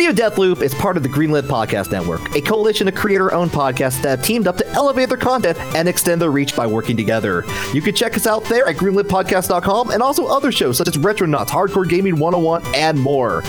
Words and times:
Video 0.00 0.30
Deathloop 0.30 0.62
is 0.62 0.74
part 0.74 0.96
of 0.96 1.02
the 1.02 1.10
Greenlit 1.10 1.42
Podcast 1.42 1.92
Network, 1.92 2.34
a 2.34 2.40
coalition 2.40 2.88
of 2.88 2.94
creator 2.94 3.34
owned 3.34 3.50
podcasts 3.50 4.00
that 4.00 4.08
have 4.08 4.22
teamed 4.22 4.46
up 4.46 4.56
to 4.56 4.66
elevate 4.68 5.10
their 5.10 5.18
content 5.18 5.58
and 5.76 5.86
extend 5.86 6.22
their 6.22 6.30
reach 6.30 6.56
by 6.56 6.66
working 6.66 6.96
together. 6.96 7.44
You 7.74 7.82
can 7.82 7.94
check 7.94 8.16
us 8.16 8.26
out 8.26 8.42
there 8.44 8.66
at 8.66 8.76
greenlitpodcast.com 8.76 9.90
and 9.90 10.02
also 10.02 10.24
other 10.24 10.50
shows 10.52 10.78
such 10.78 10.88
as 10.88 10.96
Retronauts, 10.96 11.48
Hardcore 11.48 11.86
Gaming 11.86 12.18
101, 12.18 12.62
and 12.74 12.98
more. 12.98 13.42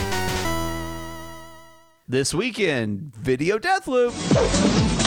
This 2.10 2.34
weekend, 2.34 3.16
Video 3.16 3.58
Deathloop. 3.58 4.12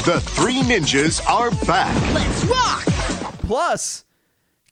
The 0.07 0.21
three 0.21 0.63
ninjas 0.63 1.23
are 1.29 1.51
back. 1.67 1.95
Let's 2.15 2.45
rock! 2.47 2.85
Plus, 3.41 4.07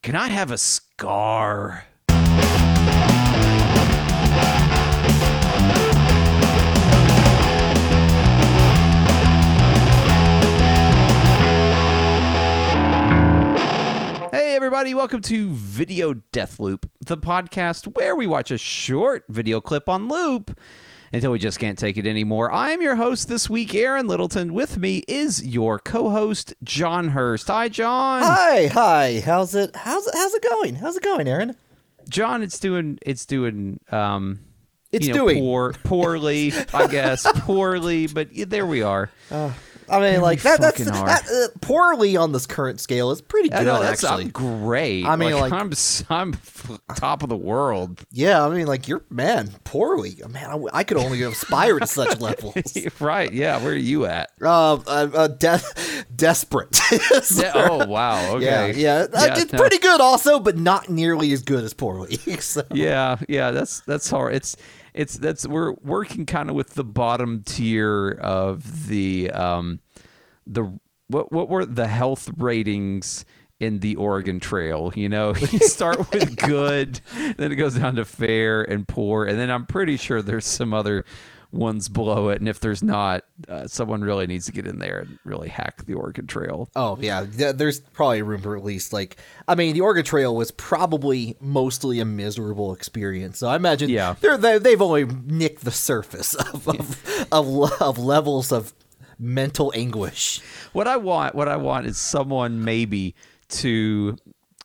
can 0.02 0.16
I 0.16 0.28
have 0.28 0.50
a 0.50 0.56
scar? 0.56 1.84
Hey, 14.52 14.56
everybody, 14.56 14.92
welcome 14.92 15.22
to 15.22 15.48
Video 15.48 16.12
Death 16.12 16.60
Loop, 16.60 16.86
the 17.00 17.16
podcast 17.16 17.86
where 17.96 18.14
we 18.14 18.26
watch 18.26 18.50
a 18.50 18.58
short 18.58 19.24
video 19.30 19.62
clip 19.62 19.88
on 19.88 20.08
loop 20.08 20.54
until 21.10 21.32
we 21.32 21.38
just 21.38 21.58
can't 21.58 21.78
take 21.78 21.96
it 21.96 22.06
anymore. 22.06 22.52
I'm 22.52 22.82
your 22.82 22.96
host 22.96 23.28
this 23.28 23.48
week, 23.48 23.74
Aaron 23.74 24.06
Littleton. 24.06 24.52
With 24.52 24.76
me 24.76 25.04
is 25.08 25.42
your 25.42 25.78
co 25.78 26.10
host, 26.10 26.52
John 26.62 27.08
Hurst. 27.08 27.48
Hi, 27.48 27.70
John. 27.70 28.24
Hi, 28.24 28.66
hi. 28.66 29.22
How's 29.24 29.54
it? 29.54 29.74
How's 29.74 30.06
it? 30.06 30.12
How's 30.14 30.34
it 30.34 30.42
going? 30.42 30.74
How's 30.74 30.98
it 30.98 31.02
going, 31.02 31.28
Aaron? 31.28 31.56
John, 32.10 32.42
it's 32.42 32.58
doing, 32.58 32.98
it's 33.00 33.24
doing, 33.24 33.80
um, 33.90 34.40
It's 34.90 35.06
you 35.06 35.14
know, 35.14 35.28
doing. 35.28 35.38
poor, 35.38 35.72
poorly, 35.82 36.52
I 36.74 36.88
guess, 36.88 37.26
poorly, 37.40 38.06
but 38.06 38.28
there 38.50 38.66
we 38.66 38.82
are. 38.82 39.08
I 39.92 40.00
mean, 40.12 40.20
like 40.20 40.42
that. 40.42 40.60
That's 40.60 40.78
fucking 40.78 40.92
that, 40.92 41.28
uh, 41.28 41.58
poorly 41.60 42.16
on 42.16 42.32
this 42.32 42.46
current 42.46 42.80
scale 42.80 43.10
is 43.10 43.20
pretty 43.20 43.52
I 43.52 43.58
good, 43.58 43.66
know 43.66 43.80
that's 43.80 44.02
actually. 44.02 44.24
I'm 44.24 44.30
great. 44.30 45.04
I 45.06 45.16
mean, 45.16 45.34
like- 45.38 45.52
I'm 45.52 45.72
s- 45.72 46.04
I'm 46.08 46.34
top 46.96 47.22
of 47.22 47.28
the 47.28 47.36
world. 47.36 48.02
Yeah, 48.10 48.44
I 48.44 48.48
mean, 48.54 48.66
like 48.66 48.88
you're 48.88 49.02
man 49.10 49.50
poorly. 49.64 50.16
Man, 50.28 50.50
I, 50.50 50.78
I 50.78 50.84
could 50.84 50.96
only 50.96 51.22
aspire 51.22 51.78
to 51.78 51.86
such 51.86 52.20
levels. 52.20 52.54
right? 53.00 53.32
Yeah. 53.32 53.62
Where 53.62 53.72
are 53.72 53.76
you 53.76 54.06
at? 54.06 54.30
Uh, 54.40 54.74
uh, 54.86 55.08
uh 55.14 55.28
de- 55.28 55.60
desperate. 56.14 56.78
Yeah, 57.32 57.52
oh 57.54 57.86
wow. 57.86 58.36
Okay. 58.36 58.44
Yeah, 58.44 58.66
yeah. 58.66 59.06
Uh, 59.12 59.34
it's 59.36 59.52
no. 59.52 59.58
pretty 59.58 59.78
good, 59.78 60.00
also, 60.00 60.38
but 60.40 60.56
not 60.56 60.88
nearly 60.88 61.32
as 61.32 61.42
good 61.42 61.64
as 61.64 61.74
poorly. 61.74 62.16
so. 62.40 62.62
Yeah, 62.72 63.16
yeah, 63.28 63.50
that's 63.50 63.80
that's 63.80 64.08
hard. 64.10 64.34
It's 64.34 64.56
it's 64.94 65.14
that's 65.18 65.46
we're 65.46 65.72
working 65.82 66.26
kind 66.26 66.50
of 66.50 66.56
with 66.56 66.74
the 66.74 66.84
bottom 66.84 67.42
tier 67.44 68.10
of 68.20 68.88
the 68.88 69.30
um 69.30 69.80
the 70.46 70.78
what 71.08 71.32
what 71.32 71.48
were 71.48 71.64
the 71.64 71.88
health 71.88 72.30
ratings 72.36 73.24
in 73.60 73.78
the 73.78 73.94
Oregon 73.94 74.40
Trail, 74.40 74.92
you 74.96 75.08
know, 75.08 75.34
you 75.52 75.60
start 75.60 76.10
with 76.10 76.36
good, 76.48 77.00
then 77.36 77.52
it 77.52 77.54
goes 77.54 77.76
down 77.76 77.94
to 77.94 78.04
fair 78.04 78.62
and 78.62 78.86
poor, 78.88 79.24
and 79.24 79.38
then 79.38 79.50
I'm 79.50 79.66
pretty 79.66 79.96
sure 79.96 80.20
there's 80.20 80.46
some 80.46 80.74
other 80.74 81.04
ones 81.52 81.88
below 81.88 82.30
it, 82.30 82.40
and 82.40 82.48
if 82.48 82.60
there's 82.60 82.82
not, 82.82 83.24
uh, 83.48 83.66
someone 83.66 84.00
really 84.02 84.26
needs 84.26 84.46
to 84.46 84.52
get 84.52 84.66
in 84.66 84.78
there 84.78 85.00
and 85.00 85.18
really 85.24 85.48
hack 85.48 85.84
the 85.84 85.94
Oregon 85.94 86.26
Trail. 86.26 86.70
Oh 86.74 86.96
yeah, 87.00 87.24
there's 87.28 87.80
probably 87.80 88.22
room 88.22 88.40
for 88.40 88.56
at 88.56 88.64
least 88.64 88.92
like 88.92 89.16
I 89.46 89.54
mean, 89.54 89.74
the 89.74 89.82
Oregon 89.82 90.04
Trail 90.04 90.34
was 90.34 90.50
probably 90.50 91.36
mostly 91.40 92.00
a 92.00 92.04
miserable 92.04 92.72
experience. 92.72 93.38
So 93.38 93.48
I 93.48 93.56
imagine 93.56 93.90
Yeah. 93.90 94.14
they're, 94.20 94.38
they 94.38 94.58
they've 94.58 94.80
only 94.82 95.04
nicked 95.04 95.64
the 95.64 95.70
surface 95.70 96.34
of 96.34 96.66
of, 96.68 97.26
of, 97.32 97.72
of 97.82 97.98
levels 97.98 98.50
of 98.50 98.72
mental 99.18 99.72
anguish. 99.76 100.40
What 100.72 100.88
I 100.88 100.96
want, 100.96 101.34
what 101.34 101.48
I 101.48 101.56
want 101.56 101.86
is 101.86 101.98
someone 101.98 102.64
maybe 102.64 103.14
to 103.50 104.16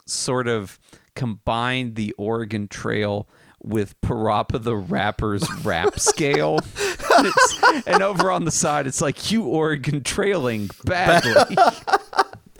sort 0.06 0.47
of 0.47 0.80
combine 1.16 1.96
the 1.96 2.14
Oregon 2.18 2.68
Trail 2.68 3.28
with 3.67 4.00
Parappa 4.01 4.61
the 4.63 4.75
Rapper's 4.75 5.45
rap 5.63 6.00
scale. 6.00 6.59
And, 7.17 7.25
it's- 7.25 7.83
and 7.88 8.03
over 8.03 8.29
on 8.29 8.45
the 8.45 8.51
side, 8.51 8.85
it's 8.85 9.01
like 9.01 9.31
you 9.31 9.44
Oregon 9.45 10.03
trailing 10.03 10.69
badly. 10.85 11.55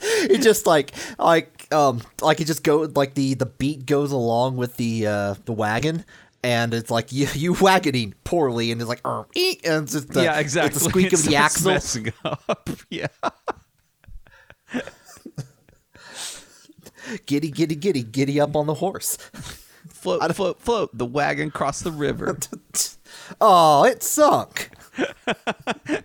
It 0.00 0.42
just 0.42 0.64
like 0.66 0.92
like 1.18 1.66
um 1.72 2.00
like 2.22 2.40
it 2.40 2.46
just 2.46 2.62
go 2.64 2.88
like 2.94 3.14
the 3.14 3.34
the 3.34 3.46
beat 3.46 3.84
goes 3.86 4.10
along 4.12 4.56
with 4.56 4.76
the 4.76 5.06
uh 5.08 5.34
the 5.44 5.52
wagon. 5.52 6.04
And 6.44 6.72
it's 6.72 6.90
like 6.90 7.10
you 7.12 7.26
you 7.34 7.54
wagoning 7.54 8.14
poorly, 8.24 8.70
and 8.72 8.80
it's 8.80 8.88
like 8.88 9.04
"Er, 9.06 9.26
eek," 9.34 9.60
and 9.66 9.82
it's 9.84 9.92
just 9.92 10.08
the, 10.08 10.22
yeah, 10.22 10.38
exactly. 10.38 10.74
It's 10.76 10.84
the 10.84 10.88
squeak 10.88 11.12
of 11.12 11.22
the 11.24 11.34
it's 11.34 11.36
axle. 11.36 11.72
messing 11.72 12.12
up. 12.24 12.68
Yeah. 12.90 13.08
Giddy, 17.26 17.50
giddy, 17.50 17.74
giddy, 17.74 18.02
giddy 18.02 18.40
up 18.40 18.54
on 18.54 18.66
the 18.66 18.74
horse. 18.74 19.16
Float, 19.98 20.34
float, 20.36 20.60
float. 20.60 20.90
The 20.96 21.06
wagon 21.06 21.50
crossed 21.50 21.84
the 21.84 21.92
river. 21.92 22.38
Oh, 23.40 23.84
it 23.84 24.02
sunk. 24.02 24.70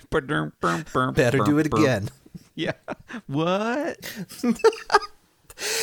Better 0.10 1.12
Better 1.12 1.40
do 1.40 1.60
it 1.60 1.68
again. 1.68 2.10
Yeah. 2.56 2.74
What? 3.28 3.98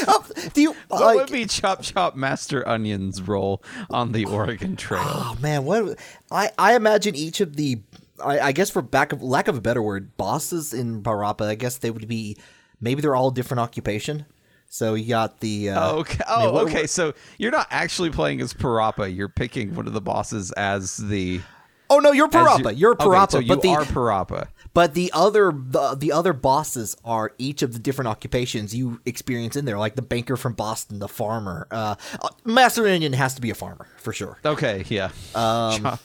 Oh, 0.09 0.27
do 0.53 0.61
you 0.61 0.75
What 0.89 1.01
like? 1.01 1.17
would 1.17 1.31
be 1.33 1.47
Chop 1.47 1.83
Chop 1.83 2.17
Master 2.17 2.67
Onion's 2.69 3.23
role 3.23 3.63
on 3.89 4.11
the 4.13 4.25
Oregon 4.25 4.75
Trail? 4.77 5.03
Oh 5.07 5.37
man, 5.41 5.65
what 5.65 5.97
I 6.31 6.51
I 6.59 6.75
imagine 6.75 7.15
each 7.15 7.41
of 7.41 7.55
the 7.57 7.81
I, 8.23 8.41
I 8.41 8.53
guess 8.53 8.69
for 8.69 8.83
back 8.83 9.13
of 9.13 9.23
lack 9.23 9.47
of 9.47 9.57
a 9.57 9.61
better 9.61 9.81
word, 9.81 10.17
bosses 10.17 10.75
in 10.75 11.03
Parappa. 11.03 11.47
I 11.47 11.55
guess 11.55 11.79
they 11.79 11.91
would 11.93 12.09
be 12.09 12.37
maybe 12.81 13.01
they're 13.01 13.15
all 13.17 13.31
different 13.31 13.61
occupation. 13.61 14.27
So 14.73 14.95
you 14.95 15.09
got 15.09 15.41
the 15.41 15.71
uh, 15.71 15.91
Oh, 15.91 15.99
okay. 15.99 16.23
I 16.29 16.39
mean, 16.41 16.49
Oh, 16.49 16.53
what- 16.53 16.69
okay. 16.69 16.87
So 16.87 17.13
you're 17.39 17.51
not 17.51 17.67
actually 17.71 18.11
playing 18.11 18.41
as 18.41 18.55
Parappa. 18.55 19.15
You're 19.15 19.29
picking 19.29 19.75
one 19.75 19.87
of 19.89 19.93
the 19.93 20.01
bosses 20.01 20.53
as 20.53 20.97
the. 20.97 21.41
Oh 21.91 21.99
no, 21.99 22.13
you're 22.13 22.29
Parappa. 22.29 22.71
you- 22.73 22.79
You're 22.79 22.93
Okay, 22.93 23.05
Parappa, 23.05 23.31
so 23.33 23.39
you 23.41 23.49
but 23.49 23.63
the 23.63 23.69
are 23.71 23.83
Parappa. 23.83 24.47
but 24.73 24.95
the 24.95 25.11
other 25.13 25.51
the, 25.53 25.97
the 25.97 26.13
other 26.13 26.33
bosses 26.33 26.97
are 27.05 27.33
each 27.37 27.63
of 27.63 27.73
the 27.73 27.81
different 27.81 28.07
occupations 28.07 28.73
you 28.73 29.01
experience 29.05 29.57
in 29.57 29.65
there, 29.65 29.77
like 29.77 29.97
the 29.97 30.03
banker 30.03 30.37
from 30.37 30.53
Boston, 30.53 31.01
the 31.01 31.09
farmer. 31.09 31.67
Uh, 31.73 31.97
uh, 32.23 32.29
Master 32.45 32.87
Onion 32.87 33.13
has 33.15 33.35
to 33.35 33.41
be 33.41 33.51
a 33.51 33.57
farmer 33.57 33.89
for 33.99 34.13
sure. 34.13 34.39
Okay. 34.45 34.85
Yeah. 34.89 35.07
Um, 35.35 35.83
chop, 35.83 36.01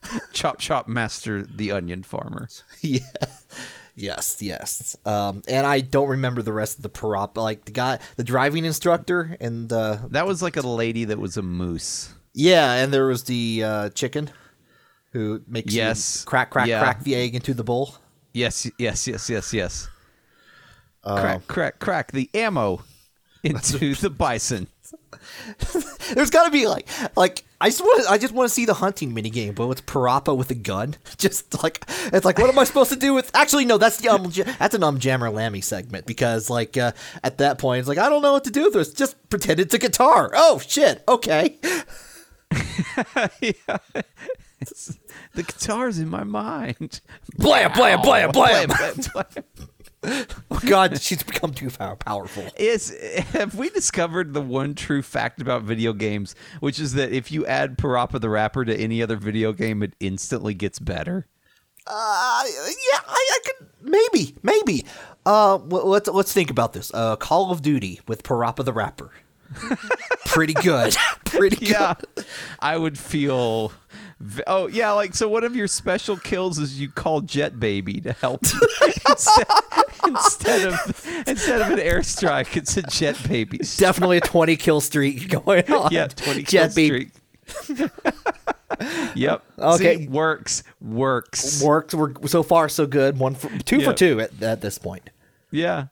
chop, 0.32 0.58
chop, 0.58 0.88
Master 0.88 1.42
the 1.42 1.70
Onion 1.72 2.02
Farmer. 2.02 2.48
yeah. 2.80 3.00
Yes, 3.98 4.42
yes. 4.42 4.94
Um, 5.06 5.42
and 5.48 5.66
I 5.66 5.80
don't 5.80 6.08
remember 6.10 6.42
the 6.42 6.52
rest 6.52 6.76
of 6.76 6.82
the 6.82 6.88
prop. 6.90 7.38
like 7.38 7.64
the 7.64 7.72
guy, 7.72 7.98
the 8.16 8.24
driving 8.24 8.64
instructor, 8.66 9.36
and 9.40 9.72
uh, 9.72 9.98
That 10.10 10.26
was 10.26 10.42
like 10.42 10.56
a 10.56 10.60
lady 10.60 11.06
that 11.06 11.18
was 11.18 11.36
a 11.38 11.42
moose. 11.42 12.12
yeah, 12.34 12.74
and 12.74 12.92
there 12.92 13.06
was 13.06 13.24
the 13.24 13.64
uh, 13.64 13.88
chicken 13.90 14.30
who 15.12 15.40
makes 15.48 15.72
you 15.72 15.78
Yes, 15.80 16.24
crack, 16.24 16.50
crack, 16.50 16.68
yeah. 16.68 16.80
crack 16.80 17.04
the 17.04 17.14
egg 17.14 17.34
into 17.34 17.54
the 17.54 17.64
bowl. 17.64 17.94
Yes. 18.34 18.70
Yes. 18.78 19.08
Yes. 19.08 19.30
Yes. 19.30 19.54
Yes. 19.54 19.88
Uh, 21.02 21.20
crack, 21.20 21.46
crack, 21.46 21.78
crack 21.78 22.12
the 22.12 22.28
ammo 22.34 22.82
into 23.42 23.94
the 23.94 24.10
bison. 24.10 24.66
There's 26.14 26.30
got 26.30 26.44
to 26.44 26.50
be 26.50 26.66
like, 26.66 26.88
like 27.16 27.44
I 27.60 27.68
just 27.68 27.80
want, 27.80 28.10
I 28.10 28.18
just 28.18 28.34
want 28.34 28.48
to 28.48 28.54
see 28.54 28.64
the 28.64 28.74
hunting 28.74 29.14
mini 29.14 29.30
game, 29.30 29.54
but 29.54 29.68
it's 29.70 29.80
parappa 29.80 30.36
with 30.36 30.50
a 30.50 30.54
gun. 30.54 30.96
Just 31.18 31.62
like 31.62 31.84
it's 32.12 32.24
like, 32.24 32.38
what 32.38 32.50
am 32.50 32.58
I 32.58 32.64
supposed 32.64 32.90
to 32.90 32.98
do 32.98 33.14
with? 33.14 33.30
Actually, 33.34 33.64
no, 33.64 33.78
that's 33.78 33.96
the 33.98 34.08
um, 34.08 34.30
that's 34.58 34.74
an 34.74 34.82
um 34.82 34.98
Jammer 34.98 35.30
Lammy 35.30 35.62
segment 35.62 36.06
because 36.06 36.50
like 36.50 36.76
uh, 36.76 36.92
at 37.24 37.38
that 37.38 37.58
point 37.58 37.80
it's 37.80 37.88
like 37.88 37.98
I 37.98 38.08
don't 38.08 38.22
know 38.22 38.32
what 38.32 38.44
to 38.44 38.50
do 38.50 38.64
with 38.64 38.74
this. 38.74 38.92
Just 38.92 39.16
pretend 39.30 39.60
it's 39.60 39.74
a 39.74 39.78
guitar. 39.78 40.30
Oh 40.34 40.58
shit, 40.58 41.02
okay. 41.08 41.58
It's, 44.58 44.98
the 45.34 45.42
guitar's 45.42 45.98
in 45.98 46.08
my 46.08 46.24
mind. 46.24 47.02
Blam, 47.36 47.72
blam, 47.72 48.00
blam, 48.00 48.30
blam. 48.30 48.68
Blam, 48.68 48.96
blam. 49.12 49.66
Oh 50.04 50.60
God, 50.66 51.00
she's 51.00 51.22
become 51.22 51.52
too 51.52 51.70
pow- 51.70 51.96
powerful. 51.96 52.44
Is 52.56 52.96
have 53.32 53.54
we 53.54 53.70
discovered 53.70 54.34
the 54.34 54.40
one 54.40 54.74
true 54.74 55.02
fact 55.02 55.40
about 55.40 55.62
video 55.62 55.92
games, 55.92 56.34
which 56.60 56.78
is 56.78 56.94
that 56.94 57.12
if 57.12 57.32
you 57.32 57.44
add 57.46 57.76
Parappa 57.78 58.20
the 58.20 58.28
Rapper 58.28 58.64
to 58.64 58.74
any 58.74 59.02
other 59.02 59.16
video 59.16 59.52
game, 59.52 59.82
it 59.82 59.94
instantly 60.00 60.54
gets 60.54 60.78
better? 60.78 61.26
Uh, 61.86 62.42
yeah, 62.46 63.00
I, 63.06 63.30
I 63.32 63.38
could 63.44 63.68
maybe, 63.82 64.34
maybe. 64.42 64.84
Uh, 65.24 65.56
let's 65.56 66.08
let's 66.08 66.32
think 66.32 66.50
about 66.50 66.72
this. 66.72 66.90
Uh, 66.92 67.16
Call 67.16 67.50
of 67.50 67.62
Duty 67.62 68.00
with 68.06 68.22
Parappa 68.22 68.64
the 68.64 68.72
Rapper. 68.72 69.10
Pretty 70.26 70.54
good. 70.54 70.96
Pretty 71.24 71.56
good. 71.56 71.68
Yeah, 71.70 71.94
I 72.58 72.76
would 72.76 72.98
feel. 72.98 73.72
Oh 74.46 74.66
yeah, 74.68 74.92
like 74.92 75.14
so. 75.14 75.28
One 75.28 75.44
of 75.44 75.54
your 75.54 75.66
special 75.68 76.16
kills 76.16 76.58
is 76.58 76.80
you 76.80 76.88
call 76.88 77.20
Jet 77.20 77.60
Baby 77.60 78.00
to 78.00 78.12
help 78.14 78.40
instead, 79.08 79.46
instead 80.06 80.66
of 80.68 81.24
instead 81.26 81.60
of 81.60 81.70
an 81.70 81.78
airstrike, 81.78 82.56
it's 82.56 82.76
a 82.78 82.82
Jet 82.82 83.18
Baby. 83.28 83.58
Definitely 83.76 84.16
a 84.16 84.20
20 84.22 84.56
kill 84.56 84.80
streak 84.80 85.28
going 85.28 85.70
on. 85.72 85.92
Yeah, 85.92 86.06
twenty 86.08 86.42
Jet 86.44 86.74
kill 86.74 86.74
Baby. 86.74 87.10
streak. 87.46 87.90
Yep. 89.14 89.42
Okay. 89.58 89.98
See, 89.98 90.08
works. 90.08 90.62
Works. 90.80 91.62
Worked. 91.62 91.94
We're 91.94 92.14
so 92.26 92.42
far 92.42 92.68
so 92.68 92.86
good. 92.86 93.18
One 93.18 93.34
for 93.34 93.48
two 93.64 93.80
for 93.82 93.92
two 93.92 94.20
at, 94.20 94.42
at 94.42 94.60
this 94.60 94.78
point. 94.78 95.08
Yeah. 95.50 95.86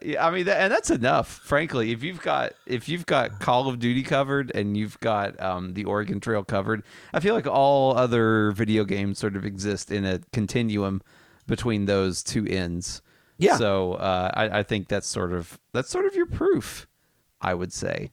Yeah, 0.00 0.26
I 0.26 0.30
mean, 0.30 0.46
that, 0.46 0.60
and 0.60 0.72
that's 0.72 0.90
enough, 0.90 1.28
frankly. 1.28 1.92
If 1.92 2.02
you've 2.02 2.22
got 2.22 2.54
if 2.64 2.88
you've 2.88 3.04
got 3.04 3.38
Call 3.38 3.68
of 3.68 3.78
Duty 3.78 4.02
covered 4.02 4.50
and 4.54 4.76
you've 4.76 4.98
got 5.00 5.38
um, 5.40 5.74
the 5.74 5.84
Oregon 5.84 6.20
Trail 6.20 6.42
covered, 6.42 6.82
I 7.12 7.20
feel 7.20 7.34
like 7.34 7.46
all 7.46 7.96
other 7.96 8.52
video 8.52 8.84
games 8.84 9.18
sort 9.18 9.36
of 9.36 9.44
exist 9.44 9.90
in 9.90 10.06
a 10.06 10.20
continuum 10.32 11.02
between 11.46 11.84
those 11.84 12.22
two 12.22 12.46
ends. 12.46 13.02
Yeah. 13.36 13.56
So 13.56 13.94
uh, 13.94 14.30
I, 14.32 14.60
I 14.60 14.62
think 14.62 14.88
that's 14.88 15.06
sort 15.06 15.32
of 15.32 15.58
that's 15.72 15.90
sort 15.90 16.06
of 16.06 16.14
your 16.14 16.26
proof, 16.26 16.86
I 17.42 17.52
would 17.52 17.72
say. 17.72 18.10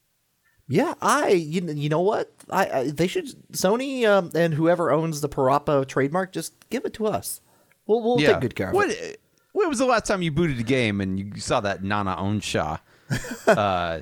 Yeah, 0.67 0.95
I 1.01 1.29
you, 1.29 1.61
you 1.73 1.87
know 1.87 2.01
what 2.01 2.33
I, 2.49 2.69
I 2.69 2.91
they 2.91 3.07
should 3.07 3.27
Sony 3.53 4.05
um, 4.05 4.31
and 4.35 4.53
whoever 4.53 4.91
owns 4.91 5.21
the 5.21 5.29
Parappa 5.29 5.87
trademark 5.87 6.33
just 6.33 6.69
give 6.69 6.83
it 6.83 6.93
to 6.95 7.07
us. 7.07 7.39
We'll 7.87 8.01
we'll 8.01 8.17
take 8.17 8.41
good 8.41 8.55
care 8.55 8.69
of 8.69 8.73
what, 8.73 8.89
it. 8.89 9.20
When 9.53 9.67
was 9.69 9.79
the 9.79 9.85
last 9.85 10.05
time 10.07 10.21
you 10.21 10.31
booted 10.31 10.59
a 10.59 10.63
game 10.63 11.01
and 11.01 11.19
you 11.19 11.39
saw 11.41 11.59
that 11.61 11.81
NanaOn-Sha 11.83 12.77
uh, 13.47 14.01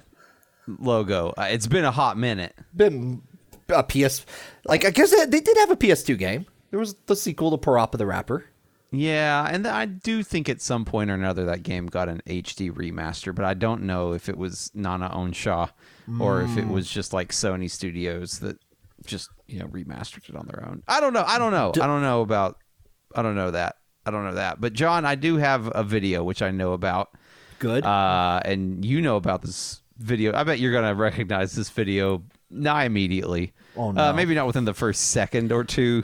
logo? 0.68 1.34
Uh, 1.38 1.48
it's 1.50 1.68
been 1.68 1.86
a 1.86 1.92
hot 1.92 2.18
minute. 2.18 2.56
Been 2.76 3.22
a 3.70 3.84
PS 3.84 4.26
like 4.66 4.86
I 4.86 4.90
guess 4.92 5.12
they, 5.12 5.40
did 5.40 5.58
have 5.58 5.72
a 5.72 5.76
PS2 5.76 6.18
game. 6.18 6.46
There 6.72 6.80
was 6.80 6.96
the 7.08 7.16
sequel 7.16 7.52
to 7.52 7.58
Parappa 7.58 7.98
the 7.98 8.06
Rapper. 8.06 8.46
Yeah, 8.92 9.48
and 9.48 9.68
I 9.68 9.86
do 9.86 10.24
think 10.24 10.50
at 10.50 10.62
some 10.62 10.84
point 10.84 11.12
or 11.12 11.14
another 11.14 11.46
that 11.46 11.62
game 11.62 11.86
got 11.86 12.10
an 12.10 12.24
HD 12.26 12.72
remaster, 12.72 13.36
but 13.36 13.46
I 13.46 13.54
don't 13.54 13.84
know 13.84 14.14
if 14.14 14.30
it 14.30 14.36
was 14.38 14.72
NanaOn-Sha 14.76 15.68
or 16.20 16.42
if 16.42 16.58
it 16.58 16.66
Mm. 16.66 16.72
was 16.72 16.90
just 16.90 17.14
like 17.14 17.30
Sony 17.32 17.70
Studios 17.70 18.40
that 18.40 18.58
just 19.06 19.30
you 19.48 19.60
know 19.60 19.68
remastered 19.68 20.28
it 20.28 20.36
on 20.36 20.48
their 20.48 20.68
own. 20.68 20.82
I 20.88 21.00
don't 21.02 21.14
know. 21.14 21.24
I 21.26 21.38
don't 21.38 21.52
know. 21.52 21.72
I 21.80 21.86
don't 21.88 22.02
know 22.02 22.22
about. 22.22 22.58
I 23.16 23.22
don't 23.22 23.36
know 23.36 23.52
that. 23.52 23.76
I 24.06 24.12
don't 24.12 24.24
know 24.24 24.36
that. 24.36 24.60
But 24.62 24.74
John, 24.74 25.06
I 25.06 25.16
do 25.16 25.38
have 25.38 25.72
a 25.76 25.84
video 25.84 26.24
which 26.24 26.42
I 26.42 26.52
know 26.52 26.74
about. 26.74 27.12
Good. 27.60 27.84
Uh, 27.86 28.40
and 28.46 28.84
you 28.86 29.02
know 29.02 29.18
about 29.18 29.42
this 29.42 29.82
video. 29.98 30.34
I 30.34 30.44
bet 30.44 30.60
you're 30.60 30.72
gonna 30.72 30.96
recognize 30.96 31.54
this 31.56 31.70
video 31.70 32.24
nigh 32.50 32.86
immediately. 32.86 33.54
Oh, 33.76 33.96
Uh, 33.96 34.14
maybe 34.14 34.34
not 34.34 34.48
within 34.48 34.66
the 34.66 34.74
first 34.74 35.12
second 35.12 35.52
or 35.52 35.64
two. 35.64 36.04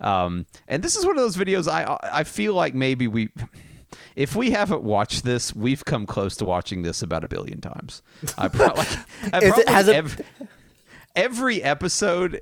Um, 0.00 0.46
and 0.68 0.82
this 0.82 0.96
is 0.96 1.04
one 1.04 1.16
of 1.16 1.22
those 1.22 1.36
videos 1.36 1.70
I 1.70 1.98
I 2.02 2.24
feel 2.24 2.54
like 2.54 2.74
maybe 2.74 3.06
we, 3.08 3.30
if 4.16 4.34
we 4.36 4.50
haven't 4.50 4.82
watched 4.82 5.24
this, 5.24 5.54
we've 5.54 5.84
come 5.84 6.06
close 6.06 6.36
to 6.36 6.44
watching 6.44 6.82
this 6.82 7.02
about 7.02 7.24
a 7.24 7.28
billion 7.28 7.60
times. 7.60 8.02
I 8.38 8.48
probably, 8.48 8.84
I 9.32 9.38
Is 9.38 9.42
it- 9.42 9.66
probably 9.66 9.72
has 9.72 9.88
it- 9.88 10.26
every 11.16 11.62
episode. 11.62 12.40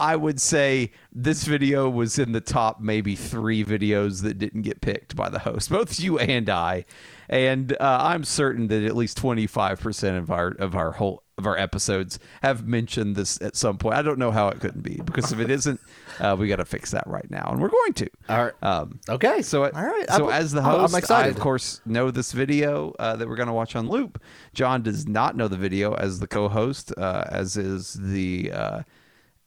I 0.00 0.16
would 0.16 0.40
say 0.40 0.92
this 1.12 1.44
video 1.44 1.88
was 1.88 2.18
in 2.18 2.32
the 2.32 2.40
top 2.40 2.80
maybe 2.80 3.14
three 3.14 3.64
videos 3.64 4.22
that 4.22 4.38
didn't 4.38 4.62
get 4.62 4.80
picked 4.80 5.14
by 5.14 5.28
the 5.28 5.40
host, 5.40 5.70
both 5.70 6.00
you 6.00 6.18
and 6.18 6.48
I. 6.48 6.84
And 7.28 7.72
uh, 7.74 7.98
I'm 8.00 8.24
certain 8.24 8.68
that 8.68 8.82
at 8.82 8.96
least 8.96 9.20
25% 9.20 10.18
of 10.18 10.30
our 10.30 10.48
of 10.48 10.74
our 10.74 10.92
whole 10.92 11.22
of 11.38 11.46
our 11.46 11.56
episodes 11.56 12.18
have 12.42 12.66
mentioned 12.66 13.16
this 13.16 13.40
at 13.40 13.56
some 13.56 13.78
point. 13.78 13.96
I 13.96 14.02
don't 14.02 14.18
know 14.18 14.30
how 14.30 14.48
it 14.48 14.60
couldn't 14.60 14.82
be 14.82 15.00
because 15.04 15.32
if 15.32 15.38
it 15.38 15.50
isn't, 15.58 15.80
uh, 16.18 16.36
we 16.38 16.48
got 16.48 16.56
to 16.56 16.64
fix 16.64 16.90
that 16.90 17.06
right 17.06 17.28
now, 17.30 17.48
and 17.50 17.60
we're 17.60 17.68
going 17.68 17.92
to. 17.94 18.10
All 18.28 18.44
right. 18.44 18.52
Um, 18.62 19.00
okay. 19.08 19.42
so, 19.42 19.64
all 19.64 19.70
right. 19.70 20.06
So, 20.10 20.28
I'm- 20.28 20.42
as 20.42 20.52
the 20.52 20.62
host, 20.62 20.92
I'm 20.92 20.98
excited. 20.98 21.28
I 21.28 21.30
of 21.30 21.40
course 21.40 21.80
know 21.86 22.10
this 22.10 22.32
video 22.32 22.94
uh, 22.98 23.16
that 23.16 23.28
we're 23.28 23.36
going 23.36 23.48
to 23.48 23.54
watch 23.54 23.74
on 23.76 23.88
loop. 23.88 24.22
John 24.54 24.82
does 24.82 25.06
not 25.08 25.36
know 25.36 25.48
the 25.48 25.56
video 25.56 25.94
as 25.94 26.20
the 26.20 26.26
co-host, 26.26 26.92
uh, 26.98 27.24
as 27.28 27.56
is 27.56 27.94
the 27.94 28.52
uh, 28.52 28.82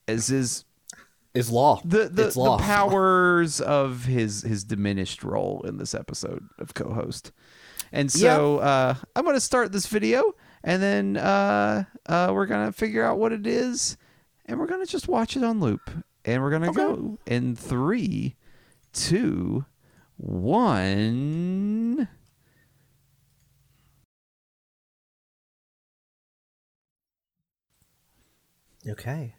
as 0.07 0.29
is 0.29 0.65
is 1.33 1.49
law. 1.49 1.81
the 1.83 2.09
the, 2.09 2.27
it's 2.27 2.35
the 2.35 2.57
powers 2.57 3.59
of 3.59 4.05
his 4.05 4.41
his 4.43 4.63
diminished 4.63 5.23
role 5.23 5.63
in 5.67 5.77
this 5.77 5.93
episode 5.93 6.47
of 6.59 6.73
co-host. 6.73 7.31
And 7.91 8.11
so 8.11 8.57
uh, 8.57 8.95
I'm 9.15 9.23
going 9.23 9.35
to 9.35 9.39
start 9.39 9.71
this 9.71 9.85
video, 9.85 10.33
and 10.63 10.81
then 10.81 11.17
uh, 11.17 11.83
uh, 12.07 12.31
we're 12.33 12.47
going 12.47 12.65
to 12.65 12.71
figure 12.71 13.03
out 13.03 13.19
what 13.19 13.31
it 13.31 13.45
is, 13.45 13.97
and 14.45 14.59
we're 14.59 14.65
going 14.65 14.83
to 14.83 14.91
just 14.91 15.07
watch 15.07 15.37
it 15.37 15.43
on 15.43 15.59
loop, 15.59 15.91
and 16.25 16.41
we're 16.41 16.49
going 16.49 16.63
to 16.63 16.71
go 16.71 17.19
in 17.27 17.55
three, 17.55 18.35
two, 18.91 19.65
one. 20.17 22.07
Okay. 28.87 29.35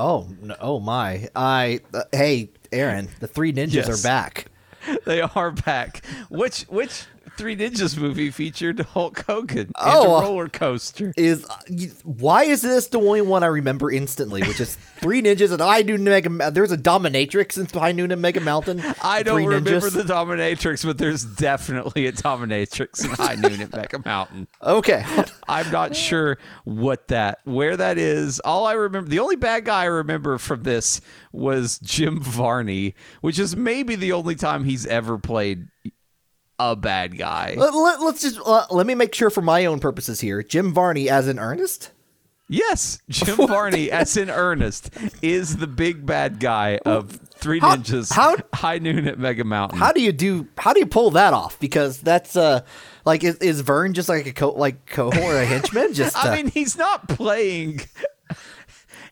Oh, 0.00 0.28
no, 0.40 0.54
oh 0.60 0.78
my. 0.78 1.28
I 1.34 1.80
uh, 1.92 2.04
hey, 2.12 2.50
Aaron, 2.70 3.08
the 3.18 3.26
three 3.26 3.52
ninjas 3.52 3.72
Yes. 3.74 3.88
are 3.88 4.02
back. 4.02 4.46
They 5.04 5.20
are 5.20 5.50
back. 5.50 6.04
Which 6.30 6.62
which 6.62 7.04
Three 7.38 7.54
Ninjas 7.56 7.96
movie 7.96 8.32
featured 8.32 8.80
Hulk 8.80 9.24
Hogan 9.24 9.70
Oh, 9.76 10.16
uh, 10.16 10.18
a 10.18 10.22
roller 10.22 10.48
coaster. 10.48 11.14
Is 11.16 11.44
uh, 11.48 11.56
why 12.02 12.42
is 12.42 12.62
this 12.62 12.88
the 12.88 12.98
only 12.98 13.20
one 13.20 13.44
I 13.44 13.46
remember 13.46 13.92
instantly, 13.92 14.42
which 14.42 14.58
is 14.58 14.74
Three 14.96 15.22
Ninjas 15.22 15.52
and 15.52 15.62
I 15.62 15.82
Noon 15.82 16.02
Mega 16.02 16.50
There's 16.50 16.72
a 16.72 16.76
dominatrix 16.76 17.56
in 17.56 17.66
High 17.66 17.92
Noon 17.92 18.10
and 18.10 18.20
Mega 18.20 18.40
Mountain. 18.40 18.82
I 19.04 19.22
don't 19.22 19.44
remember 19.44 19.70
Ninjas. 19.70 19.92
the 19.92 20.02
Dominatrix, 20.02 20.84
but 20.84 20.98
there's 20.98 21.24
definitely 21.24 22.06
a 22.08 22.12
Dominatrix 22.12 23.04
in 23.04 23.10
High 23.10 23.36
Noon 23.36 23.60
at 23.60 23.72
Mega 23.72 24.02
Mountain. 24.04 24.48
Okay. 24.60 25.04
I'm 25.48 25.70
not 25.70 25.94
sure 25.94 26.38
what 26.64 27.06
that, 27.08 27.38
where 27.44 27.76
that 27.76 27.98
is. 27.98 28.40
All 28.40 28.66
I 28.66 28.72
remember, 28.72 29.08
the 29.08 29.20
only 29.20 29.36
bad 29.36 29.64
guy 29.64 29.82
I 29.82 29.86
remember 29.86 30.38
from 30.38 30.64
this 30.64 31.00
was 31.30 31.78
Jim 31.78 32.20
Varney, 32.20 32.96
which 33.20 33.38
is 33.38 33.54
maybe 33.54 33.94
the 33.94 34.10
only 34.10 34.34
time 34.34 34.64
he's 34.64 34.86
ever 34.86 35.18
played 35.18 35.68
a 36.58 36.74
bad 36.76 37.16
guy. 37.16 37.54
let, 37.56 37.72
us 38.00 38.20
just 38.22 38.40
uh, 38.44 38.66
let 38.70 38.86
me 38.86 38.94
make 38.94 39.14
sure 39.14 39.30
for 39.30 39.42
my 39.42 39.66
own 39.66 39.80
purposes 39.80 40.20
here. 40.20 40.42
Jim 40.42 40.72
Varney 40.72 41.08
as 41.08 41.28
in 41.28 41.38
Ernest. 41.38 41.90
Yes, 42.50 43.02
Jim 43.10 43.36
Varney, 43.46 43.90
as 43.90 44.16
in 44.16 44.30
Ernest, 44.30 44.88
is 45.20 45.58
the 45.58 45.66
big 45.66 46.06
bad 46.06 46.40
guy 46.40 46.78
of 46.86 47.10
Three 47.34 47.58
How- 47.60 47.76
Ninjas 47.76 48.10
how- 48.10 48.36
High 48.54 48.78
Noon 48.78 49.06
at 49.06 49.18
Mega 49.18 49.44
Mountain. 49.44 49.78
How 49.78 49.92
do 49.92 50.00
you 50.00 50.12
do? 50.12 50.48
How 50.56 50.72
do 50.72 50.80
you 50.80 50.86
pull 50.86 51.10
that 51.10 51.34
off? 51.34 51.60
Because 51.60 52.00
that's 52.00 52.36
uh, 52.36 52.62
like 53.04 53.22
is, 53.22 53.36
is 53.36 53.60
Vern 53.60 53.92
just 53.92 54.08
like 54.08 54.26
a 54.26 54.32
co- 54.32 54.52
like 54.54 54.86
cohort 54.86 55.16
or 55.22 55.36
a 55.36 55.44
henchman? 55.44 55.92
Just 55.92 56.16
uh, 56.16 56.28
I 56.30 56.36
mean, 56.36 56.48
he's 56.48 56.76
not 56.78 57.06
playing. 57.08 57.82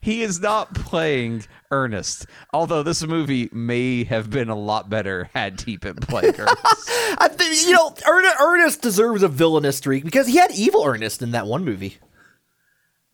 He 0.07 0.21
is 0.23 0.39
not 0.39 0.73
playing 0.73 1.43
Ernest. 1.69 2.27
Although 2.53 2.81
this 2.81 3.03
movie 3.05 3.49
may 3.51 4.05
have 4.05 4.29
been 4.29 4.47
a 4.47 4.55
lot 4.55 4.89
better 4.89 5.29
had 5.33 5.59
he 5.59 5.75
been 5.75 5.95
playing 5.97 6.33
Ernest. 6.39 6.89
I 7.19 7.27
think 7.29 7.67
you 7.67 7.73
know 7.73 7.93
Ernest, 8.07 8.35
Ernest 8.39 8.81
deserves 8.81 9.21
a 9.21 9.27
villainous 9.27 9.75
streak 9.77 10.05
because 10.05 10.27
he 10.27 10.37
had 10.37 10.51
evil 10.51 10.85
Ernest 10.85 11.21
in 11.21 11.31
that 11.31 11.45
one 11.45 11.65
movie. 11.65 11.97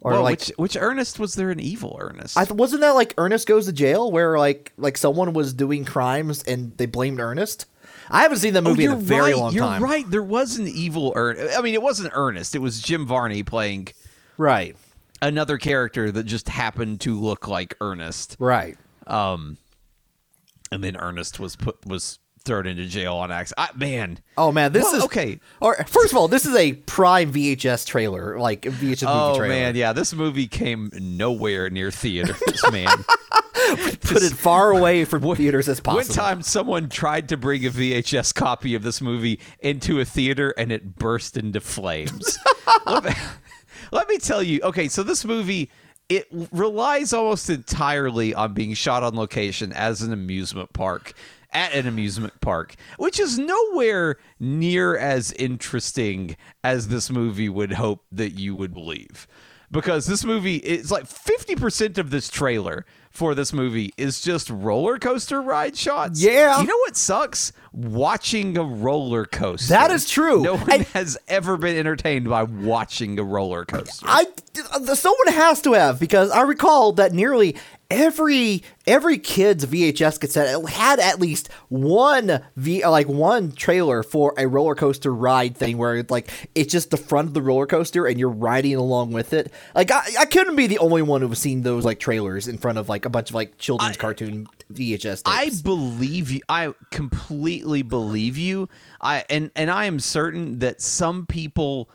Or 0.02 0.12
well, 0.12 0.24
like, 0.24 0.40
which 0.42 0.52
which 0.58 0.78
Ernest 0.80 1.18
was 1.18 1.34
there 1.34 1.50
an 1.50 1.60
evil 1.60 1.98
Ernest? 2.00 2.38
I 2.38 2.44
th- 2.46 2.56
wasn't 2.56 2.82
that 2.82 2.92
like 2.92 3.14
Ernest 3.18 3.48
goes 3.48 3.66
to 3.66 3.72
jail 3.74 4.12
where 4.12 4.38
like 4.38 4.72
like 4.78 4.98
someone 4.98 5.34
was 5.34 5.54
doing 5.54 5.86
crimes 5.86 6.44
and 6.44 6.78
they 6.78 6.86
blamed 6.86 7.20
Ernest. 7.20 7.66
I 8.10 8.22
haven't 8.22 8.38
seen 8.38 8.54
that 8.54 8.66
Oh, 8.66 8.70
movie 8.70 8.86
in 8.86 8.92
a 8.92 8.96
very 8.98 9.32
right. 9.32 9.38
long 9.38 9.54
you're 9.54 9.64
time. 9.66 9.82
right. 9.84 10.08
There 10.12 10.22
was 10.22 10.58
an 10.60 10.68
evil 10.68 11.14
Ernest. 11.16 11.58
I 11.58 11.62
mean, 11.62 11.74
it 11.74 11.82
wasn't 11.82 12.12
Ernest. 12.14 12.54
It 12.54 12.60
was 12.60 12.82
Jim 12.82 13.08
Varney 13.08 13.42
playing 13.44 13.88
Right. 14.38 14.76
Another 15.28 15.58
character 15.58 16.12
that 16.12 16.24
just 16.24 16.50
happened 16.50 17.02
to 17.02 17.20
look 17.20 17.48
like 17.48 17.76
Ernest. 17.82 18.36
Right. 18.40 18.78
Um, 19.08 19.58
and 20.72 20.84
then 20.84 20.96
Ernest 20.98 21.40
was 21.40 21.56
put 21.56 21.86
was 21.86 22.20
thrown 22.46 22.68
into 22.68 22.86
jail 22.86 23.16
on 23.16 23.32
accident. 23.32 23.70
I, 23.74 23.78
man, 23.78 24.20
Oh 24.38 24.52
man, 24.52 24.74
this 24.74 24.84
Well, 24.84 24.96
is 24.98 25.04
okay. 25.06 25.40
Or 25.62 25.76
first 25.88 26.12
of 26.12 26.18
all, 26.18 26.28
this 26.28 26.46
is 26.46 26.56
a 26.56 26.74
prime 26.74 27.32
VHS 27.32 27.86
trailer, 27.88 28.38
like 28.38 28.64
VHS 28.64 28.80
movie 28.82 29.06
Oh 29.08 29.36
trailer. 29.38 29.48
man, 29.48 29.76
yeah, 29.76 29.94
this 29.94 30.14
movie 30.14 30.48
came 30.48 30.90
nowhere 30.94 31.70
near 31.70 31.90
theaters, 31.90 32.42
man. 32.72 32.88
Put 34.02 34.24
it 34.24 34.34
far 34.34 34.72
away 34.72 35.06
from 35.06 35.22
theaters 35.36 35.70
as 35.70 35.80
possible. 35.80 36.06
One 36.06 36.14
time, 36.14 36.42
someone 36.42 36.90
tried 36.90 37.30
to 37.30 37.38
bring 37.38 37.66
a 37.66 37.70
VHS 37.70 38.34
copy 38.36 38.76
of 38.76 38.84
this 38.84 39.00
movie 39.00 39.40
into 39.60 40.00
a 40.02 40.06
theater, 40.06 40.54
and 40.58 40.72
it 40.72 40.96
burst 40.98 41.38
into 41.38 41.62
flames. 41.62 42.38
let, 43.94 44.10
me, 44.10 44.18
tell 44.18 44.44
you. 44.44 44.60
Okay, 44.64 44.88
so 44.88 45.04
this 45.04 45.24
movie 45.24 45.70
it 46.10 46.28
relies 46.52 47.14
almost 47.14 47.50
entirely 47.50 48.34
on 48.34 48.54
being 48.54 48.74
shot 48.74 49.04
on 49.04 49.16
location 49.16 49.72
as 49.74 50.02
an 50.02 50.12
amusement 50.12 50.74
park. 50.74 51.14
At 51.52 51.74
an 51.74 51.86
amusement 51.86 52.42
park, 52.42 52.74
which 52.98 53.20
is 53.20 53.38
nowhere 53.38 54.18
near 54.40 54.98
as 54.98 55.32
interesting 55.34 56.36
as 56.64 56.88
this 56.88 57.12
movie 57.12 57.48
would 57.48 57.74
hope 57.74 58.04
that 58.12 58.32
you 58.32 58.56
would 58.56 58.74
believe. 58.74 59.28
Because 59.74 60.06
this 60.06 60.24
movie, 60.24 60.58
it's 60.58 60.92
like 60.92 61.06
50% 61.06 61.98
of 61.98 62.12
this 62.12 62.30
trailer 62.30 62.86
for 63.10 63.34
this 63.36 63.52
movie 63.52 63.92
is 63.98 64.22
just 64.22 64.50
roller 64.50 64.98
coaster 65.00 65.42
ride 65.42 65.76
shots. 65.76 66.22
Yeah. 66.24 66.62
You 66.62 66.68
know 66.68 66.78
what 66.78 66.96
sucks? 66.96 67.52
Watching 67.72 68.56
a 68.58 68.64
roller 68.64 69.26
coaster. 69.26 69.70
That 69.74 69.90
is 69.92 70.08
true. 70.10 70.42
No 70.44 70.58
one 70.58 70.72
And- 70.72 70.84
has 70.88 71.18
ever 71.28 71.58
been 71.58 71.76
entertained 71.76 72.30
by 72.30 72.44
watching 72.44 73.18
a 73.20 73.24
roller 73.24 73.66
coaster. 73.66 74.06
I 74.08 74.26
uh, 74.72 74.94
someone 74.96 75.28
has 75.34 75.60
to 75.64 75.74
have 75.74 76.00
because 76.00 76.30
I 76.30 76.42
recall 76.42 76.92
that 76.94 77.14
nearly 77.14 77.56
every 77.94 78.64
every 78.88 79.20
kid's 79.20 79.66
VHS 79.66 80.20
cassette 80.20 80.68
had 80.70 81.00
at 81.00 81.20
least 81.20 81.50
one 81.70 82.44
v 82.58 82.86
like 82.86 83.08
one 83.08 83.52
trailer 83.52 84.02
for 84.02 84.34
a 84.38 84.48
roller 84.48 84.74
coaster 84.74 85.14
ride 85.14 85.56
thing 85.56 85.78
where 85.78 85.98
it's 85.98 86.10
like 86.10 86.32
it's 86.56 86.72
just 86.72 86.90
the 86.90 86.98
front 86.98 87.28
of 87.28 87.34
the 87.36 87.42
roller 87.42 87.68
coaster 87.68 88.08
and 88.08 88.20
you're 88.20 88.30
riding 88.30 88.76
along 88.76 89.12
with 89.12 89.34
it. 89.34 89.54
Like 89.76 89.92
I, 89.92 90.02
I 90.22 90.26
couldn't 90.26 90.56
be 90.56 90.68
the 90.68 90.80
only 90.80 91.04
one 91.04 91.22
who've 91.22 91.38
seen 91.38 91.62
those 91.62 91.86
like 91.86 92.00
trailers 92.00 92.48
in 92.48 92.58
front 92.58 92.80
of 92.80 92.90
like 92.90 93.06
a 93.06 93.10
bunch 93.10 93.30
of 93.30 93.36
like 93.36 93.58
children's 93.60 93.98
cartoon 93.98 94.48
VHS. 94.74 95.22
I 95.26 95.52
believe 95.64 96.32
you. 96.32 96.42
I 96.50 96.74
completely 96.90 97.84
believe 97.84 98.38
you. 98.38 98.70
I 99.00 99.24
and 99.30 99.52
and 99.56 99.70
I 99.70 99.86
am 99.86 100.00
certain 100.00 100.60
that 100.60 100.82
some 100.82 101.28
people 101.28 101.90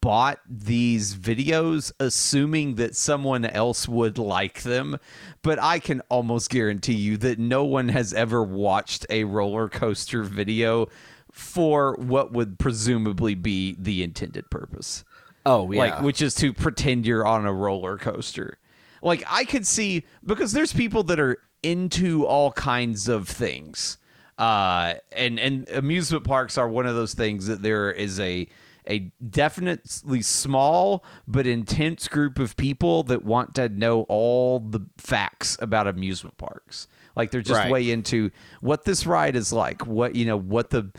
bought 0.00 0.40
these 0.48 1.14
videos 1.14 1.92
assuming 1.98 2.74
that 2.74 2.94
someone 2.96 3.44
else 3.44 3.88
would 3.88 4.18
like 4.18 4.62
them, 4.62 4.98
but 5.42 5.58
I 5.58 5.78
can 5.78 6.00
almost 6.08 6.50
guarantee 6.50 6.94
you 6.94 7.16
that 7.18 7.38
no 7.38 7.64
one 7.64 7.88
has 7.88 8.12
ever 8.12 8.42
watched 8.42 9.06
a 9.08 9.24
roller 9.24 9.68
coaster 9.68 10.22
video 10.22 10.88
for 11.32 11.94
what 11.96 12.32
would 12.32 12.58
presumably 12.58 13.34
be 13.34 13.76
the 13.78 14.02
intended 14.02 14.50
purpose. 14.50 15.04
oh 15.46 15.70
yeah, 15.72 15.78
Like 15.78 16.00
which 16.02 16.20
is 16.20 16.34
to 16.36 16.52
pretend 16.52 17.06
you're 17.06 17.26
on 17.26 17.46
a 17.46 17.52
roller 17.52 17.96
coaster. 17.96 18.58
Like 19.02 19.24
I 19.28 19.44
could 19.44 19.66
see 19.66 20.04
because 20.24 20.52
there's 20.52 20.72
people 20.72 21.02
that 21.04 21.18
are 21.18 21.38
into 21.62 22.26
all 22.26 22.52
kinds 22.52 23.08
of 23.08 23.28
things. 23.28 23.96
Uh 24.38 24.94
and 25.12 25.38
and 25.38 25.68
amusement 25.70 26.24
parks 26.24 26.58
are 26.58 26.68
one 26.68 26.86
of 26.86 26.94
those 26.94 27.14
things 27.14 27.46
that 27.46 27.62
there 27.62 27.90
is 27.90 28.18
a 28.20 28.48
a 28.88 29.10
definitely 29.28 30.22
small 30.22 31.04
but 31.26 31.46
intense 31.46 32.08
group 32.08 32.38
of 32.38 32.56
people 32.56 33.02
that 33.04 33.24
want 33.24 33.54
to 33.56 33.68
know 33.68 34.02
all 34.08 34.60
the 34.60 34.80
facts 34.98 35.56
about 35.60 35.86
amusement 35.86 36.36
parks. 36.38 36.86
Like 37.16 37.30
they're 37.30 37.42
just 37.42 37.58
Right. 37.58 37.70
way 37.70 37.90
into 37.90 38.30
what 38.60 38.84
this 38.84 39.06
ride 39.06 39.36
is 39.36 39.52
like, 39.52 39.86
what 39.86 40.14
you 40.14 40.24
know, 40.24 40.36
what 40.38 40.70
the 40.70 40.90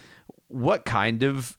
what 0.48 0.84
kind 0.86 1.24
of 1.24 1.58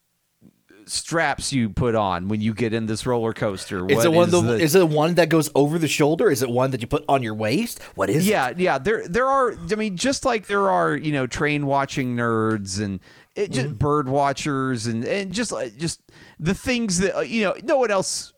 straps 0.84 1.52
you 1.52 1.70
put 1.70 1.94
on 1.94 2.26
when 2.28 2.40
you 2.40 2.52
get 2.52 2.74
in 2.74 2.86
this 2.86 3.06
roller 3.06 3.32
coaster. 3.32 3.88
is 3.88 3.96
What 3.98 4.04
it 4.06 4.12
one 4.12 4.26
is 4.26 4.32
the, 4.32 4.40
the- 4.40 4.58
is 4.60 4.74
it 4.74 4.88
one 4.88 5.14
that 5.14 5.28
goes 5.28 5.48
over 5.54 5.78
the 5.78 5.86
shoulder? 5.88 6.28
Is 6.30 6.42
it 6.42 6.50
one 6.50 6.72
that 6.72 6.80
you 6.80 6.88
put 6.88 7.04
on 7.08 7.22
your 7.22 7.34
waist? 7.34 7.80
What 7.94 8.10
is 8.10 8.26
it? 8.26 8.30
yeah, 8.30 8.52
yeah. 8.56 8.78
There, 8.78 9.06
there 9.06 9.26
are. 9.26 9.54
I 9.70 9.74
mean, 9.76 9.96
just 9.96 10.24
like 10.24 10.48
there 10.48 10.68
are, 10.70 10.96
you 10.96 11.12
know, 11.12 11.26
train 11.26 11.66
watching 11.66 12.16
nerds 12.16 12.82
and 12.82 12.98
it 13.34 13.50
just 13.50 13.66
Mm-hmm. 13.68 13.76
bird 13.76 14.08
watchers 14.08 14.86
and 14.86 15.04
and 15.04 15.32
just 15.32 15.52
just 15.78 16.00
the 16.38 16.54
things 16.54 16.98
that 16.98 17.16
uh, 17.16 17.20
you 17.20 17.44
know, 17.44 17.54
no 17.62 17.78
one 17.78 17.90
else. 17.90 18.32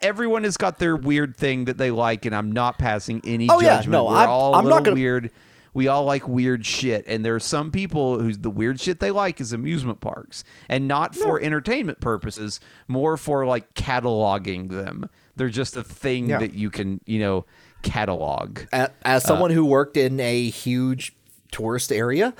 Everyone 0.00 0.44
has 0.44 0.58
got 0.58 0.78
their 0.78 0.96
weird 0.96 1.34
thing 1.34 1.64
that 1.64 1.78
they 1.78 1.90
like, 1.90 2.26
and 2.26 2.34
I'm 2.34 2.52
not 2.52 2.78
passing 2.78 3.22
any 3.24 3.48
Oh, 3.48 3.60
yeah, 3.60 3.76
judgment. 3.76 3.92
no, 3.92 4.04
We're 4.04 4.16
I'm- 4.16 4.28
all 4.28 4.54
I'm 4.54 4.68
not 4.68 4.84
gonna- 4.84 4.94
weird. 4.96 5.30
We 5.72 5.88
all 5.88 6.04
like 6.04 6.28
weird 6.28 6.64
shit, 6.64 7.04
and 7.08 7.24
there 7.24 7.34
are 7.34 7.40
some 7.40 7.72
people 7.72 8.20
whose 8.20 8.38
the 8.38 8.50
weird 8.50 8.78
shit 8.78 9.00
they 9.00 9.10
like 9.10 9.40
is 9.40 9.52
amusement 9.52 10.00
parks, 10.00 10.44
and 10.68 10.86
not 10.86 11.16
for 11.16 11.40
entertainment 11.40 12.00
purposes, 12.00 12.60
more 12.86 13.16
for 13.16 13.44
like 13.46 13.74
cataloging 13.74 14.70
them. 14.70 15.08
They're 15.36 15.48
just 15.48 15.76
a 15.76 15.82
thing 15.82 16.28
Yeah. 16.28 16.38
that 16.38 16.54
you 16.54 16.70
can, 16.70 17.00
you 17.06 17.18
know, 17.18 17.44
catalog. 17.82 18.60
A- 18.72 18.90
As 19.04 19.24
someone 19.24 19.50
who 19.50 19.64
worked 19.64 19.96
in 19.96 20.20
a 20.20 20.48
huge 20.48 21.16
tourist 21.50 21.90
area, 21.90 22.34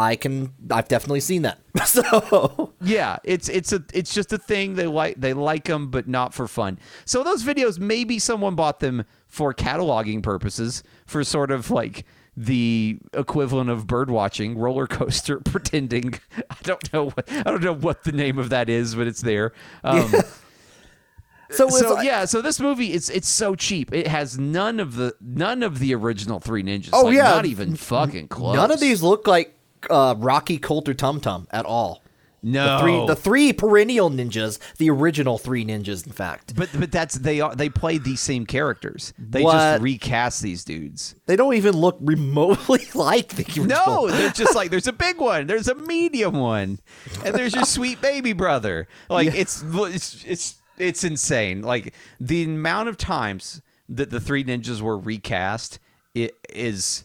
I 0.00 0.16
can 0.16 0.52
I've 0.70 0.88
definitely 0.88 1.20
seen 1.20 1.42
that. 1.42 1.58
so 1.86 2.72
Yeah, 2.80 3.18
it's 3.24 3.48
it's 3.48 3.72
a 3.72 3.84
it's 3.92 4.14
just 4.14 4.32
a 4.32 4.38
thing 4.38 4.74
they 4.74 4.86
like 4.86 5.20
they 5.20 5.32
like 5.34 5.64
them 5.64 5.90
but 5.90 6.08
not 6.08 6.32
for 6.34 6.48
fun. 6.48 6.78
So 7.04 7.22
those 7.22 7.42
videos 7.44 7.78
maybe 7.78 8.18
someone 8.18 8.54
bought 8.54 8.80
them 8.80 9.04
for 9.28 9.52
cataloging 9.52 10.22
purposes 10.22 10.82
for 11.06 11.22
sort 11.24 11.50
of 11.50 11.70
like 11.70 12.04
the 12.36 12.98
equivalent 13.12 13.68
of 13.68 13.86
bird 13.86 14.10
watching 14.10 14.56
roller 14.56 14.86
coaster 14.86 15.40
pretending 15.44 16.14
I 16.48 16.56
don't 16.62 16.92
know 16.92 17.10
what 17.10 17.30
I 17.30 17.42
don't 17.42 17.62
know 17.62 17.74
what 17.74 18.04
the 18.04 18.12
name 18.12 18.38
of 18.38 18.48
that 18.50 18.68
is 18.70 18.94
but 18.94 19.06
it's 19.06 19.20
there. 19.20 19.52
Um, 19.84 20.10
so, 21.50 21.68
so 21.68 21.94
like- 21.94 22.06
yeah, 22.06 22.24
so 22.24 22.40
this 22.40 22.60
movie 22.60 22.92
it's 22.92 23.10
it's 23.10 23.28
so 23.28 23.54
cheap. 23.54 23.92
It 23.92 24.06
has 24.06 24.38
none 24.38 24.78
of 24.80 24.94
the 24.96 25.14
none 25.20 25.62
of 25.62 25.78
the 25.80 25.94
original 25.94 26.38
Three 26.40 26.62
Ninjas. 26.62 26.90
Oh, 26.92 27.04
Like, 27.06 27.16
yeah. 27.16 27.24
not 27.24 27.46
even 27.46 27.74
fucking 27.76 28.28
close. 28.28 28.54
none 28.56 28.70
of 28.70 28.80
these 28.80 29.02
look 29.02 29.26
like 29.26 29.56
uh, 29.88 30.14
Rocky 30.18 30.58
Coulter 30.58 30.94
Tum 30.94 31.20
Tum 31.20 31.46
at 31.50 31.64
all. 31.64 32.02
no 32.42 32.76
The 32.76 32.82
three 32.82 33.06
the 33.06 33.16
three 33.16 33.52
perennial 33.52 34.10
ninjas, 34.10 34.58
the 34.78 34.90
original 34.90 35.38
three 35.38 35.64
ninjas, 35.64 36.06
in 36.06 36.12
fact. 36.12 36.54
But 36.56 36.70
but 36.78 36.90
that's 36.90 37.16
they 37.16 37.40
are 37.40 37.54
they 37.54 37.68
play 37.68 37.98
these 37.98 38.20
same 38.20 38.46
characters. 38.46 39.12
They 39.18 39.42
What? 39.42 39.52
just 39.52 39.82
recast 39.82 40.42
these 40.42 40.64
dudes. 40.64 41.14
They 41.26 41.36
don't 41.36 41.54
even 41.54 41.76
look 41.76 41.98
remotely 42.00 42.86
like 42.94 43.28
the 43.36 43.44
original. 43.44 43.66
No, 43.66 44.10
they're 44.10 44.30
just 44.30 44.54
like 44.54 44.70
there's 44.72 44.86
a 44.86 44.92
big 44.92 45.18
one, 45.18 45.46
there's 45.46 45.68
a 45.68 45.74
medium 45.74 46.34
one, 46.34 46.78
and 47.24 47.34
there's 47.34 47.54
your 47.54 47.64
sweet 47.64 48.00
baby 48.00 48.32
brother. 48.32 48.88
Like 49.08 49.34
it's 49.34 49.62
it's 49.64 50.24
it's 50.24 50.56
it's 50.78 51.04
insane. 51.04 51.62
Like 51.62 51.94
the 52.18 52.44
amount 52.44 52.88
of 52.88 52.96
times 52.96 53.60
that 53.90 54.08
the 54.10 54.20
three 54.20 54.44
ninjas 54.44 54.80
were 54.80 54.96
recast, 54.96 55.78
it 56.14 56.34
is 56.48 57.04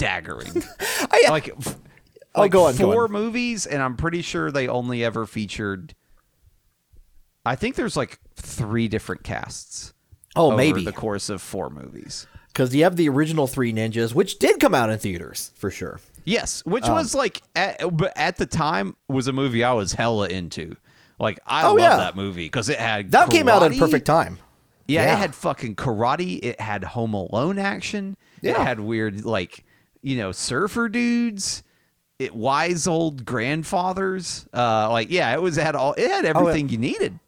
staggering. 0.00 0.62
I- 1.10 1.26
like 1.28 1.48
f- 1.50 1.76
Oh, 2.32 2.42
like 2.42 2.52
go 2.52 2.66
on, 2.66 2.76
go 2.76 2.92
four 2.92 3.04
on. 3.06 3.10
movies, 3.12 3.66
and 3.66 3.82
I'm 3.82 3.96
pretty 3.96 4.22
sure 4.22 4.52
they 4.52 4.68
only 4.68 5.02
ever 5.04 5.26
featured. 5.26 5.96
I 7.44 7.56
think 7.56 7.74
there's 7.74 7.96
like 7.96 8.20
three 8.36 8.86
different 8.86 9.24
casts. 9.24 9.92
Oh, 10.36 10.46
over 10.48 10.56
maybe 10.56 10.84
the 10.84 10.92
course 10.92 11.28
of 11.28 11.42
four 11.42 11.70
movies. 11.70 12.28
because 12.48 12.72
you 12.72 12.84
have 12.84 12.94
the 12.94 13.08
original 13.08 13.48
three 13.48 13.72
ninjas, 13.72 14.14
which 14.14 14.38
did 14.38 14.60
come 14.60 14.76
out 14.76 14.90
in 14.90 14.98
theaters 15.00 15.50
for 15.56 15.72
sure. 15.72 15.98
Yes, 16.24 16.64
which 16.64 16.84
Um, 16.84 16.94
was 16.94 17.16
like, 17.16 17.42
at, 17.56 17.80
but 17.96 18.12
at 18.16 18.36
the 18.36 18.46
time 18.46 18.94
was 19.08 19.26
a 19.26 19.32
movie 19.32 19.64
I 19.64 19.72
was 19.72 19.94
hella 19.94 20.28
into. 20.28 20.76
Like 21.18 21.40
I 21.46 21.64
Oh, 21.64 21.70
love 21.70 21.78
yeah. 21.80 21.96
that 21.96 22.14
movie 22.14 22.44
because 22.46 22.68
it 22.68 22.78
had 22.78 23.10
That 23.10 23.28
came 23.30 23.48
out 23.48 23.64
at 23.64 23.76
perfect 23.76 24.06
time. 24.06 24.38
Yeah, 24.86 25.02
Yeah. 25.02 25.14
it 25.14 25.18
had 25.18 25.34
fucking 25.34 25.74
karate. 25.74 26.38
It 26.44 26.60
had 26.60 26.84
Home 26.84 27.12
Alone 27.14 27.58
action. 27.58 28.16
It 28.40 28.50
Yeah. 28.50 28.62
had 28.62 28.78
weird 28.78 29.24
like 29.24 29.64
you 30.02 30.16
know 30.16 30.32
surfer 30.32 30.88
dudes. 30.88 31.62
It 32.18 32.34
wise 32.34 32.86
old 32.86 33.24
grandfathers. 33.24 34.46
Uh, 34.52 34.90
like 34.90 35.10
yeah, 35.10 35.32
it 35.32 35.40
was 35.40 35.56
had 35.56 35.74
all. 35.74 35.94
It 35.94 36.08
Oh, 36.10 36.10
had 36.10 36.24
everything 36.24 36.68
you 36.68 36.78
needed. 36.78 37.18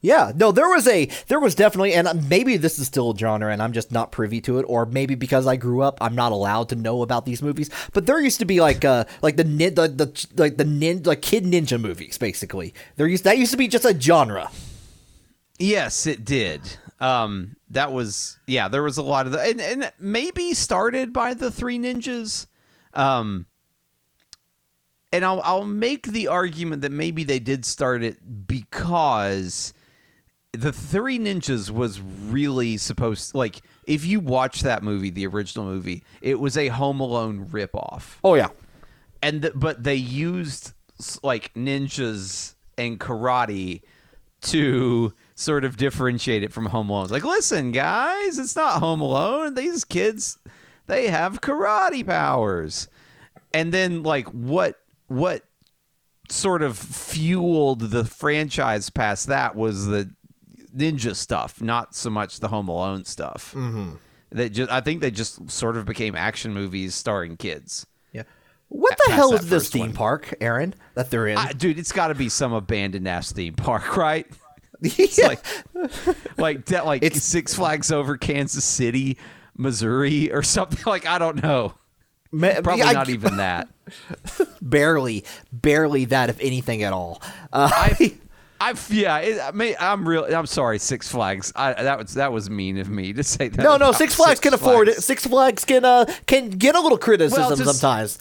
Yeah, 0.00 0.30
no, 0.36 0.52
there 0.52 0.68
was 0.68 0.86
a, 0.86 1.06
there 1.26 1.40
was 1.40 1.56
definitely, 1.56 1.92
and 1.92 2.28
maybe 2.28 2.56
this 2.56 2.78
is 2.78 2.86
still 2.86 3.10
a 3.10 3.18
genre, 3.18 3.52
and 3.52 3.60
I'm 3.60 3.72
just 3.72 3.90
not 3.90 4.12
privy 4.12 4.40
to 4.42 4.60
it, 4.60 4.62
or 4.68 4.86
maybe 4.86 5.16
because 5.16 5.44
I 5.48 5.56
grew 5.56 5.82
up, 5.82 5.98
I'm 6.00 6.14
not 6.14 6.30
allowed 6.30 6.68
to 6.68 6.76
know 6.76 7.02
about 7.02 7.26
these 7.26 7.42
movies. 7.42 7.68
But 7.92 8.06
there 8.06 8.20
used 8.20 8.38
to 8.38 8.44
be 8.44 8.60
like, 8.60 8.84
uh, 8.84 9.06
like 9.22 9.34
the 9.34 9.42
nin, 9.42 9.74
the, 9.74 9.88
the 9.88 10.26
like 10.36 10.56
the 10.56 10.64
nin, 10.64 11.02
like 11.02 11.20
kid 11.20 11.42
ninja 11.42 11.80
movies, 11.80 12.16
basically. 12.16 12.74
There 12.94 13.08
used 13.08 13.24
that 13.24 13.38
used 13.38 13.50
to 13.50 13.56
be 13.56 13.66
just 13.66 13.84
a 13.84 14.00
genre. 14.00 14.52
Yes, 15.58 16.06
it 16.06 16.24
did. 16.24 16.60
Um, 17.00 17.56
that 17.70 17.92
was 17.92 18.38
yeah. 18.46 18.68
There 18.68 18.82
was 18.82 18.98
a 18.98 19.02
lot 19.02 19.26
of 19.26 19.32
the 19.32 19.40
and, 19.40 19.60
and 19.60 19.92
maybe 19.98 20.54
started 20.54 21.12
by 21.12 21.34
the 21.34 21.50
Three 21.50 21.78
Ninjas. 21.78 22.46
Um, 22.94 23.46
and 25.12 25.24
I'll 25.24 25.40
I'll 25.42 25.64
make 25.64 26.08
the 26.08 26.28
argument 26.28 26.82
that 26.82 26.92
maybe 26.92 27.24
they 27.24 27.38
did 27.38 27.64
start 27.64 28.02
it 28.02 28.46
because 28.46 29.72
the 30.52 30.72
Three 30.72 31.18
Ninjas 31.18 31.70
was 31.70 32.00
really 32.00 32.76
supposed 32.76 33.34
like 33.34 33.60
if 33.86 34.04
you 34.04 34.20
watch 34.20 34.62
that 34.62 34.82
movie, 34.82 35.10
the 35.10 35.26
original 35.26 35.66
movie, 35.66 36.04
it 36.20 36.40
was 36.40 36.56
a 36.56 36.68
Home 36.68 37.00
Alone 37.00 37.46
ripoff 37.46 38.16
Oh 38.24 38.34
yeah, 38.34 38.48
and 39.22 39.42
th- 39.42 39.54
but 39.56 39.82
they 39.82 39.94
used 39.94 40.72
like 41.22 41.54
ninjas 41.54 42.54
and 42.76 42.98
karate 42.98 43.82
to 44.40 45.12
sort 45.38 45.64
of 45.64 45.76
differentiate 45.76 46.42
it 46.42 46.52
from 46.52 46.66
Home 46.66 46.90
Alone. 46.90 47.04
It's 47.04 47.12
like, 47.12 47.24
listen, 47.24 47.70
guys, 47.70 48.40
it's 48.40 48.56
not 48.56 48.80
Home 48.80 49.00
Alone. 49.00 49.54
These 49.54 49.84
kids, 49.84 50.36
they 50.88 51.06
have 51.06 51.40
karate 51.40 52.04
powers. 52.04 52.88
And 53.54 53.72
then, 53.72 54.02
like, 54.02 54.26
what 54.28 54.80
what 55.06 55.44
sort 56.28 56.60
of 56.60 56.76
fueled 56.76 57.80
the 57.80 58.04
franchise 58.04 58.90
past 58.90 59.28
that 59.28 59.54
was 59.54 59.86
the 59.86 60.10
ninja 60.76 61.14
stuff, 61.14 61.62
not 61.62 61.94
so 61.94 62.10
much 62.10 62.40
the 62.40 62.48
Home 62.48 62.68
Alone 62.68 63.04
stuff. 63.04 63.54
Mm-hmm. 63.56 63.92
That 64.30 64.50
just, 64.50 64.70
I 64.70 64.80
think 64.80 65.00
they 65.00 65.10
just 65.10 65.50
sort 65.50 65.76
of 65.76 65.86
became 65.86 66.14
action 66.16 66.52
movies 66.52 66.94
starring 66.94 67.36
kids. 67.36 67.86
yeah. 68.12 68.24
What 68.70 68.98
the 69.06 69.12
hell 69.12 69.32
is 69.32 69.48
this 69.48 69.70
theme 69.70 69.80
one. 69.82 69.92
park, 69.94 70.34
Aaron? 70.42 70.74
That 70.94 71.10
they're 71.10 71.28
in? 71.28 71.38
I, 71.38 71.52
dude, 71.52 71.78
it's 71.78 71.92
got 71.92 72.08
to 72.08 72.14
be 72.14 72.28
some 72.28 72.52
abandoned 72.52 73.08
ass 73.08 73.32
theme 73.32 73.54
park, 73.54 73.96
right? 73.96 74.26
yeah. 74.96 75.26
Like, 75.28 75.44
like 76.38 76.64
that, 76.66 76.86
like 76.86 77.02
It's- 77.02 77.22
Six 77.22 77.54
Flags 77.54 77.90
over 77.92 78.16
Kansas 78.16 78.64
City, 78.64 79.18
Missouri, 79.56 80.32
or 80.32 80.42
something. 80.42 80.78
Like 80.86 81.06
I 81.06 81.18
don't 81.18 81.42
know. 81.42 81.74
Probably 82.30 82.82
I- 82.82 82.92
not 82.92 83.08
even 83.08 83.38
that. 83.38 83.68
barely, 84.62 85.24
barely 85.52 86.04
that, 86.06 86.28
if 86.30 86.38
anything 86.40 86.82
at 86.82 86.92
all. 86.92 87.22
Uh, 87.52 87.94
I've 88.60 88.88
yeah. 88.90 89.18
It, 89.18 89.40
I 89.40 89.52
mean, 89.52 89.76
I'm 89.80 90.06
real. 90.06 90.24
I'm 90.24 90.46
sorry, 90.46 90.78
Six 90.78 91.08
Flags. 91.08 91.52
I, 91.56 91.72
that 91.74 91.98
was 91.98 92.14
that 92.14 92.32
was 92.32 92.50
mean 92.50 92.78
of 92.78 92.88
me 92.88 93.12
to 93.14 93.22
say 93.22 93.48
that. 93.48 93.62
No, 93.62 93.76
no, 93.76 93.92
Six 93.92 94.14
Flags 94.14 94.40
can 94.40 94.52
afford 94.52 94.88
it. 94.88 95.02
Six 95.02 95.26
Flags 95.26 95.64
can 95.64 95.84
uh 95.84 96.06
can 96.26 96.50
get 96.50 96.74
a 96.74 96.80
little 96.80 96.98
criticism 96.98 97.46
Well, 97.46 97.56
just- 97.56 97.78
sometimes. 97.80 98.18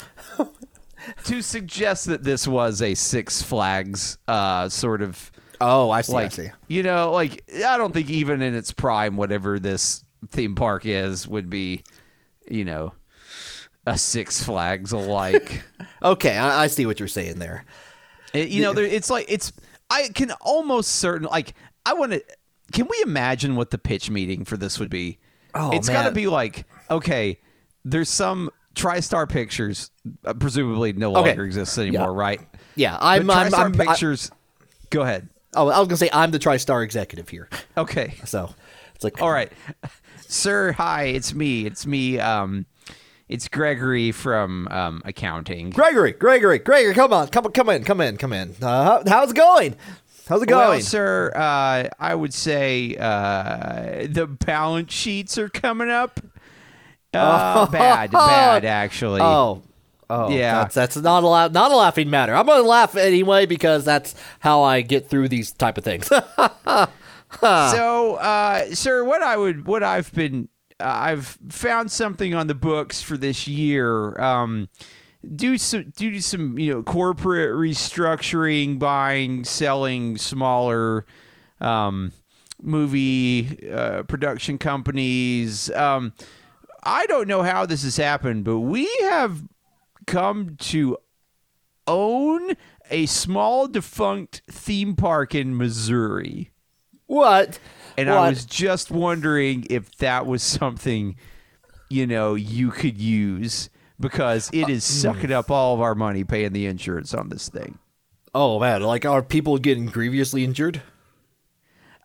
To 1.26 1.42
suggest 1.42 2.06
that 2.08 2.24
this 2.24 2.48
was 2.48 2.82
a 2.82 2.94
Six 2.94 3.42
Flags 3.42 4.18
uh, 4.28 4.68
sort 4.70 5.02
of 5.02 5.32
Oh, 5.60 5.90
I 5.90 6.02
see. 6.02 6.12
like 6.14 6.26
I 6.26 6.30
see. 6.30 6.50
you 6.68 6.84
know 6.84 7.12
like 7.12 7.44
I 7.66 7.78
don't 7.78 7.94
think 7.94 8.10
even 8.10 8.42
in 8.42 8.54
its 8.56 8.72
prime, 8.72 9.18
whatever 9.18 9.60
this 9.60 10.04
theme 10.30 10.56
park 10.56 10.86
is, 10.86 11.28
would 11.28 11.50
be 11.50 11.84
you 12.50 12.66
know 12.66 12.94
a 13.86 13.98
Six 13.98 14.44
Flags 14.44 14.92
alike. 14.92 15.64
Okay, 16.04 16.38
I, 16.38 16.66
I 16.66 16.68
see 16.68 16.86
what 16.86 17.00
you're 17.00 17.08
saying 17.08 17.40
there. 17.40 17.66
It- 18.32 18.50
you 18.50 18.62
know, 18.62 18.72
there, 18.74 18.86
it's 18.86 19.10
like 19.10 19.26
it's. 19.30 19.52
I 19.90 20.10
can 20.14 20.32
almost 20.42 20.92
certain 20.96 21.28
like 21.28 21.56
I 21.88 21.94
want 21.94 22.12
to. 22.12 22.24
Can 22.72 22.88
we 22.88 23.02
imagine 23.02 23.56
what 23.56 23.72
the 23.72 23.80
pitch 23.80 24.12
meeting 24.12 24.46
for 24.46 24.58
this 24.58 24.80
would 24.80 24.92
be? 24.92 25.18
Oh, 25.56 25.72
it's 25.72 25.90
got 25.90 26.04
to 26.04 26.12
be 26.12 26.28
like 26.28 26.66
okay. 26.92 27.40
There's 27.84 28.10
some 28.10 28.52
TriStar 28.76 29.28
Pictures, 29.28 29.90
uh, 30.24 30.36
presumably 30.36 30.94
no 30.94 31.16
Okay. 31.16 31.30
longer 31.30 31.46
exists 31.46 31.78
anymore, 31.80 32.12
Yeah. 32.12 32.22
right? 32.22 32.42
Yeah, 32.76 32.98
I'm. 33.02 33.26
But 33.26 33.38
I'm, 33.38 33.52
TriStar 33.52 33.66
I'm 33.66 33.82
I- 33.82 33.86
Pictures. 33.88 34.32
go 34.92 35.02
ahead. 35.02 35.30
Oh, 35.56 35.70
I 35.70 35.80
was 35.80 35.88
gonna 35.88 35.98
say 35.98 36.10
I'm 36.14 36.32
the 36.32 36.40
TriStar 36.40 36.84
executive 36.84 37.30
here. 37.30 37.50
Okay. 37.78 38.16
So 38.26 38.50
it's 38.96 39.04
like, 39.04 39.22
All 39.22 39.32
right, 39.32 39.52
sir. 40.22 40.72
Hi, 40.74 41.04
it's 41.06 41.34
me. 41.34 41.66
It's 41.66 41.86
me. 41.86 42.20
Um, 42.20 42.66
it's 43.30 43.48
Gregory 43.50 44.12
from 44.14 44.68
um, 44.70 45.02
accounting. 45.06 45.70
Gregory, 45.72 46.14
Gregory, 46.14 46.60
Gregory, 46.60 46.94
come 46.94 47.12
on, 47.12 47.28
come 47.28 47.44
come 47.52 47.70
in, 47.70 47.84
come 47.84 48.00
in, 48.02 48.18
come 48.18 48.32
in. 48.34 48.56
Uh, 48.62 48.84
how, 48.84 49.04
how's 49.06 49.32
it 49.32 49.36
going? 49.36 49.76
How's 50.30 50.42
it 50.44 50.50
Well, 50.50 50.70
going? 50.70 50.82
sir, 50.82 51.32
uh, 51.36 51.90
I 52.00 52.16
would 52.16 52.34
say 52.34 52.96
uh, 52.98 54.08
the 54.10 54.28
balance 54.28 54.94
sheets 54.94 55.38
are 55.38 55.50
coming 55.50 55.90
up. 55.90 56.20
Uh, 57.14 57.66
bad, 57.72 58.12
bad, 58.12 58.66
actually. 58.66 59.22
oh, 59.22 59.62
oh, 60.10 60.30
Yeah. 60.30 60.60
That's, 60.62 60.76
that's 60.76 60.96
not 60.98 61.24
a 61.24 61.28
la- 61.28 61.48
not 61.50 61.72
a 61.72 61.76
laughing 61.76 62.10
matter. 62.10 62.36
I'm 62.36 62.46
gonna 62.46 62.64
laugh 62.64 62.96
anyway 62.96 63.46
because 63.46 63.86
that's 63.86 64.16
how 64.40 64.62
I 64.64 64.82
get 64.82 65.10
through 65.10 65.30
these 65.30 65.52
type 65.52 65.78
of 65.78 65.84
things. 65.84 66.10
So, 67.42 68.16
uh, 68.16 68.74
sir, 68.74 69.04
what 69.04 69.22
I 69.22 69.36
would, 69.38 69.68
what 69.68 69.84
I've 69.84 70.12
been, 70.14 70.48
uh, 70.80 70.86
I've 70.86 71.38
found 71.50 71.92
something 71.92 72.34
on 72.34 72.48
the 72.48 72.56
books 72.56 73.02
for 73.02 73.18
this 73.18 73.48
year. 73.48 74.20
Um, 74.20 74.70
due 75.36 75.58
some, 75.58 75.92
due 75.96 76.12
to 76.12 76.22
some, 76.22 76.58
you 76.58 76.74
know, 76.74 76.84
corporate 76.84 77.52
restructuring, 77.52 78.80
buying, 78.80 79.44
selling 79.44 80.18
smaller, 80.18 81.06
um, 81.60 82.14
movie 82.62 83.70
uh, 83.70 84.04
production 84.04 84.58
companies. 84.58 85.70
Um, 85.72 86.14
I 86.84 87.06
don't 87.08 87.28
know 87.28 87.44
how 87.44 87.66
this 87.66 87.84
has 87.84 87.98
happened, 87.98 88.46
but 88.46 88.60
we 88.60 88.86
have 89.02 89.44
come 90.08 90.56
to 90.58 90.98
own 91.86 92.54
a 92.90 93.06
small 93.06 93.68
defunct 93.68 94.42
theme 94.50 94.96
park 94.96 95.36
in 95.36 95.56
Missouri. 95.56 96.52
what? 97.06 97.60
And 97.98 98.10
what? 98.10 98.18
I 98.18 98.30
was 98.30 98.46
just 98.46 98.92
wondering 98.92 99.66
if 99.70 99.96
that 99.98 100.26
was 100.26 100.44
something, 100.44 101.16
you 101.90 102.06
know, 102.08 102.36
you 102.36 102.70
could 102.72 103.00
use 103.00 103.70
because 104.00 104.50
it 104.54 104.70
is 104.70 104.84
sucking 104.84 105.32
up 105.32 105.50
all 105.50 105.74
of 105.74 105.82
our 105.82 105.96
money 105.96 106.24
paying 106.24 106.54
the 106.54 106.66
insurance 106.68 107.14
on 107.14 107.30
this 107.30 107.50
thing. 107.50 107.80
Oh 108.36 108.60
man, 108.60 108.82
like 108.84 109.06
are 109.06 109.24
people 109.24 109.58
getting 109.58 109.88
grievously 109.88 110.44
injured? 110.44 110.82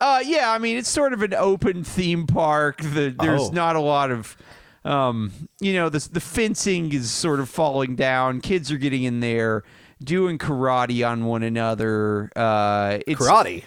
Uh, 0.01 0.21
yeah, 0.25 0.51
I 0.51 0.59
mean, 0.59 0.77
it's 0.79 0.89
sort 0.89 1.13
of 1.13 1.23
an 1.23 1.35
open 1.35 1.85
theme 1.85 2.27
park. 2.27 2.79
The, 2.81 3.15
there's 3.21 3.43
Oh. 3.43 3.51
not 3.51 3.77
a 3.77 3.81
lot 3.81 4.11
of, 4.11 4.37
um, 4.85 5.33
you 5.61 5.75
know, 5.75 5.89
the, 5.89 6.09
the 6.13 6.21
fencing 6.21 6.93
is 6.93 7.11
sort 7.11 7.41
of 7.41 7.49
falling 7.49 7.95
down. 7.97 8.41
Kids 8.41 8.71
are 8.73 8.79
getting 8.79 9.05
in 9.05 9.21
there 9.21 9.63
doing 10.03 10.39
karate 10.39 11.09
on 11.09 11.25
one 11.25 11.43
another. 11.43 12.31
Uh, 12.35 12.99
it's, 13.07 13.21
Karate. 13.21 13.65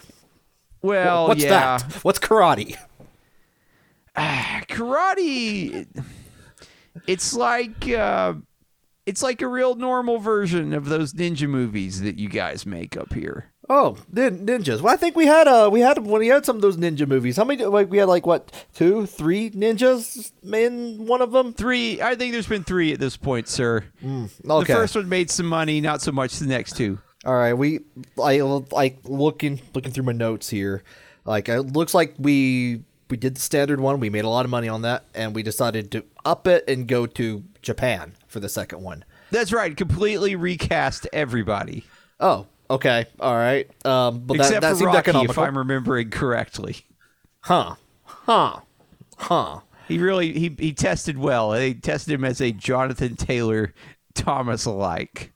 Well, 0.82 1.28
What's 1.28 1.44
yeah. 1.44 1.78
that? 1.78 1.94
What's 2.04 2.20
karate? 2.20 2.78
karate 4.16 5.88
it's 7.08 7.34
like 7.34 7.90
uh 7.90 8.34
it's 9.06 9.22
like 9.22 9.42
a 9.42 9.48
real 9.48 9.76
normal 9.76 10.20
version 10.20 10.74
of 10.74 10.86
those 10.86 11.14
ninja 11.14 11.48
movies 11.48 12.02
that 12.02 12.18
you 12.18 12.30
guys 12.30 12.66
make 12.66 12.98
up 12.98 13.14
here 13.14 13.52
Oh, 13.68 13.98
nin- 14.14 14.46
ninjas. 14.46 14.82
Well, 14.82 14.94
I 14.94 14.98
think 14.98 15.16
we 15.16 15.26
had 15.26 15.48
uh 15.48 15.70
we 15.72 15.80
had 15.80 15.98
when 16.06 16.20
we 16.20 16.28
had 16.28 16.46
some 16.46 16.56
of 16.56 16.62
those 16.62 16.78
ninja 16.78 17.08
movies. 17.08 17.38
How 17.38 17.44
many? 17.46 17.66
Like 17.66 17.90
we 17.90 17.98
had 17.98 18.08
like 18.08 18.26
what 18.26 18.52
two, 18.74 19.06
three 19.08 19.50
ninjas 19.50 20.32
in 20.44 21.06
one 21.08 21.22
of 21.22 21.32
them. 21.32 21.54
three 21.54 22.02
i 22.02 22.14
think 22.16 22.32
there's 22.34 22.48
been 22.48 22.64
three 22.64 22.94
at 22.94 23.00
this 23.00 23.18
point 23.18 23.48
sir 23.48 23.84
Okay. 24.04 24.28
the 24.44 24.66
first 24.80 24.96
one 24.96 25.10
made 25.10 25.32
some 25.32 25.48
money 25.48 25.82
not 25.82 26.02
so 26.02 26.12
much 26.12 26.38
the 26.38 26.46
next 26.46 26.78
two 26.78 27.00
All 27.26 27.34
right, 27.34 27.54
we 27.54 27.80
I 28.24 28.40
like 28.42 29.00
looking 29.04 29.60
looking 29.74 29.92
through 29.92 30.04
my 30.06 30.12
notes 30.12 30.48
here. 30.50 30.84
Like 31.26 31.50
it 31.50 31.62
looks 31.62 31.94
like 31.96 32.14
we 32.20 32.84
we 33.10 33.18
did 33.18 33.36
the 33.36 33.42
standard 33.42 33.80
one. 33.80 34.00
We 34.00 34.10
made 34.12 34.26
a 34.26 34.30
lot 34.30 34.46
of 34.46 34.52
money 34.52 34.68
on 34.68 34.82
that, 34.84 35.06
and 35.16 35.34
we 35.36 35.42
decided 35.44 35.92
to 35.92 36.04
up 36.24 36.48
it 36.48 36.64
and 36.68 36.88
go 36.88 37.06
to 37.08 37.44
Japan 37.64 38.14
for 38.28 38.40
the 38.40 38.50
second 38.50 38.84
one. 38.84 39.04
that's 39.32 39.52
right 39.52 39.76
completely 39.76 40.36
recast 40.36 41.08
everybody 41.12 41.84
Oh, 42.20 42.46
okay, 42.70 43.06
all 43.20 43.36
right. 43.36 43.70
Um, 43.86 44.20
but 44.20 44.38
that, 44.38 44.44
except 44.46 44.62
that 44.62 44.70
for 44.72 44.76
seemed 44.76 44.88
rocky 44.88 44.98
economical. 44.98 45.32
if 45.32 45.38
i'm 45.38 45.58
remembering 45.58 46.10
correctly 46.10 46.78
Huh? 47.42 47.76
Huh? 48.04 48.60
Huh? 49.18 49.60
he 49.88 49.98
really 50.00 50.34
he, 50.34 50.56
he 50.58 50.74
tested 50.74 51.18
well 51.18 51.52
they 51.52 51.74
tested 51.74 52.14
him 52.14 52.24
as 52.26 52.42
a 52.42 52.52
jonathan 52.52 53.16
taylor 53.16 53.74
thomas 54.14 54.66
alike 54.66 55.32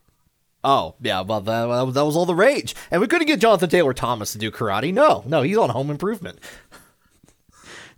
Oh, 0.61 0.95
yeah, 1.01 1.21
well, 1.21 1.39
that, 1.39 1.93
that 1.93 2.05
was 2.05 2.17
all 2.17 2.25
the 2.25 2.35
rage. 2.35 2.75
And 2.91 2.99
we 2.99 3.07
couldn't 3.07 3.27
get 3.27 3.39
Jonathan 3.39 3.69
Taylor 3.69 3.93
Thomas 3.93 4.33
to 4.33 4.37
do 4.37 4.51
karate. 4.51 4.93
No, 4.93 5.23
no, 5.25 5.41
he's 5.41 5.57
on 5.57 5.69
Home 5.69 5.89
Improvement. 5.89 6.37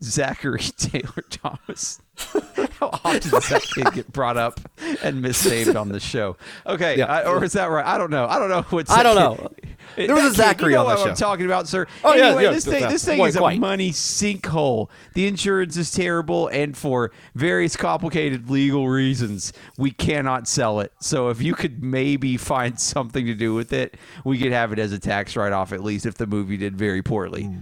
Zachary 0.03 0.59
Taylor 0.77 1.23
Thomas. 1.29 1.99
How 2.79 2.87
often 3.03 3.29
does 3.29 3.49
that 3.49 3.61
kid 3.63 3.93
get 3.93 4.11
brought 4.11 4.37
up 4.37 4.59
and 5.03 5.21
missaved 5.21 5.75
on 5.75 5.89
the 5.89 5.99
show? 5.99 6.37
Okay, 6.65 6.97
Yeah. 6.97 7.05
I, 7.05 7.25
or 7.25 7.43
is 7.43 7.53
that 7.53 7.65
right? 7.65 7.85
I 7.85 7.97
don't 7.97 8.09
know. 8.11 8.25
I 8.25 8.39
don't 8.39 8.49
know 8.49 8.61
what's. 8.63 8.89
I 8.91 9.03
don't 9.03 9.15
know. 9.15 9.51
There 9.95 10.15
was 10.15 10.23
a 10.23 10.33
Zachary 10.33 10.71
you 10.71 10.77
know 10.77 10.83
on 10.83 10.89
that 10.95 10.99
what 10.99 11.09
I'm 11.09 11.15
talking 11.15 11.45
about, 11.45 11.67
sir. 11.67 11.85
Oh, 12.03 12.15
yeah, 12.15 12.27
anyway, 12.27 12.43
yeah, 12.43 12.51
this 12.51 12.65
thing, 12.65 12.87
this 12.87 13.03
thing 13.03 13.17
Quite, 13.17 13.27
is 13.29 13.35
a 13.35 13.39
quite. 13.39 13.59
money 13.59 13.91
sinkhole. 13.91 14.89
The 15.15 15.27
insurance 15.27 15.75
is 15.75 15.91
terrible, 15.91 16.47
and 16.47 16.77
for 16.77 17.11
various 17.35 17.75
complicated 17.75 18.49
legal 18.49 18.87
reasons, 18.87 19.51
we 19.77 19.91
cannot 19.91 20.47
sell 20.47 20.79
it. 20.79 20.93
So 21.01 21.29
if 21.29 21.41
you 21.41 21.53
could 21.55 21.83
maybe 21.83 22.37
find 22.37 22.79
something 22.79 23.25
to 23.25 23.33
do 23.33 23.53
with 23.53 23.73
it, 23.73 23.97
we 24.23 24.37
could 24.37 24.53
have 24.53 24.71
it 24.71 24.79
as 24.79 24.91
a 24.93 24.99
tax 24.99 25.35
write-off 25.35 25.73
at 25.73 25.83
least 25.83 26.05
if 26.05 26.15
the 26.15 26.27
movie 26.27 26.57
did 26.57 26.77
very 26.77 27.01
poorly. 27.01 27.43
Hmm. 27.43 27.59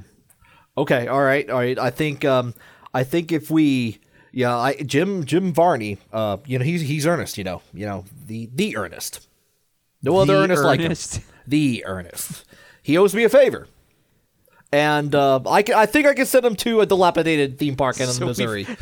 Okay, 0.77 1.07
all 1.07 1.21
right, 1.23 1.49
all 1.49 1.57
right. 1.59 1.77
I 1.79 1.89
think 1.89 2.23
um 2.25 2.53
I 2.93 3.03
think 3.03 3.31
if 3.31 3.49
we 3.51 3.99
yeah, 4.31 4.55
I 4.57 4.73
Jim 4.75 5.25
Jim 5.25 5.53
Varney, 5.53 5.97
uh, 6.13 6.37
you 6.45 6.59
know, 6.59 6.65
he's 6.65 6.81
he's 6.81 7.05
earnest, 7.07 7.37
you 7.37 7.43
know, 7.43 7.61
you 7.73 7.85
know, 7.85 8.05
the 8.27 8.49
the 8.53 8.77
earnest. 8.77 9.27
No 10.01 10.17
other 10.17 10.33
The 10.33 10.39
earnest, 10.43 10.63
like 10.63 10.79
him. 10.79 11.23
The 11.47 11.83
earnest. 11.85 12.45
He 12.83 12.97
owes 12.97 13.13
me 13.13 13.23
a 13.23 13.29
favor. 13.29 13.67
And 14.71 15.13
uh, 15.15 15.41
I, 15.47 15.63
can, 15.63 15.75
I 15.75 15.87
think 15.87 16.05
I 16.07 16.13
can 16.13 16.25
send 16.27 16.45
him 16.45 16.55
to 16.57 16.81
a 16.81 16.85
dilapidated 16.85 17.57
theme 17.57 17.75
park 17.75 17.99
in 17.99 18.07
So 18.07 18.25
Missouri. 18.27 18.67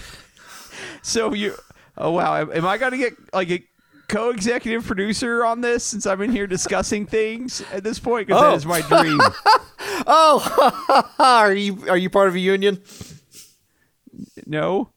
So 1.02 1.34
you, 1.34 1.56
oh 1.98 2.12
wow, 2.12 2.36
am, 2.52 2.66
I 2.66 2.78
going 2.78 2.92
to 2.92 2.98
get 2.98 3.14
like 3.34 3.50
a 3.50 3.64
co-executive 4.10 4.86
producer 4.86 5.46
on 5.46 5.62
this 5.62 5.84
since 5.86 6.06
I'm 6.06 6.22
in 6.22 6.32
here 6.32 6.48
discussing 6.48 7.06
things 7.06 7.64
at 7.72 7.84
this 7.84 7.98
point? 8.00 8.28
Because 8.28 8.42
Oh. 8.42 8.50
that 8.50 8.56
is 8.58 8.66
my 8.66 8.82
dream. 8.82 9.20
oh, 10.08 11.14
are 11.20 11.54
you 11.54 11.88
are 11.90 11.98
you 11.98 12.10
part 12.10 12.28
of 12.28 12.36
a 12.36 12.40
union? 12.40 12.82
no. 14.46 14.90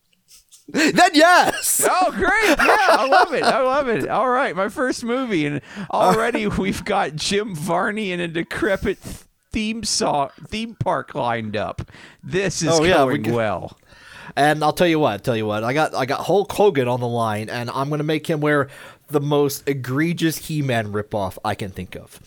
Then 0.92 1.10
yes. 1.14 1.86
Oh 1.90 2.10
great! 2.12 2.56
Yeah, 2.58 2.86
I 2.90 3.06
love 3.08 3.32
it. 3.34 3.42
I 3.42 3.60
love 3.62 3.88
it. 3.88 4.08
All 4.08 4.28
right, 4.28 4.54
my 4.54 4.68
first 4.68 5.02
movie, 5.04 5.46
and 5.46 5.60
already 5.92 6.46
we've 6.62 6.84
got 6.84 7.16
Jim 7.16 7.54
Varney 7.54 8.12
in 8.12 8.20
a 8.20 8.28
decrepit 8.28 8.98
theme 9.52 9.82
song 9.82 10.30
theme 10.48 10.76
park 10.78 11.14
lined 11.14 11.56
up. 11.56 11.82
This 12.22 12.62
is 12.62 12.68
Oh, 12.78 12.84
yeah, 12.84 13.04
we 13.04 13.18
going 13.18 13.34
well. 13.34 13.78
And 14.36 14.62
I'll 14.62 14.72
tell 14.72 14.86
you 14.86 14.98
what, 15.00 15.24
tell 15.24 15.36
you 15.36 15.46
what, 15.46 15.64
I 15.64 15.72
got 15.72 15.94
I 15.94 16.06
got 16.06 16.26
Hulk 16.26 16.52
Hogan 16.52 16.86
on 16.88 17.00
the 17.00 17.08
line, 17.08 17.48
and 17.48 17.68
I'm 17.70 17.90
gonna 17.90 18.04
make 18.04 18.28
him 18.28 18.40
wear 18.40 18.68
the 19.08 19.20
most 19.20 19.68
egregious 19.68 20.38
He-Man 20.38 20.92
ripoff 20.92 21.36
I 21.44 21.54
can 21.56 21.70
think 21.70 21.96
of. 21.96 22.20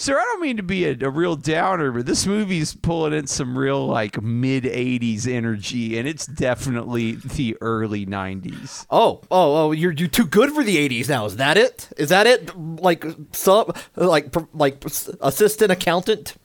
Sir, 0.00 0.16
I 0.16 0.22
don't 0.22 0.40
mean 0.40 0.56
to 0.58 0.62
be 0.62 0.84
a, 0.84 0.96
a 1.00 1.10
real 1.10 1.34
downer, 1.34 1.90
but 1.90 2.06
this 2.06 2.24
movie's 2.24 2.72
pulling 2.72 3.12
in 3.12 3.26
some 3.26 3.58
real 3.58 3.84
like 3.84 4.22
mid 4.22 4.62
'80s 4.62 5.26
energy, 5.26 5.98
and 5.98 6.06
it's 6.06 6.24
definitely 6.24 7.16
the 7.16 7.56
early 7.60 8.06
'90s. 8.06 8.86
Oh, 8.90 9.22
oh, 9.28 9.56
oh! 9.56 9.72
You're 9.72 9.90
you're 9.90 10.06
too 10.06 10.24
good 10.26 10.52
for 10.52 10.62
the 10.62 10.76
'80s 10.88 11.08
now. 11.08 11.24
Is 11.24 11.34
that 11.34 11.56
it? 11.56 11.88
Is 11.96 12.10
that 12.10 12.28
it? 12.28 12.56
Like 12.56 13.04
sub, 13.32 13.76
like 13.96 14.32
like 14.54 14.84
assistant 15.20 15.72
accountant. 15.72 16.36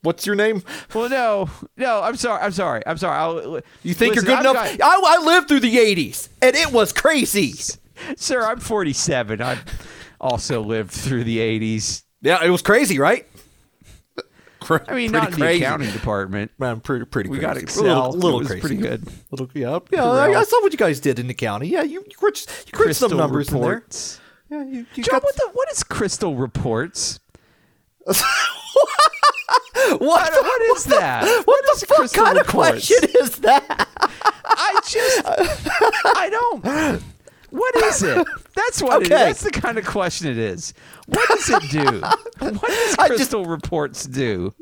What's 0.00 0.24
your 0.26 0.34
name? 0.34 0.62
Well, 0.94 1.10
no, 1.10 1.50
no, 1.76 2.00
I'm 2.00 2.16
sorry, 2.16 2.40
I'm 2.42 2.52
sorry, 2.52 2.82
I'm 2.86 2.96
sorry. 2.96 3.18
I'll, 3.18 3.60
You 3.82 3.92
think 3.92 4.14
listen, 4.14 4.30
you're 4.30 4.38
good 4.38 4.46
I've 4.46 4.52
enough? 4.68 4.78
got- 4.78 5.04
I, 5.04 5.16
I 5.18 5.22
lived 5.22 5.48
through 5.48 5.60
the 5.60 5.76
'80s, 5.76 6.30
and 6.40 6.56
it 6.56 6.72
was 6.72 6.94
crazy. 6.94 7.52
sir, 8.16 8.42
I'm 8.42 8.58
47. 8.58 9.42
I've 9.42 9.62
also 10.18 10.62
lived 10.62 10.92
through 10.92 11.24
the 11.24 11.40
'80s. 11.40 12.04
Yeah, 12.22 12.42
it 12.44 12.50
was 12.50 12.62
crazy, 12.62 12.98
right? 12.98 13.26
I 14.88 14.94
mean, 14.94 15.10
not 15.10 15.32
in 15.32 15.40
the 15.40 15.56
accounting 15.56 15.90
department. 15.90 16.52
Man, 16.56 16.78
pretty 16.80 17.04
pretty. 17.04 17.28
We 17.28 17.38
crazy. 17.38 17.46
got 17.48 17.56
A 17.56 17.60
Excel. 17.60 17.82
little, 17.84 18.10
little 18.12 18.36
it 18.36 18.38
was 18.38 18.48
crazy. 18.48 18.60
pretty 18.60 18.76
good. 18.76 19.08
Little, 19.32 19.50
yeah, 19.54 19.80
yeah. 19.90 20.04
I, 20.08 20.38
I 20.38 20.44
saw 20.44 20.60
what 20.62 20.70
you 20.72 20.78
guys 20.78 21.00
did 21.00 21.18
in 21.18 21.26
the 21.26 21.34
county. 21.34 21.66
Yeah, 21.66 21.82
you 21.82 22.04
you 22.08 22.16
crunched, 22.16 22.48
you 22.66 22.72
crunched 22.72 22.96
some 23.00 23.08
Crystal 23.10 23.18
numbers 23.18 23.50
reports. 23.50 24.20
in 24.50 24.56
there. 24.56 24.64
Yeah, 24.66 24.70
you, 24.72 24.86
you 24.94 25.02
John, 25.02 25.14
got 25.14 25.24
what, 25.24 25.34
the, 25.34 25.50
what 25.52 25.72
is 25.72 25.82
Crystal 25.82 26.36
Reports? 26.36 27.18
what? 28.04 28.16
What, 29.98 30.32
the- 30.32 30.42
what 30.42 30.62
is 30.76 30.84
that? 30.84 31.42
What, 31.44 31.64
is 31.74 31.80
the 31.80 31.86
fuck 31.86 31.96
Crystal 31.98 32.24
kind 32.24 32.38
of 32.38 32.46
question 32.46 32.98
is 33.20 33.38
that? 33.38 33.88
I 34.44 34.80
just, 34.86 35.22
I 36.04 36.28
don't. 36.30 37.02
What 37.52 37.76
is 37.76 38.02
it? 38.02 38.26
That's 38.54 38.82
what 38.82 39.02
it 39.02 39.04
is. 39.04 39.08
That's 39.10 39.42
the 39.42 39.50
kind 39.50 39.78
of 39.78 39.84
question 39.86 40.28
it 40.28 40.38
is. 40.38 40.74
What 41.06 41.28
does 41.28 41.48
it 41.50 41.70
do? 41.70 42.00
What 42.40 42.60
does 42.68 42.96
I 42.98 43.08
just- 43.08 43.16
Crystal 43.18 43.44
Reports 43.44 44.04
do? 44.06 44.52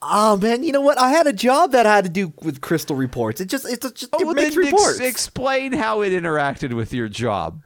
Oh 0.00 0.36
man, 0.36 0.62
you 0.62 0.72
know 0.72 0.80
what? 0.80 0.98
I 0.98 1.10
had 1.10 1.26
a 1.26 1.32
job 1.32 1.72
that 1.72 1.84
I 1.86 1.96
had 1.96 2.04
to 2.04 2.10
do 2.10 2.32
with 2.42 2.60
crystal 2.60 2.94
reports. 2.96 3.40
It 3.40 3.46
just 3.48 3.66
it's 3.66 3.90
just 3.90 4.08
Oh, 4.14 4.20
it 4.20 4.24
well, 4.24 4.34
makes 4.34 4.54
then 4.54 4.64
ex- 4.64 4.72
reports. 4.72 5.00
explain 5.00 5.72
how 5.72 6.02
it 6.02 6.10
interacted 6.10 6.72
with 6.74 6.92
your 6.94 7.08
job. 7.08 7.62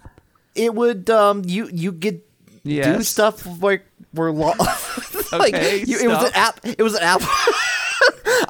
it 0.54 0.74
would 0.74 1.08
um 1.10 1.42
you 1.46 1.68
you 1.72 1.92
get 1.92 2.26
do 2.64 3.02
stuff 3.02 3.46
like 3.62 3.84
we're 4.14 4.30
lo- 4.32 4.52
like 5.32 5.54
Okay, 5.54 5.84
you, 5.86 5.98
it 5.98 6.08
was 6.08 6.24
an 6.24 6.32
app. 6.34 6.60
It 6.64 6.82
was 6.82 6.94
an 6.94 7.02
app. 7.02 7.20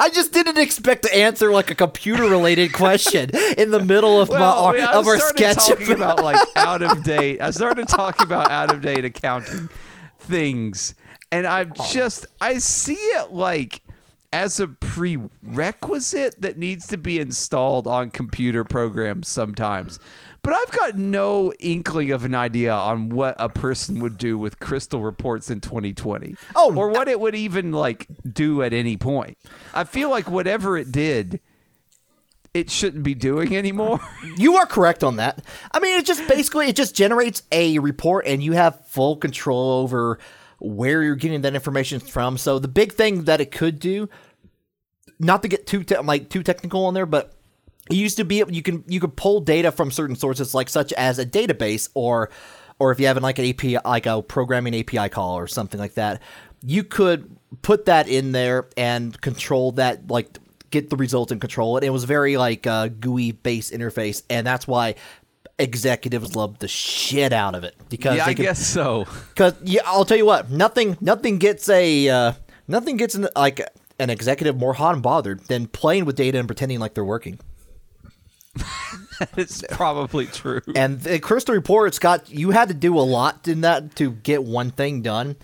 I 0.01 0.09
just 0.09 0.33
didn't 0.33 0.57
expect 0.57 1.03
to 1.03 1.15
answer 1.15 1.53
like 1.53 1.71
a 1.71 1.75
computer 1.75 2.23
related 2.23 2.73
question 2.73 3.31
in 3.59 3.71
the 3.71 3.85
middle 3.85 4.19
of 4.19 4.31
my 4.31 4.37
our, 4.37 4.77
I 4.77 4.93
of 4.95 5.07
our 5.07 5.19
sketch. 5.19 5.57
talking 5.57 5.93
about 5.93 6.23
like 6.25 6.41
out 6.57 6.83
of 6.83 7.05
date. 7.05 7.43
I 7.43 7.51
started 7.51 7.87
talking 7.87 8.27
about 8.27 8.51
out 8.51 8.73
of 8.73 8.81
date 8.81 9.05
accounting 9.05 9.69
things, 10.19 10.95
and 11.31 11.47
I'm 11.47 11.75
just 11.91 12.27
I 12.41 12.59
see 12.59 12.95
it 12.95 13.33
like 13.33 13.83
as 14.33 14.59
a 14.59 14.69
prerequisite 14.69 16.41
that 16.41 16.57
needs 16.57 16.87
to 16.87 16.97
be 16.97 17.19
installed 17.19 17.87
on 17.87 18.11
computer 18.11 18.65
programs 18.65 19.29
sometimes. 19.29 19.99
But 20.43 20.55
I've 20.55 20.71
got 20.71 20.97
no 20.97 21.53
inkling 21.59 22.13
of 22.13 22.25
an 22.25 22.35
idea 22.35 22.73
on 22.73 23.11
what 23.11 23.37
a 23.39 23.49
person 23.49 24.01
would 24.01 24.17
do 24.17 24.39
with 24.39 24.59
crystal 24.59 25.03
reports 25.03 25.51
in 25.51 25.61
2020. 25.61 26.35
Oh, 26.57 26.75
or 26.75 26.89
what 26.89 27.09
it 27.09 27.21
would 27.21 27.35
even 27.35 27.73
like 27.73 28.07
do 28.31 28.63
at 28.63 28.73
any 28.73 28.97
point. 28.97 29.37
I 29.75 29.85
feel 29.85 30.09
like 30.09 30.31
whatever 30.31 30.79
it 30.79 30.91
did, 30.91 31.41
it 32.55 32.71
shouldn't 32.71 33.05
be 33.05 33.15
doing 33.15 33.57
anymore. 33.57 34.01
You 34.37 34.57
are 34.57 34.67
correct 34.67 35.05
on 35.05 35.17
that. 35.17 35.45
I 35.73 35.81
mean, 35.81 35.99
it 35.99 36.07
just 36.07 36.27
basically 36.27 36.69
it 36.69 36.77
just 36.77 36.95
generates 36.95 37.43
a 37.53 37.79
report, 37.79 38.27
and 38.27 38.43
you 38.43 38.53
have 38.53 38.87
full 38.87 39.17
control 39.17 39.83
over 39.83 40.19
where 40.59 41.03
you're 41.03 41.17
getting 41.17 41.43
that 41.43 41.55
information 41.55 42.01
from. 42.01 42.39
So 42.39 42.59
the 42.59 42.69
big 42.69 42.93
thing 42.93 43.25
that 43.25 43.41
it 43.41 43.51
could 43.51 43.79
do, 43.79 44.09
not 45.19 45.43
to 45.43 45.49
get 45.49 45.67
too 45.67 45.85
te- 45.85 45.99
like 45.99 46.31
too 46.31 46.43
technical 46.43 46.87
on 46.87 46.95
there, 46.95 47.07
but 47.07 47.35
it 47.91 47.97
used 47.97 48.17
to 48.19 48.25
be 48.25 48.43
you 48.49 48.63
can 48.63 48.85
you 48.87 49.01
could 49.01 49.17
pull 49.17 49.41
data 49.41 49.73
from 49.73 49.91
certain 49.91 50.17
sources, 50.17 50.55
like 50.55 50.69
such 50.69 50.93
as 50.95 51.19
a 51.19 51.27
database 51.27 51.89
or 51.95 52.31
or 52.79 52.93
if 52.93 53.01
you 53.01 53.07
have 53.07 53.21
like 53.23 53.39
an 53.39 53.47
API 53.47 53.79
like 53.85 54.07
a 54.07 54.23
programming 54.23 54.75
API 54.75 55.09
call 55.09 55.37
or 55.37 55.47
something 55.47 55.79
like 55.79 55.95
that, 55.95 56.23
you 56.65 56.85
could 56.85 57.37
put 57.63 57.87
that 57.87 58.09
in 58.09 58.33
there 58.33 58.69
and 58.77 59.21
control 59.21 59.73
that 59.73 60.11
like 60.11 60.39
get 60.71 60.89
the 60.89 60.97
result 60.97 61.33
and 61.33 61.41
control 61.41 61.77
it. 61.77 61.85
It 61.85 61.91
was 61.91 62.05
very 62.05 62.37
like 62.37 62.67
uh, 62.67 62.89
GUI 62.89 63.33
based 63.33 63.73
interface, 63.73 64.23
and 64.31 64.47
that's 64.47 64.67
why 64.67 64.95
executives 65.59 66.35
love 66.35 66.59
the 66.59 66.69
shit 66.69 67.33
out 67.33 67.55
of 67.55 67.65
it 67.65 67.77
because 67.89 68.17
yeah, 68.17 68.25
I 68.25 68.35
can, 68.35 68.45
guess 68.45 68.67
so. 68.67 69.07
Cause 69.37 69.55
yeah, 69.63 69.83
I'll 69.85 70.05
tell 70.05 70.17
you 70.17 70.27
what, 70.27 70.51
nothing, 70.51 70.97
nothing 71.01 71.39
gets 71.39 71.69
a, 71.69 72.09
uh, 72.09 72.33
nothing 72.67 72.97
gets 72.97 73.15
an, 73.15 73.29
like 73.37 73.61
an 73.99 74.11
executive 74.11 74.57
more 74.57 74.73
hot 74.73 74.95
and 74.95 75.03
bothered 75.03 75.41
than 75.49 75.67
playing 75.67 76.07
with 76.07 76.17
data 76.17 76.39
and 76.39 76.49
pretending 76.49 76.81
like 76.81 76.95
they're 76.95 77.05
working. 77.05 77.39
it's 79.37 79.63
probably 79.71 80.27
true. 80.27 80.61
And 80.75 81.01
the 81.01 81.19
Crystal 81.21 81.55
Reports 81.55 81.99
got 81.99 82.29
you 82.31 82.51
had 82.51 82.69
to 82.69 82.75
do 82.75 82.99
a 82.99 83.01
lot 83.03 83.47
in 83.49 83.63
that 83.63 83.97
to 83.97 84.11
get 84.13 84.43
one 84.45 84.71
thing 84.71 85.03
done, 85.03 85.37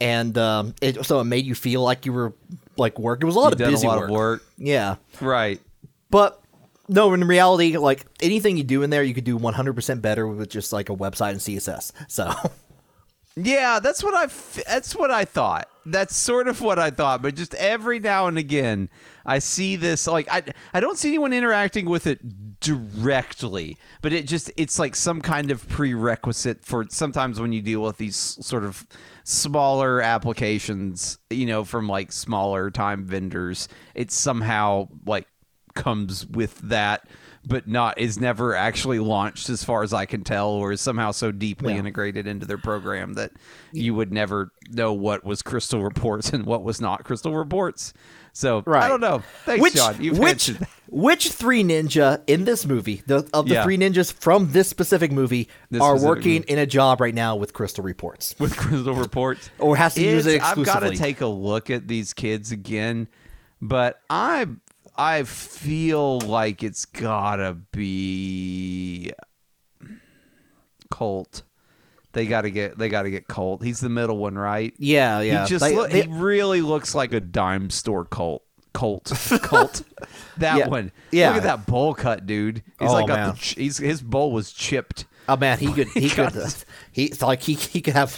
and 0.00 0.36
um, 0.38 0.74
it 0.80 1.04
so 1.04 1.20
it 1.20 1.24
made 1.24 1.44
you 1.46 1.54
feel 1.54 1.82
like 1.82 2.06
you 2.06 2.12
were 2.12 2.32
like 2.76 2.98
work. 2.98 3.22
It 3.22 3.26
was 3.26 3.36
a 3.36 3.38
lot 3.40 3.52
You've 3.58 3.66
of 3.68 3.72
busy 3.72 3.86
lot 3.86 3.98
work. 3.98 4.08
of 4.10 4.14
work. 4.14 4.42
Yeah, 4.58 4.96
Right. 5.20 5.60
but 6.10 6.40
no, 6.88 7.12
in 7.14 7.24
reality, 7.24 7.76
like 7.78 8.04
anything 8.20 8.56
you 8.58 8.64
do 8.64 8.82
in 8.82 8.90
there, 8.90 9.02
you 9.02 9.14
could 9.14 9.24
do 9.24 9.38
100% 9.38 10.02
better 10.02 10.26
with 10.28 10.50
just 10.50 10.72
like 10.72 10.90
a 10.90 10.94
website 10.94 11.30
and 11.30 11.40
CSS. 11.40 11.92
So. 12.08 12.32
Yeah, 13.36 13.80
that's 13.80 14.00
what 14.04 14.14
I. 14.14 14.26
That's 14.68 14.94
what 14.94 15.10
I 15.10 15.24
thought. 15.24 15.68
That's 15.86 16.16
sort 16.16 16.48
of 16.48 16.60
what 16.60 16.78
I 16.78 16.90
thought. 16.90 17.22
But 17.22 17.34
just 17.36 17.54
every 17.54 17.98
now 17.98 18.26
and 18.26 18.38
again, 18.38 18.88
I 19.26 19.38
see 19.38 19.76
this. 19.76 20.06
Like 20.06 20.28
I, 20.30 20.42
I 20.72 20.80
don't 20.80 20.98
see 20.98 21.08
anyone 21.08 21.32
interacting 21.32 21.86
with 21.86 22.06
it 22.06 22.60
directly, 22.60 23.76
but 24.02 24.12
it 24.12 24.26
just 24.26 24.50
it's 24.56 24.78
like 24.78 24.96
some 24.96 25.20
kind 25.20 25.50
of 25.50 25.68
prerequisite 25.68 26.64
for 26.64 26.86
sometimes 26.88 27.40
when 27.40 27.52
you 27.52 27.60
deal 27.60 27.82
with 27.82 27.98
these 27.98 28.16
sort 28.16 28.64
of 28.64 28.86
smaller 29.24 30.00
applications, 30.00 31.18
you 31.30 31.46
know, 31.46 31.64
from 31.64 31.88
like 31.88 32.12
smaller 32.12 32.70
time 32.70 33.04
vendors, 33.04 33.68
it 33.94 34.10
somehow 34.10 34.88
like 35.06 35.26
comes 35.74 36.26
with 36.26 36.58
that. 36.60 37.06
But 37.46 37.68
not 37.68 37.98
is 37.98 38.18
never 38.18 38.54
actually 38.56 38.98
launched, 39.00 39.50
as 39.50 39.62
far 39.62 39.82
as 39.82 39.92
I 39.92 40.06
can 40.06 40.24
tell, 40.24 40.48
or 40.48 40.72
is 40.72 40.80
somehow 40.80 41.10
so 41.10 41.30
deeply 41.30 41.74
Yeah. 41.74 41.80
integrated 41.80 42.26
into 42.26 42.46
their 42.46 42.56
program 42.56 43.14
that 43.14 43.32
you 43.70 43.94
would 43.94 44.12
never 44.12 44.50
know 44.70 44.94
what 44.94 45.24
was 45.24 45.42
Crystal 45.42 45.82
Reports 45.82 46.28
and 46.32 46.46
what 46.46 46.62
was 46.64 46.80
not 46.80 47.04
Crystal 47.04 47.34
Reports. 47.36 47.92
So 48.32 48.64
I 48.66 48.88
don't 48.88 49.00
know. 49.00 49.22
Thanks, 49.44 49.62
which, 49.62 49.74
John. 49.74 49.96
You've 50.02 50.18
which, 50.18 50.48
answered 50.48 50.66
which 50.88 51.28
three 51.30 51.62
ninja 51.62 52.20
in 52.26 52.44
this 52.46 52.66
movie, 52.66 53.02
the, 53.06 53.28
of 53.32 53.46
the 53.46 53.54
Yeah. 53.54 53.62
three 53.64 53.76
ninjas 53.78 54.12
from 54.12 54.50
this 54.52 54.68
specific 54.68 55.12
movie, 55.12 55.48
This 55.70 55.80
are 55.82 55.96
specific 55.96 56.08
working 56.08 56.32
movie. 56.40 56.44
in 56.52 56.58
a 56.58 56.66
job 56.66 57.00
right 57.00 57.14
now 57.14 57.36
with 57.36 57.52
Crystal 57.52 57.84
Reports? 57.84 58.34
with 58.40 58.56
Crystal 58.56 58.94
Reports, 58.94 59.50
Or 59.58 59.76
has 59.76 59.94
to 59.94 60.02
use 60.02 60.26
it 60.26 60.36
It's- 60.36 60.50
I've 60.58 60.64
got 60.64 60.80
to 60.80 60.96
take 60.96 61.20
a 61.20 61.26
look 61.26 61.68
at 61.70 61.86
these 61.88 62.12
kids 62.14 62.50
again, 62.52 63.06
but 63.60 64.00
I 64.10 64.46
I 64.96 65.24
feel 65.24 66.20
like 66.20 66.62
it's 66.62 66.84
gotta 66.84 67.54
be 67.72 69.12
Colt. 70.90 71.42
They 72.12 72.26
gotta 72.26 72.50
get 72.50 72.78
they 72.78 72.88
gotta 72.88 73.10
get 73.10 73.26
Colt. 73.26 73.62
He's 73.64 73.80
the 73.80 73.88
middle 73.88 74.18
one, 74.18 74.36
right? 74.38 74.72
Yeah, 74.78 75.20
yeah. 75.20 75.42
He 75.42 75.48
just 75.48 75.64
They- 75.64 75.74
look, 75.74 75.90
they- 75.90 76.02
he 76.02 76.08
really 76.08 76.60
looks 76.60 76.94
like 76.94 77.12
a 77.12 77.20
dime 77.20 77.70
store 77.70 78.04
Colt. 78.04 78.42
Colt, 78.72 79.12
Colt, 79.42 79.82
that 80.38 80.58
Yeah, 80.58 80.66
one. 80.68 80.90
yeah. 81.12 81.28
Look 81.28 81.36
at 81.38 81.42
that 81.44 81.66
bowl 81.66 81.94
cut, 81.94 82.26
dude. 82.26 82.56
He's 82.80 82.90
Oh, 82.90 82.92
like 82.94 83.06
man. 83.06 83.28
the, 83.30 83.34
he's 83.36 83.78
his 83.78 84.02
bowl 84.02 84.32
was 84.32 84.50
chipped. 84.52 85.06
Oh 85.28 85.36
man, 85.36 85.58
he 85.58 85.72
could 85.72 85.86
he 85.94 86.08
could 86.08 86.36
uh, 86.36 86.48
he 86.90 87.12
like 87.20 87.42
he 87.42 87.54
he 87.54 87.80
could 87.80 87.94
have 87.94 88.16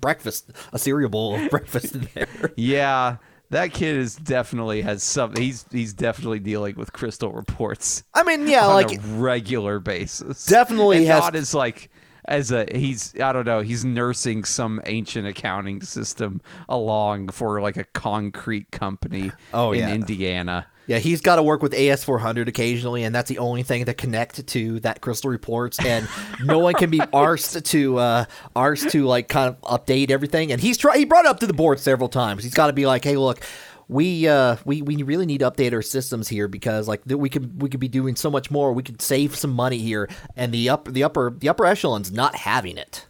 breakfast 0.00 0.50
a 0.72 0.78
cereal 0.78 1.10
bowl 1.10 1.34
of 1.34 1.50
breakfast 1.50 1.94
in 1.96 2.08
there. 2.14 2.28
Yeah, 2.56 3.16
that 3.50 3.72
kid 3.72 3.96
is 3.96 4.16
definitely 4.16 4.82
has 4.82 5.02
some. 5.02 5.34
He's 5.36 5.64
he's 5.70 5.92
definitely 5.92 6.38
dealing 6.38 6.76
with 6.76 6.92
crystal 6.92 7.32
reports 7.32 8.02
I 8.14 8.22
mean, 8.22 8.46
yeah, 8.48 8.66
on 8.66 8.74
like 8.74 8.96
a 8.96 9.00
regular 9.00 9.78
basis. 9.80 10.46
Definitely 10.46 10.98
and 10.98 11.06
has- 11.06 11.20
not 11.20 11.34
as 11.36 11.54
like 11.54 11.90
as 12.26 12.52
a 12.52 12.66
he's 12.72 13.14
I 13.20 13.32
don't 13.32 13.46
know 13.46 13.60
he's 13.60 13.84
nursing 13.84 14.44
some 14.44 14.80
ancient 14.86 15.26
accounting 15.26 15.80
system 15.82 16.40
along 16.68 17.28
for 17.30 17.60
like 17.60 17.76
a 17.76 17.84
concrete 17.84 18.70
company 18.70 19.32
Oh, 19.52 19.72
in 19.72 19.78
yeah. 19.80 19.94
Indiana. 19.94 20.66
Yeah, 20.90 20.98
he's 20.98 21.20
got 21.20 21.36
to 21.36 21.42
work 21.44 21.62
with 21.62 21.72
AS400 21.72 22.48
occasionally, 22.48 23.04
and 23.04 23.14
that's 23.14 23.28
the 23.28 23.38
only 23.38 23.62
thing 23.62 23.84
to 23.84 23.94
connect 23.94 24.44
to 24.44 24.80
that 24.80 25.00
Crystal 25.00 25.30
Reports, 25.30 25.78
and 25.78 26.08
no 26.42 26.58
one 26.58 26.74
can 26.74 26.90
be 26.90 26.98
arsed 26.98 27.62
to 27.66 27.98
uh 27.98 28.24
arsed 28.56 28.90
to 28.90 29.04
like 29.04 29.28
kind 29.28 29.54
of 29.54 29.60
update 29.60 30.10
everything. 30.10 30.50
And 30.50 30.60
he's 30.60 30.76
try 30.76 30.98
he 30.98 31.04
brought 31.04 31.26
it 31.26 31.28
up 31.28 31.38
to 31.40 31.46
the 31.46 31.52
board 31.52 31.78
several 31.78 32.08
times. 32.08 32.42
He's 32.42 32.54
got 32.54 32.66
to 32.66 32.72
be 32.72 32.86
like, 32.86 33.04
hey, 33.04 33.16
look. 33.16 33.40
We 33.86 34.28
uh 34.28 34.56
we, 34.64 34.82
we 34.82 35.02
really 35.02 35.26
need 35.26 35.38
to 35.38 35.50
update 35.50 35.72
our 35.72 35.82
systems 35.82 36.28
here 36.28 36.46
because 36.46 36.86
like 36.86 37.04
th- 37.06 37.18
we 37.18 37.28
could 37.28 37.60
we 37.60 37.68
could 37.68 37.80
be 37.80 37.88
doing 37.88 38.14
so 38.14 38.30
much 38.30 38.48
more. 38.48 38.72
We 38.72 38.84
could 38.84 39.02
save 39.02 39.34
some 39.34 39.50
money 39.50 39.78
here, 39.78 40.08
and 40.36 40.54
the 40.54 40.68
up 40.68 40.84
the 40.92 41.02
upper 41.02 41.34
the 41.36 41.48
upper 41.48 41.66
echelons 41.66 42.12
not 42.12 42.36
having 42.36 42.78
it 42.78 43.06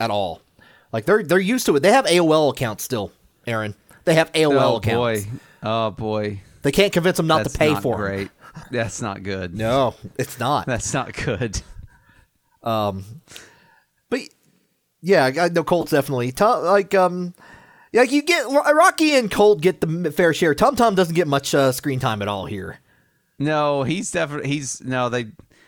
at 0.00 0.10
all. 0.10 0.42
Like 0.92 1.04
they're 1.04 1.22
they're 1.22 1.38
used 1.38 1.66
to 1.66 1.76
it. 1.76 1.84
They 1.84 1.92
have 1.92 2.06
AOL 2.06 2.50
accounts 2.50 2.82
still, 2.82 3.12
Aaron. 3.46 3.76
They 4.06 4.16
have 4.16 4.32
AOL 4.32 4.50
accounts. 4.50 4.64
oh 4.64 4.76
accounts. 4.76 5.24
boy, 5.24 5.38
oh 5.62 5.90
boy, 5.92 6.40
They 6.64 6.72
can't 6.72 6.92
convince 6.92 7.18
them 7.18 7.26
not 7.26 7.44
that's 7.44 7.52
to 7.52 7.58
pay 7.58 7.72
not 7.74 7.82
for 7.82 7.96
great. 7.96 8.30
That's 8.70 9.02
not 9.02 9.22
good. 9.22 9.54
No, 9.54 9.94
it's 10.16 10.38
not. 10.40 10.66
that's 10.66 10.94
not 10.94 11.12
good. 11.12 11.60
Um, 12.62 13.04
but 14.08 14.20
yeah, 15.02 15.30
I 15.38 15.48
know 15.50 15.62
Colt's 15.62 15.90
definitely 15.90 16.32
Tom, 16.32 16.64
like 16.64 16.94
um, 16.94 17.34
like 17.92 18.10
you 18.10 18.22
get 18.22 18.46
Rocky 18.46 19.14
and 19.14 19.30
Colt 19.30 19.60
get 19.60 19.82
the 19.82 20.10
fair 20.10 20.32
share. 20.32 20.54
Tum 20.54 20.74
Tum 20.74 20.94
doesn't 20.94 21.14
get 21.14 21.28
much 21.28 21.54
uh, 21.54 21.70
screen 21.72 22.00
time 22.00 22.22
at 22.22 22.28
all 22.28 22.46
here. 22.46 22.78
No, 23.38 23.82
he's 23.82 24.10
definitely 24.10 24.48
he's 24.48 24.82
no 24.82 25.10
they. 25.10 25.26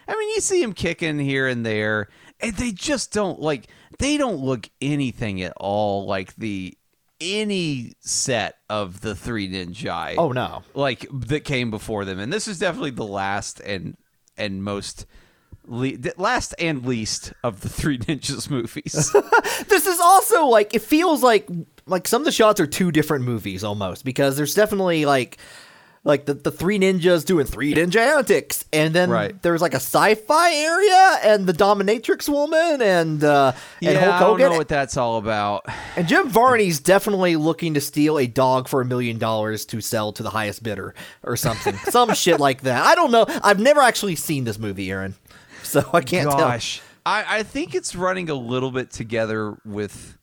I 0.09 0.15
mean, 0.17 0.29
you 0.31 0.41
see 0.41 0.63
him 0.63 0.73
kicking 0.73 1.19
here 1.19 1.47
and 1.47 1.67
there, 1.67 2.09
and 2.41 2.55
they 2.55 2.73
just 2.73 3.13
don't 3.13 3.39
like. 3.39 3.67
They 3.99 4.17
don't 4.17 4.39
look 4.39 4.71
anything 4.81 5.43
at 5.43 5.53
all 5.59 6.07
like 6.07 6.35
the 6.37 6.77
any 7.21 7.93
set 8.01 8.57
of 8.69 9.01
the 9.01 9.15
three 9.15 9.49
ninja. 9.49 10.15
Oh 10.19 10.33
no, 10.33 10.63
like 10.75 11.07
that 11.13 11.45
came 11.45 11.71
before 11.71 12.05
them, 12.05 12.19
and 12.19 12.33
this 12.33 12.49
is 12.49 12.59
definitely 12.59 12.91
the 12.91 13.05
last 13.05 13.61
and 13.61 13.97
and 14.37 14.63
most 14.63 15.07
le- 15.67 15.97
last 16.17 16.55
and 16.59 16.85
least 16.87 17.33
of 17.43 17.61
the 17.61 17.69
three 17.69 17.99
ninjas 18.01 18.51
movies. 18.51 19.13
this 19.69 19.87
is 19.87 20.01
also 20.01 20.47
like 20.47 20.75
it 20.75 20.83
feels 20.83 21.23
like 21.23 21.49
like 21.87 22.09
some 22.09 22.23
of 22.23 22.27
the 22.27 22.33
shots 22.33 22.61
are 22.61 22.67
two 22.67 22.91
different 22.91 23.25
movies 23.25 23.65
almost 23.65 24.05
because 24.05 24.37
there's 24.37 24.55
definitely 24.55 25.07
like 25.07 25.39
like 26.07 26.25
the, 26.25 26.35
the 26.35 26.51
three 26.51 26.79
ninjas 26.79 27.25
doing 27.27 27.45
three 27.47 27.75
ninja 27.75 27.97
antics. 28.17 28.65
And 28.73 28.95
then 28.95 29.11
Right. 29.11 29.43
there's 29.43 29.61
like 29.61 29.73
a 29.75 29.77
sci-fi 29.83 30.53
area 30.55 31.19
and 31.25 31.47
the 31.47 31.53
dominatrix 31.53 32.29
woman 32.29 32.81
and 32.81 33.23
uh 33.25 33.53
and 33.83 33.95
yeah, 33.95 34.19
Hulk 34.19 34.39
I 34.39 34.43
don't 34.45 34.53
know 34.53 34.57
what 34.59 34.69
that's 34.69 34.97
all 34.97 35.19
about. 35.19 35.67
and 35.97 36.07
Jim 36.09 36.29
Varney's 36.29 36.81
definitely 36.81 37.37
looking 37.37 37.75
to 37.75 37.81
steal 37.81 38.19
a 38.19 38.27
dog 38.27 38.69
for 38.69 38.81
a 38.81 38.85
million 38.85 39.19
dollars 39.19 39.67
to 39.67 39.81
sell 39.81 40.13
to 40.13 40.23
the 40.23 40.31
highest 40.31 40.63
bidder 40.63 40.95
or 41.25 41.37
something. 41.37 41.77
Some 41.91 42.15
shit 42.15 42.39
like 42.41 42.63
that. 42.63 42.83
I 42.85 42.95
don't 42.95 43.11
know. 43.11 43.27
I've 43.43 43.61
never 43.61 43.81
actually 43.81 44.17
seen 44.17 44.45
this 44.45 44.59
movie 44.59 44.91
Aaron. 44.91 45.15
So 45.65 45.85
I 45.93 46.01
can't 46.03 46.31
tell. 46.31 46.39
Gosh, 46.39 46.81
I, 47.05 47.39
I 47.39 47.43
think 47.43 47.75
it's 47.75 47.97
running 47.97 48.31
a 48.31 48.35
little 48.35 48.71
bit 48.71 48.93
together 48.93 49.59
with 49.65 50.17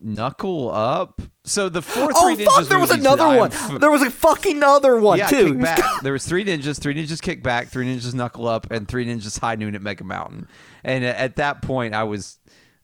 Knuckle 0.00 0.70
Up. 0.70 1.20
So 1.44 1.68
the 1.68 1.82
four 1.82 2.10
oh 2.14 2.34
Three 2.34 2.44
fuck 2.44 2.64
Ninjas 2.64 2.68
there 2.68 2.78
was 2.78 2.90
another 2.90 3.26
one 3.26 3.50
f- 3.52 3.80
there 3.80 3.90
was 3.90 4.02
a 4.02 4.10
fucking 4.10 4.62
other 4.62 5.00
one 5.00 5.18
yeah, 5.18 5.26
too 5.28 5.54
Kick 5.54 5.62
Back. 5.62 5.80
there 6.02 6.12
was 6.12 6.26
three 6.26 6.44
ninjas, 6.44 6.78
three 6.80 6.94
ninjas 6.94 7.20
kick 7.20 7.42
back, 7.42 7.68
three 7.68 7.86
ninjas 7.86 8.14
knuckle 8.14 8.46
up, 8.46 8.70
and 8.70 8.86
three 8.86 9.06
ninjas 9.06 9.38
high 9.40 9.54
noon 9.56 9.74
at 9.74 9.82
Mega 9.82 10.04
Mountain. 10.04 10.48
And 10.84 11.04
at 11.04 11.36
that 11.36 11.62
point, 11.62 11.94
I 11.94 12.04
was 12.04 12.38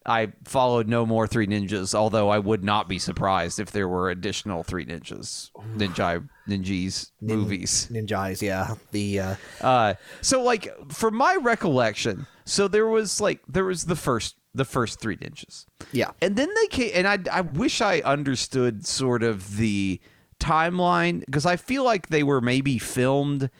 I 0.07 0.33
followed 0.45 0.89
no 0.89 1.05
more 1.05 1.27
three 1.27 1.47
ninjas. 1.47 1.95
Although 1.95 2.29
I 2.31 2.39
would 2.39 2.65
not 2.65 2.89
be 2.89 2.99
surprised 2.99 3.59
if 3.61 3.73
there 3.73 3.89
were 3.89 4.11
additional 4.11 4.63
three 4.63 4.87
ninjas, 4.87 5.51
ninja 5.77 6.27
ninjas 6.49 7.11
movies. 7.21 7.89
Ninjas, 7.93 8.41
yeah. 8.41 8.75
The 8.93 9.21
uh, 9.21 9.35
Uh, 9.61 9.95
so 10.23 10.43
like 10.43 10.69
from 10.91 11.15
my 11.17 11.37
recollection, 11.37 12.27
so 12.45 12.69
there 12.69 12.87
was 12.87 13.21
like 13.21 13.41
there 13.49 13.65
was 13.65 13.85
the 13.85 13.97
first 13.97 14.37
the 14.57 14.65
first 14.65 15.01
three 15.01 15.17
ninjas. 15.17 15.67
yeah. 15.93 16.11
And 16.21 16.37
then 16.37 16.49
they 16.55 16.67
came, 16.69 16.91
and 16.95 17.07
I, 17.07 17.19
I 17.39 17.41
wish 17.43 17.81
I 17.81 18.01
understood 18.01 18.87
sort 18.87 19.23
of 19.23 19.57
the 19.57 20.01
timeline 20.41 21.25
because 21.25 21.47
I 21.47 21.57
feel 21.57 21.85
like 21.85 22.09
they 22.09 22.23
were 22.23 22.41
maybe 22.41 22.79
filmed 22.79 23.51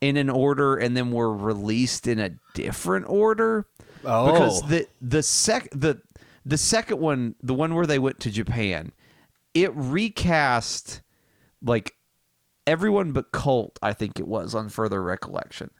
in 0.00 0.16
an 0.16 0.30
order 0.30 0.76
and 0.76 0.96
then 0.96 1.10
were 1.10 1.34
released 1.34 2.06
in 2.06 2.18
a 2.18 2.30
different 2.54 3.06
order. 3.08 3.66
Oh. 4.02 4.32
because 4.32 4.62
the 4.62 4.86
the 5.02 5.22
sec 5.22 5.68
the 5.72 6.00
the 6.46 6.56
second 6.56 7.00
one, 7.00 7.34
the 7.42 7.52
one 7.52 7.74
where 7.74 7.86
they 7.86 7.98
went 7.98 8.18
to 8.20 8.30
Japan, 8.30 8.92
it 9.52 9.72
recast 9.74 11.02
like 11.62 11.94
everyone 12.66 13.12
but 13.12 13.30
Colt. 13.32 13.78
I 13.82 13.92
think 13.92 14.18
it 14.18 14.26
was 14.26 14.54
on 14.54 14.68
further 14.68 15.02
recollection. 15.02 15.70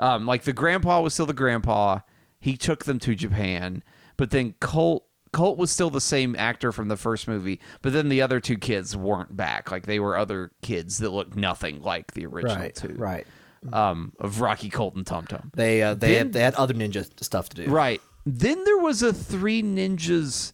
Um, 0.00 0.26
like 0.26 0.42
the 0.42 0.52
grandpa 0.52 1.00
was 1.00 1.14
still 1.14 1.26
the 1.26 1.32
grandpa. 1.32 2.00
He 2.40 2.56
took 2.56 2.84
them 2.84 2.98
to 3.00 3.14
Japan, 3.14 3.82
but 4.18 4.30
then 4.30 4.54
Colt 4.60 5.04
Colt 5.32 5.56
was 5.58 5.70
still 5.70 5.88
the 5.90 6.00
same 6.00 6.34
actor 6.36 6.72
from 6.72 6.88
the 6.88 6.96
first 6.96 7.26
movie, 7.28 7.60
but 7.82 7.92
then 7.94 8.08
the 8.10 8.20
other 8.22 8.40
two 8.40 8.56
kids 8.58 8.94
weren't 8.96 9.36
back. 9.36 9.70
Like 9.70 9.86
they 9.86 9.98
were 10.00 10.16
other 10.16 10.52
kids 10.62 10.98
that 10.98 11.10
looked 11.10 11.36
nothing 11.36 11.80
like 11.82 12.12
the 12.12 12.26
original 12.26 12.56
Right. 12.56 12.74
two. 12.74 12.94
Right. 12.96 13.26
Um, 13.72 14.12
of 14.20 14.40
Rocky 14.40 14.70
Colt 14.70 14.94
and 14.94 15.06
Tum 15.06 15.26
Tum. 15.26 15.50
They 15.54 15.82
uh, 15.82 15.94
they 15.94 16.08
Then- 16.14 16.18
had, 16.26 16.32
they 16.34 16.40
had 16.40 16.54
other 16.54 16.74
ninja 16.74 17.06
stuff 17.22 17.48
to 17.50 17.64
do. 17.64 17.70
Right. 17.70 18.00
Then 18.24 18.62
there 18.64 18.78
was 18.78 19.02
a 19.02 19.12
Three 19.12 19.62
Ninjas. 19.62 20.52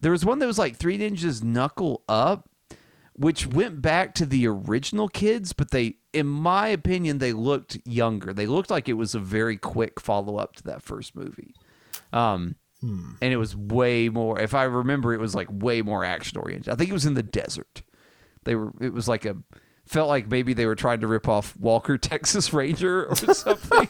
There 0.00 0.12
was 0.12 0.24
one 0.24 0.38
that 0.38 0.46
was 0.46 0.58
like 0.58 0.76
Three 0.76 0.98
Ninjas 0.98 1.42
Knuckle 1.42 2.02
Up, 2.08 2.48
which 3.14 3.46
went 3.46 3.82
back 3.82 4.14
to 4.16 4.26
the 4.26 4.46
original 4.46 5.08
kids, 5.08 5.52
but 5.52 5.70
they, 5.70 5.96
in 6.14 6.26
my 6.26 6.68
opinion, 6.68 7.18
they 7.18 7.32
looked 7.34 7.78
younger. 7.84 8.32
They 8.32 8.46
looked 8.46 8.70
like 8.70 8.88
it 8.88 8.94
was 8.94 9.14
a 9.14 9.18
very 9.20 9.56
quick 9.58 10.00
follow 10.00 10.36
up 10.38 10.56
to 10.56 10.62
that 10.64 10.82
first 10.82 11.14
movie. 11.14 11.54
Um, 12.12 12.56
and 12.82 13.16
it 13.20 13.36
was 13.36 13.54
way 13.54 14.08
more. 14.08 14.38
If 14.40 14.54
I 14.54 14.64
remember, 14.64 15.12
it 15.12 15.20
was 15.20 15.34
like 15.34 15.48
way 15.50 15.82
more 15.82 16.04
action 16.04 16.38
oriented. 16.38 16.72
I 16.72 16.76
think 16.76 16.90
it 16.90 16.94
was 16.94 17.06
in 17.06 17.14
the 17.14 17.22
desert. 17.22 17.82
They 18.44 18.54
were. 18.54 18.72
It 18.80 18.92
was 18.92 19.08
like 19.08 19.24
a. 19.24 19.36
Felt 19.86 20.08
like 20.08 20.30
maybe 20.30 20.54
they 20.54 20.66
were 20.66 20.76
trying 20.76 21.00
to 21.00 21.08
rip 21.08 21.26
off 21.28 21.56
Walker 21.56 21.98
Texas 21.98 22.52
Ranger 22.52 23.06
or 23.06 23.16
something. 23.34 23.88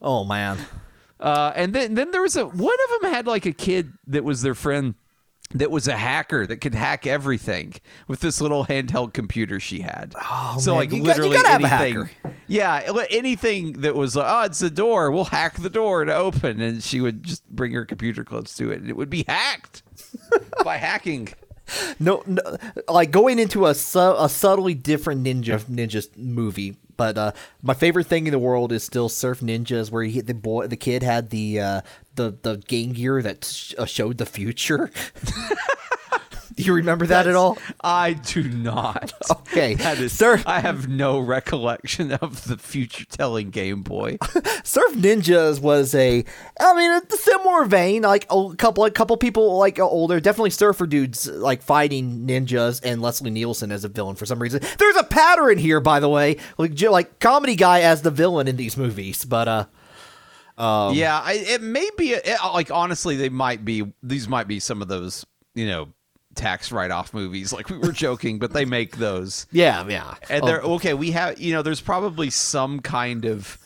Oh 0.00 0.24
man. 0.24 0.58
Uh, 1.20 1.52
and 1.54 1.72
then 1.72 1.94
then 1.94 2.10
there 2.10 2.22
was 2.22 2.36
a 2.36 2.46
one 2.46 2.74
of 2.94 3.02
them 3.02 3.12
had 3.12 3.26
like 3.26 3.46
a 3.46 3.52
kid 3.52 3.92
that 4.08 4.24
was 4.24 4.42
their 4.42 4.54
friend 4.54 4.94
that 5.54 5.70
was 5.70 5.88
a 5.88 5.96
hacker 5.96 6.46
that 6.46 6.58
could 6.58 6.74
hack 6.74 7.06
everything 7.06 7.74
with 8.08 8.20
this 8.20 8.40
little 8.40 8.64
handheld 8.66 9.12
computer 9.12 9.60
she 9.60 9.80
had. 9.80 10.14
Oh, 10.20 10.56
so 10.60 10.72
man, 10.72 10.78
like 10.80 10.92
you 10.92 10.98
got- 10.98 11.16
you 11.16 11.22
literally 11.24 11.36
a 11.36 11.48
anything. 11.48 11.94
hacker. 11.94 12.10
Yeah, 12.48 12.92
anything 13.10 13.80
that 13.80 13.94
was 13.94 14.14
like, 14.16 14.26
oh, 14.28 14.42
it's 14.44 14.60
a 14.62 14.70
door. 14.70 15.10
We'll 15.10 15.24
hack 15.24 15.56
the 15.60 15.70
door 15.70 16.04
to 16.04 16.14
open, 16.14 16.60
and 16.60 16.82
she 16.82 17.00
would 17.00 17.22
just 17.22 17.48
bring 17.48 17.72
her 17.72 17.84
computer 17.84 18.24
close 18.24 18.54
to 18.56 18.70
it, 18.70 18.80
and 18.80 18.90
it 18.90 18.96
would 18.96 19.10
be 19.10 19.24
hacked 19.26 19.82
by 20.64 20.76
hacking. 20.76 21.28
No, 21.98 22.22
no, 22.26 22.40
like 22.88 23.10
going 23.10 23.38
into 23.38 23.66
a 23.66 23.74
su- 23.74 23.98
a 24.18 24.28
subtly 24.28 24.74
different 24.74 25.24
ninja 25.24 25.60
ninja 25.64 26.16
movie. 26.16 26.76
But 26.96 27.18
uh, 27.18 27.32
my 27.62 27.74
favorite 27.74 28.06
thing 28.06 28.26
in 28.26 28.32
the 28.32 28.38
world 28.38 28.70
is 28.70 28.84
still 28.84 29.08
Surf 29.08 29.40
Ninjas, 29.40 29.90
where 29.90 30.02
he, 30.04 30.20
the 30.20 30.34
boy, 30.34 30.66
the 30.66 30.76
kid 30.76 31.02
had 31.02 31.30
the 31.30 31.58
uh, 31.60 31.80
the 32.16 32.36
the 32.42 32.56
Game 32.56 32.92
Gear 32.92 33.22
that 33.22 33.44
sh- 33.44 33.74
uh, 33.78 33.86
showed 33.86 34.18
the 34.18 34.26
future. 34.26 34.90
Do 36.54 36.62
you 36.62 36.74
remember 36.74 37.06
that 37.06 37.26
at 37.26 37.34
all? 37.34 37.58
I 37.82 38.14
do 38.14 38.42
not. 38.42 39.12
Okay, 39.52 39.74
That 39.74 39.98
is, 39.98 40.12
Surf 40.12 40.44
I 40.46 40.60
have 40.60 40.88
no 40.88 41.18
recollection 41.18 42.12
of 42.12 42.44
the 42.44 42.56
future 42.56 43.04
telling 43.04 43.50
Game 43.50 43.82
Boy. 43.82 44.16
Surf 44.64 44.94
Ninjas 44.94 45.60
was 45.60 45.94
a, 45.94 46.24
I 46.58 46.74
mean, 46.74 46.90
a 46.90 47.16
similar 47.16 47.64
vein. 47.66 48.02
Like 48.02 48.26
a 48.30 48.54
couple, 48.56 48.84
a 48.84 48.90
couple 48.90 49.16
people 49.18 49.58
like 49.58 49.78
older, 49.78 50.20
definitely 50.20 50.50
surfer 50.50 50.86
dudes 50.86 51.26
like 51.26 51.62
fighting 51.62 52.26
ninjas 52.26 52.80
and 52.82 53.02
Leslie 53.02 53.30
Nielsen 53.30 53.70
as 53.72 53.84
a 53.84 53.88
villain 53.88 54.16
for 54.16 54.24
some 54.26 54.40
reason. 54.40 54.62
There's 54.78 54.96
a 54.96 55.04
pattern 55.04 55.58
here, 55.58 55.80
by 55.80 56.00
the 56.00 56.08
way, 56.08 56.38
like 56.56 56.80
like 56.80 57.18
comedy 57.18 57.56
guy 57.56 57.80
as 57.80 58.02
the 58.02 58.10
villain 58.10 58.48
in 58.48 58.56
these 58.56 58.76
movies. 58.76 59.24
But 59.24 59.48
uh, 59.48 60.92
yeah, 60.94 61.20
I, 61.22 61.34
it 61.34 61.62
may 61.62 61.88
be 61.96 62.12
it, 62.12 62.38
like 62.42 62.70
honestly, 62.70 63.16
they 63.16 63.28
might 63.28 63.64
be. 63.64 63.92
These 64.02 64.28
might 64.28 64.48
be 64.48 64.60
some 64.60 64.82
of 64.82 64.88
those 64.88 65.26
you 65.54 65.66
know 65.66 65.88
tax 66.34 66.72
write 66.72 66.90
off 66.90 67.12
movies. 67.14 67.52
Like 67.52 67.68
we 67.68 67.78
were 67.78 67.92
joking, 67.92 68.38
but 68.38 68.52
they 68.52 68.64
make 68.64 68.96
those. 68.96 69.46
yeah, 69.52 69.86
yeah, 69.88 70.14
And 70.30 70.42
Oh, 70.42 70.46
they're 70.46 70.60
okay. 70.60 70.94
We 70.94 71.10
have 71.12 71.40
you 71.40 71.52
know, 71.52 71.62
there's 71.62 71.80
probably 71.80 72.30
some 72.30 72.80
kind 72.80 73.24
of 73.24 73.58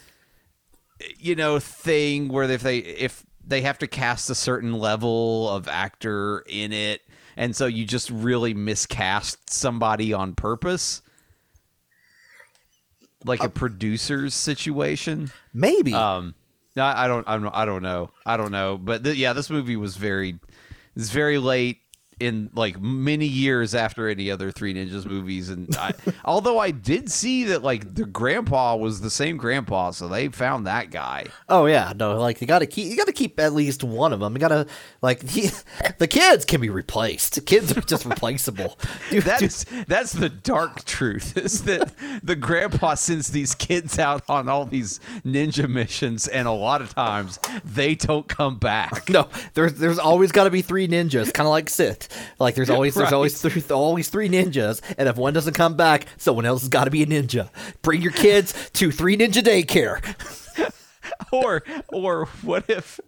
you 1.18 1.34
know 1.34 1.58
thing 1.58 2.28
where 2.28 2.44
if 2.50 2.62
they 2.62 2.78
if 2.78 3.24
they 3.46 3.60
have 3.62 3.78
to 3.78 3.86
cast 3.86 4.28
a 4.30 4.34
certain 4.34 4.72
level 4.72 5.48
of 5.50 5.68
actor 5.68 6.42
in 6.48 6.72
it, 6.72 7.02
and 7.36 7.54
so 7.54 7.66
you 7.66 7.84
just 7.84 8.10
really 8.10 8.54
miscast 8.54 9.50
somebody 9.50 10.12
on 10.12 10.34
purpose. 10.34 11.02
Like 13.24 13.42
a 13.42 13.48
producer's 13.48 14.34
situation. 14.34 15.32
maybe. 15.52 15.92
Um, 15.92 16.34
I 16.76 17.08
don't, 17.08 17.26
I 17.26 17.38
don't, 17.38 17.54
I 17.54 17.64
don't 17.64 17.82
know, 17.82 18.10
I 18.24 18.36
don't 18.36 18.52
know. 18.52 18.76
But 18.78 19.02
th- 19.02 19.16
yeah, 19.16 19.32
this 19.32 19.50
movie 19.50 19.76
was 19.76 19.96
very, 19.96 20.38
it's 20.94 21.10
very 21.10 21.38
late. 21.38 21.78
In 22.18 22.50
like 22.54 22.80
many 22.80 23.26
years 23.26 23.74
after 23.74 24.08
any 24.08 24.30
other 24.30 24.50
Three 24.50 24.72
Ninjas 24.72 25.04
movies. 25.04 25.50
And 25.50 25.74
I, 25.76 25.92
although 26.24 26.58
I 26.58 26.70
did 26.70 27.10
see 27.10 27.44
that 27.44 27.62
like 27.62 27.94
the 27.94 28.06
grandpa 28.06 28.76
was 28.76 29.00
the 29.00 29.10
same 29.10 29.36
grandpa, 29.36 29.90
so 29.90 30.08
they 30.08 30.28
found 30.28 30.66
that 30.66 30.90
guy. 30.90 31.26
Oh 31.48 31.66
yeah, 31.66 31.92
no, 31.94 32.18
like 32.18 32.40
you 32.40 32.46
got 32.46 32.60
to 32.60 32.66
keep 32.66 32.88
you 32.88 32.96
got 32.96 33.06
to 33.06 33.12
keep 33.12 33.38
at 33.38 33.52
least 33.52 33.84
one 33.84 34.12
of 34.12 34.20
them. 34.20 34.32
You 34.32 34.38
got 34.38 34.48
to 34.48 34.66
like 35.02 35.20
the, 35.36 35.52
the 35.98 36.08
kids 36.08 36.44
can 36.44 36.60
be 36.60 36.70
replaced. 36.70 37.34
The 37.34 37.40
kids 37.42 37.76
are 37.76 37.82
just 37.82 38.06
replaceable. 38.06 38.78
Dude, 39.10 39.24
That 39.26 39.40
dude, 39.40 39.86
that's 39.88 40.12
the 40.12 40.28
dark 40.28 40.84
truth 40.84 41.36
is 41.36 41.64
that 41.64 41.92
the 42.22 42.36
grandpa 42.36 42.94
sends 42.94 43.28
these 43.28 43.54
kids 43.54 43.98
out 43.98 44.22
on 44.28 44.48
all 44.48 44.64
these 44.64 45.00
ninja 45.24 45.68
missions, 45.68 46.28
and 46.28 46.48
a 46.48 46.52
lot 46.52 46.80
of 46.80 46.94
times 46.94 47.38
they 47.64 47.94
don't 47.94 48.28
come 48.28 48.58
back. 48.58 49.10
no, 49.10 49.28
there's 49.54 49.74
there's 49.74 49.98
always 49.98 50.32
got 50.32 50.44
to 50.44 50.50
be 50.50 50.62
three 50.62 50.88
ninjas, 50.88 51.32
kind 51.34 51.46
of 51.46 51.50
like 51.50 51.68
Sith. 51.68 52.05
Like 52.38 52.54
there's 52.54 52.70
always 52.76 52.94
there's 52.94 53.12
always 53.12 53.40
three 53.40 53.62
always 53.70 54.08
three 54.08 54.28
ninjas, 54.28 54.80
and 54.98 55.08
if 55.08 55.16
one 55.16 55.34
doesn't 55.34 55.54
come 55.54 55.76
back, 55.76 56.06
someone 56.16 56.44
else 56.44 56.62
has 56.62 56.68
got 56.68 56.84
to 56.84 56.90
be 56.90 57.02
a 57.02 57.06
ninja. 57.06 57.48
Bring 57.82 58.02
your 58.02 58.12
kids 58.12 58.70
to 58.74 58.90
three 58.90 59.16
ninja 59.16 59.42
daycare. 59.42 60.02
or 61.32 61.62
or 61.92 62.26
what 62.42 62.68
if 62.68 63.00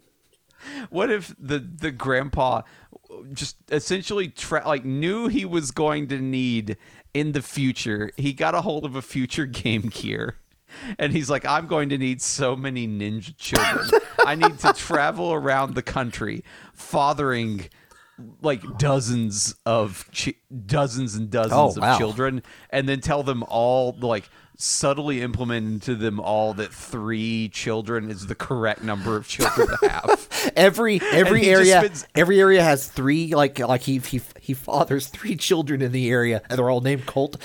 what 0.90 1.10
if 1.10 1.34
the 1.38 1.58
the 1.58 1.90
grandpa 1.90 2.62
just 3.32 3.56
essentially 3.70 4.28
tra- 4.28 4.66
like 4.66 4.84
knew 4.84 5.28
he 5.28 5.44
was 5.44 5.70
going 5.70 6.08
to 6.08 6.18
need 6.18 6.76
in 7.14 7.32
the 7.32 7.42
future 7.42 8.10
he 8.16 8.32
got 8.32 8.54
a 8.54 8.60
hold 8.60 8.84
of 8.84 8.94
a 8.96 9.02
future 9.02 9.46
game 9.46 9.88
gear 9.88 10.36
and 10.98 11.12
he's 11.12 11.30
like 11.30 11.46
i'm 11.46 11.66
going 11.66 11.88
to 11.88 11.98
need 11.98 12.20
so 12.20 12.54
many 12.54 12.86
ninja 12.86 13.36
children 13.38 13.88
i 14.26 14.34
need 14.34 14.58
to 14.58 14.72
travel 14.74 15.32
around 15.32 15.74
the 15.74 15.82
country 15.82 16.44
fathering 16.74 17.68
like 18.42 18.62
dozens 18.78 19.54
of 19.66 20.08
chi- 20.16 20.34
dozens 20.66 21.14
and 21.14 21.30
dozens 21.30 21.52
Oh, 21.54 21.68
of 21.68 21.76
wow. 21.78 21.98
children 21.98 22.42
and 22.70 22.88
then 22.88 23.00
tell 23.00 23.22
them 23.22 23.44
all 23.48 23.96
like 24.00 24.28
subtly 24.60 25.22
implement 25.22 25.66
into 25.66 25.94
them 25.94 26.18
all 26.18 26.52
that 26.54 26.72
three 26.74 27.48
children 27.50 28.10
is 28.10 28.26
the 28.26 28.34
correct 28.34 28.82
number 28.82 29.16
of 29.16 29.28
children 29.28 29.68
to 29.68 29.88
have 29.88 30.52
Every 30.56 31.00
every 31.12 31.44
area 31.44 31.78
spends- 31.80 32.06
every 32.14 32.40
area 32.40 32.62
has 32.62 32.88
three 32.88 33.34
like 33.34 33.58
like 33.60 33.82
he 33.82 33.98
he 33.98 34.20
he 34.40 34.54
fathers 34.54 35.06
three 35.06 35.36
children 35.36 35.80
in 35.82 35.92
the 35.92 36.08
area, 36.10 36.42
and 36.48 36.58
they're 36.58 36.70
all 36.70 36.80
named 36.80 37.06
Colt, 37.06 37.36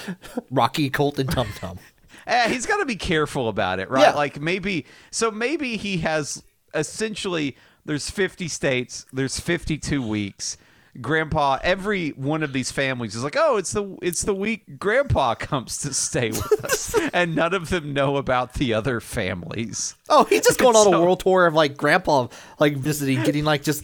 Rocky, 0.49 0.89
Colt, 0.89 1.19
and 1.19 1.29
Tum 1.29 1.47
Tum. 1.55 1.77
Eh, 2.25 2.47
he's 2.47 2.65
got 2.65 2.77
to 2.77 2.85
be 2.85 2.95
careful 2.95 3.49
about 3.49 3.79
it, 3.79 3.89
right? 3.89 4.03
Yeah. 4.03 4.13
Like 4.13 4.39
maybe 4.39 4.85
so 5.11 5.29
maybe 5.29 5.75
he 5.75 5.97
has 5.97 6.41
essentially 6.73 7.57
there's 7.85 8.09
50 8.09 8.47
states, 8.47 9.05
there's 9.13 9.39
52 9.39 10.05
weeks. 10.05 10.57
Grandpa, 11.01 11.57
every 11.63 12.09
one 12.09 12.43
of 12.43 12.53
these 12.53 12.71
families 12.71 13.15
is 13.15 13.23
like, 13.23 13.35
"Oh, 13.35 13.57
it's 13.57 13.71
the 13.71 13.97
it's 14.03 14.21
the 14.21 14.35
week 14.35 14.77
Grandpa 14.77 15.33
comes 15.39 15.79
to 15.79 15.93
stay 15.93 16.29
with 16.29 16.63
us," 16.63 16.95
and 17.13 17.35
none 17.35 17.55
of 17.55 17.69
them 17.69 17.93
know 17.93 18.17
about 18.17 18.53
the 18.53 18.75
other 18.75 18.99
families. 18.99 19.95
Oh, 20.07 20.25
he's 20.25 20.41
just 20.41 20.59
going 20.59 20.75
on 20.75 20.93
a 20.93 21.01
world 21.01 21.21
tour 21.21 21.47
of 21.47 21.55
like 21.55 21.77
Grandpa, 21.77 22.27
like 22.59 22.77
visiting, 22.77 23.23
getting 23.23 23.43
like 23.43 23.63
just. 23.63 23.83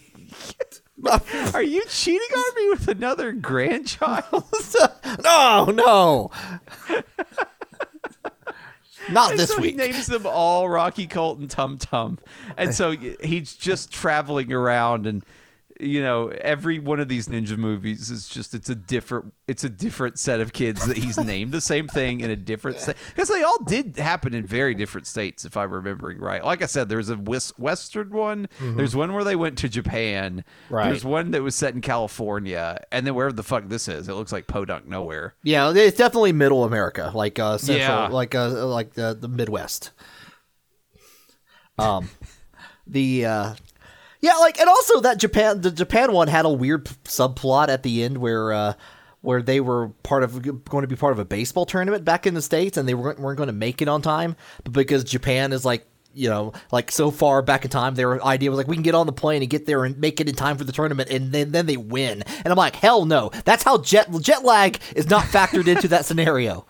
Are 1.53 1.63
you 1.63 1.83
cheating 1.87 2.27
on 2.35 2.55
me 2.55 2.69
with 2.69 2.87
another 2.89 3.31
grandchild? 3.31 4.43
no, 5.23 5.65
no. 5.65 6.29
Not 9.11 9.37
this 9.37 9.49
so 9.49 9.59
week. 9.59 9.71
he 9.71 9.77
names 9.77 10.07
them 10.07 10.25
all 10.25 10.69
Rocky 10.69 11.07
Colt 11.07 11.39
and 11.39 11.49
Tum 11.49 11.77
Tum, 11.77 12.19
and 12.57 12.73
so 12.79 12.91
he's 12.91 13.55
just 13.55 13.91
traveling 13.91 14.51
around, 14.51 15.07
and 15.07 15.23
you 15.81 16.01
know 16.03 16.27
every 16.41 16.77
one 16.77 16.99
of 16.99 17.07
these 17.07 17.29
ninja 17.29 17.57
movies 17.57 18.11
is 18.11 18.27
just 18.27 18.53
it's 18.53 18.69
a 18.69 18.75
different 18.75 19.33
it's 19.47 19.63
a 19.63 19.69
different 19.69 20.19
set 20.19 20.41
of 20.41 20.51
kids 20.51 20.85
that 20.85 20.97
he's 20.97 21.17
named 21.17 21.53
the 21.53 21.61
same 21.61 21.87
thing 21.87 22.19
in 22.19 22.29
a 22.29 22.35
different 22.35 22.77
state 22.79 22.97
because 23.15 23.29
they 23.29 23.41
all 23.43 23.63
did 23.65 23.95
happen 23.97 24.33
in 24.33 24.45
very 24.45 24.73
different 24.75 25.07
states 25.07 25.45
if 25.45 25.55
I'm 25.55 25.71
remembering 25.71 26.17
right. 26.19 26.43
Like 26.43 26.61
I 26.61 26.65
said, 26.65 26.89
there's 26.89 27.09
a 27.09 27.15
wis- 27.15 27.57
western 27.57 28.09
one, 28.09 28.49
there's 28.59 28.93
one 28.95 29.13
where 29.13 29.23
they 29.23 29.37
went 29.37 29.57
to 29.59 29.69
Japan, 29.69 30.43
Right. 30.69 30.85
There's 30.89 31.05
one 31.05 31.31
that 31.31 31.41
was 31.41 31.55
set 31.55 31.73
in 31.73 31.79
California, 31.81 32.83
and 32.91 33.07
then 33.07 33.15
wherever 33.15 33.33
the 33.33 33.43
fuck 33.43 33.69
this 33.69 33.87
is, 33.87 34.09
it 34.09 34.13
looks 34.13 34.31
like 34.33 34.47
Podunk 34.47 34.85
nowhere. 34.85 35.35
yeah, 35.43 35.71
it's 35.73 35.97
definitely 35.97 36.33
Middle 36.33 36.65
America, 36.65 37.11
like 37.15 37.39
uh, 37.39 37.57
Central, 37.57 37.87
Yeah. 37.87 38.07
like 38.09 38.35
uh, 38.35 38.65
like 38.67 38.93
the 38.95 39.17
the 39.19 39.29
Midwest. 39.29 39.91
Um, 41.77 42.09
the 42.87 43.25
uh, 43.25 43.53
yeah, 44.21 44.35
like 44.35 44.59
and 44.59 44.69
also 44.69 45.01
that 45.01 45.17
Japan, 45.17 45.61
the 45.61 45.71
Japan 45.71 46.11
one 46.11 46.27
had 46.27 46.45
a 46.45 46.49
weird 46.49 46.85
subplot 47.05 47.69
at 47.69 47.83
the 47.83 48.03
end 48.03 48.17
where. 48.17 48.51
uh 48.51 48.73
where 49.21 49.41
they 49.41 49.59
were 49.59 49.89
part 50.03 50.23
of 50.23 50.41
going 50.63 50.81
to 50.81 50.87
be 50.87 50.95
part 50.95 51.11
of 51.11 51.19
a 51.19 51.25
baseball 51.25 51.65
tournament 51.65 52.05
back 52.05 52.25
in 52.25 52.35
the 52.35 52.41
states, 52.41 52.77
and 52.77 52.87
they 52.87 52.93
weren't, 52.93 53.19
weren't 53.19 53.35
going 53.35 53.47
to 53.47 53.53
make 53.53 53.81
it 53.81 53.89
on 53.89 54.01
time, 54.01 54.33
but 54.63 54.71
because 54.71 55.03
Japan 55.03 55.51
is 55.51 55.65
like 55.65 55.85
you 56.13 56.29
know 56.29 56.53
like 56.71 56.89
so 56.89 57.11
far 57.11 57.41
back 57.41 57.65
in 57.65 57.69
time, 57.69 57.95
their 57.95 58.23
idea 58.23 58.49
was 58.49 58.57
like 58.57 58.67
we 58.67 58.77
can 58.77 58.83
get 58.83 58.95
on 58.95 59.05
the 59.07 59.11
plane 59.11 59.41
and 59.41 59.49
get 59.49 59.65
there 59.65 59.83
and 59.83 59.97
make 59.97 60.21
it 60.21 60.29
in 60.29 60.35
time 60.35 60.57
for 60.57 60.63
the 60.63 60.71
tournament, 60.71 61.09
and 61.09 61.33
then 61.33 61.51
then 61.51 61.65
they 61.65 61.75
win, 61.75 62.21
and 62.21 62.47
I'm 62.47 62.55
like 62.55 62.77
hell 62.77 63.03
no, 63.03 63.29
that's 63.43 63.63
how 63.63 63.79
jet 63.79 64.09
jet 64.21 64.45
lag 64.45 64.79
is 64.95 65.09
not 65.09 65.25
factored 65.25 65.67
into 65.67 65.89
that 65.89 66.05
scenario. 66.05 66.65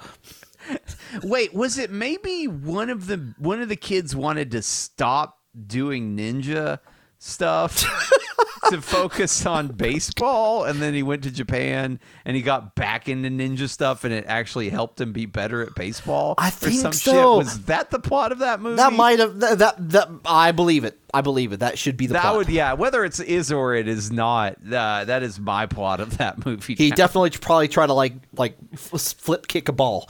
Wait, 1.23 1.53
was 1.53 1.77
it 1.77 1.91
maybe 1.91 2.47
one 2.47 2.89
of 2.89 3.05
the 3.05 3.35
one 3.37 3.61
of 3.61 3.69
the 3.69 3.75
kids 3.75 4.15
wanted 4.15 4.49
to 4.51 4.63
stop 4.63 5.37
doing 5.67 6.17
ninja 6.17 6.79
stuff 7.19 7.85
to 8.69 8.81
focus 8.81 9.45
on 9.45 9.67
baseball 9.67 10.63
and 10.63 10.81
then 10.81 10.93
he 10.93 11.03
went 11.03 11.23
to 11.23 11.31
Japan 11.31 11.99
and 12.25 12.35
he 12.35 12.41
got 12.41 12.75
back 12.75 13.07
into 13.07 13.29
ninja 13.29 13.69
stuff 13.69 14.03
and 14.03 14.13
it 14.13 14.25
actually 14.27 14.69
helped 14.69 14.99
him 14.99 15.11
be 15.11 15.25
better 15.25 15.61
at 15.61 15.75
baseball? 15.75 16.35
I 16.37 16.49
think 16.49 16.81
some 16.81 16.93
so. 16.93 17.11
Shit. 17.11 17.45
Was 17.45 17.65
that 17.65 17.91
the 17.91 17.99
plot 17.99 18.31
of 18.31 18.39
that 18.39 18.61
movie? 18.61 18.77
That 18.77 18.93
might 18.93 19.19
have 19.19 19.39
that, 19.41 19.59
that 19.59 19.89
that 19.89 20.09
I 20.25 20.51
believe 20.51 20.83
it. 20.83 20.99
I 21.13 21.21
believe 21.21 21.53
it. 21.53 21.59
That 21.59 21.77
should 21.77 21.97
be 21.97 22.07
the 22.07 22.13
that 22.13 22.21
plot. 22.21 22.37
would 22.37 22.49
yeah, 22.49 22.73
whether 22.73 23.03
it's 23.03 23.19
is 23.19 23.51
or 23.51 23.75
it 23.75 23.87
is 23.87 24.11
not. 24.11 24.57
Uh, 24.65 25.05
that 25.05 25.23
is 25.23 25.39
my 25.39 25.65
plot 25.65 25.99
of 25.99 26.17
that 26.17 26.45
movie. 26.45 26.75
he 26.75 26.89
now. 26.89 26.95
definitely 26.95 27.31
probably 27.31 27.67
try 27.67 27.85
to 27.85 27.93
like 27.93 28.13
like 28.35 28.57
flip 28.77 29.47
kick 29.47 29.69
a 29.69 29.73
ball. 29.73 30.09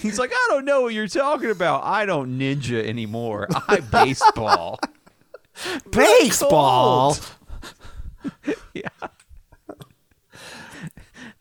He's 0.00 0.18
like, 0.18 0.32
I 0.32 0.46
don't 0.50 0.64
know 0.64 0.82
what 0.82 0.94
you're 0.94 1.06
talking 1.06 1.50
about. 1.50 1.84
I 1.84 2.06
don't 2.06 2.38
ninja 2.38 2.84
anymore. 2.84 3.48
I 3.68 3.78
baseball. 3.78 4.80
Baseball. 5.90 7.16
yeah. 8.74 8.88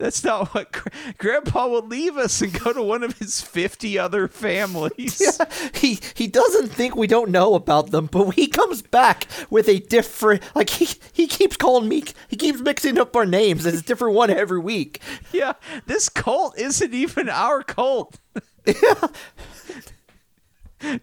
That's 0.02 0.24
not 0.24 0.56
what 0.56 0.72
Gra- 0.72 0.92
Grandpa 1.20 1.68
will 1.68 1.86
leave 1.86 2.18
us 2.18 2.42
and 2.42 2.52
go 2.60 2.74
to 2.74 2.82
one 2.82 3.04
of 3.04 3.20
his 3.20 3.40
50 3.40 4.00
other 4.00 4.28
families. 4.28 5.40
he 5.76 6.00
he 6.16 6.26
doesn't 6.26 6.70
think 6.70 6.96
we 6.96 7.06
don't 7.06 7.30
know 7.30 7.54
about 7.54 7.92
them, 7.92 8.08
but 8.08 8.32
he 8.32 8.48
comes 8.48 8.82
back 8.82 9.28
with 9.52 9.70
a 9.70 9.78
different 9.78 10.42
like 10.56 10.72
he 10.72 10.88
he 11.14 11.28
keeps 11.28 11.56
calling 11.56 11.88
me 11.88 12.04
he 12.28 12.36
keeps 12.36 12.62
mixing 12.62 12.98
up 12.98 13.16
our 13.16 13.28
names. 13.28 13.64
It's 13.64 13.82
a 13.82 13.84
different 13.84 14.16
one 14.16 14.32
every 14.32 14.60
week. 14.60 15.00
Yeah, 15.32 15.54
this 15.86 16.10
Colt 16.10 16.58
isn't 16.58 16.94
even 16.96 17.30
our 17.30 17.62
Colt. 17.62 18.20
yeah. 18.66 19.08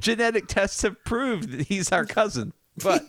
Genetic 0.00 0.48
tests 0.48 0.82
have 0.82 1.04
proved 1.04 1.52
that 1.52 1.68
he's 1.68 1.92
our 1.92 2.04
cousin, 2.04 2.52
but 2.82 3.04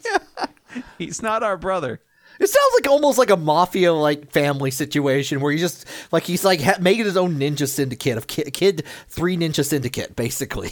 he's 0.98 1.22
not 1.22 1.44
our 1.44 1.58
brother. 1.58 2.02
It 2.40 2.48
sounds 2.48 2.74
like 2.76 2.88
almost 2.88 3.18
like 3.18 3.30
a 3.30 3.38
mafia 3.38 3.92
like 3.94 4.32
family 4.32 4.72
situation 4.72 5.42
where 5.42 5.52
he 5.52 5.58
just 5.58 5.86
like 6.12 6.24
he's 6.24 6.46
like 6.46 6.62
ha- 6.62 6.78
making 6.80 7.06
his 7.06 7.18
own 7.18 7.36
ninja 7.38 7.68
syndicate 7.68 8.18
of 8.18 8.28
kid, 8.28 8.54
kid 8.54 8.84
three 9.08 9.36
ninja 9.36 9.66
syndicate 9.66 10.16
basically. 10.16 10.72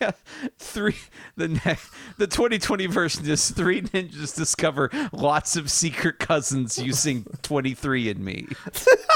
Yeah, 0.00 0.12
three. 0.58 0.96
The 1.36 1.48
ne- 1.48 1.78
the 2.18 2.26
2020 2.26 2.86
version 2.86 3.28
is 3.28 3.50
three 3.50 3.82
ninjas 3.82 4.36
discover 4.36 4.90
lots 5.12 5.56
of 5.56 5.70
secret 5.70 6.18
cousins 6.18 6.78
using 6.78 7.24
23andMe. 7.42 8.54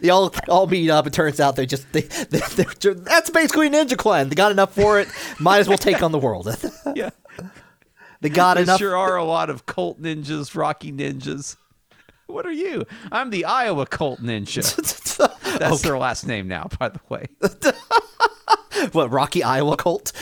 They 0.00 0.08
all 0.10 0.34
all 0.48 0.66
meet 0.66 0.88
up. 0.90 1.06
It 1.06 1.12
turns 1.12 1.38
out 1.38 1.56
they 1.56 1.66
just 1.66 1.90
they, 1.92 2.02
they 2.02 2.38
that's 2.38 3.30
basically 3.30 3.68
ninja 3.68 3.96
clan. 3.96 4.28
They 4.28 4.34
got 4.34 4.50
enough 4.50 4.74
for 4.74 4.98
it. 5.00 5.08
Might 5.38 5.58
as 5.58 5.68
well 5.68 5.78
take 5.78 6.02
on 6.02 6.12
the 6.12 6.18
world. 6.18 6.48
Yeah, 6.94 7.10
they 8.20 8.28
got 8.28 8.54
there 8.54 8.64
enough. 8.64 8.78
sure 8.78 8.96
are 8.96 9.16
a 9.16 9.24
lot 9.24 9.50
of 9.50 9.66
Colt 9.66 10.00
ninjas, 10.00 10.54
Rocky 10.54 10.92
ninjas. 10.92 11.56
What 12.26 12.46
are 12.46 12.52
you? 12.52 12.84
I'm 13.10 13.30
the 13.30 13.44
Iowa 13.44 13.86
Colt 13.86 14.20
ninja. 14.20 14.62
That's 15.58 15.82
their 15.82 15.98
last 15.98 16.26
name 16.26 16.48
now, 16.48 16.68
by 16.78 16.88
the 16.88 17.00
way. 17.08 17.26
what 18.92 19.10
Rocky 19.10 19.42
Iowa 19.42 19.76
Colt? 19.76 20.12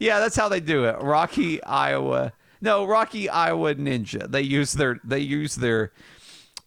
Yeah, 0.00 0.18
that's 0.18 0.34
how 0.34 0.48
they 0.48 0.60
do 0.60 0.84
it. 0.84 0.96
Rocky 1.00 1.62
Iowa. 1.62 2.32
No, 2.60 2.84
Rocky 2.84 3.28
Iowa 3.28 3.74
Ninja. 3.74 4.30
They 4.30 4.42
use 4.42 4.72
their 4.72 5.00
they 5.04 5.20
use 5.20 5.56
their 5.56 5.92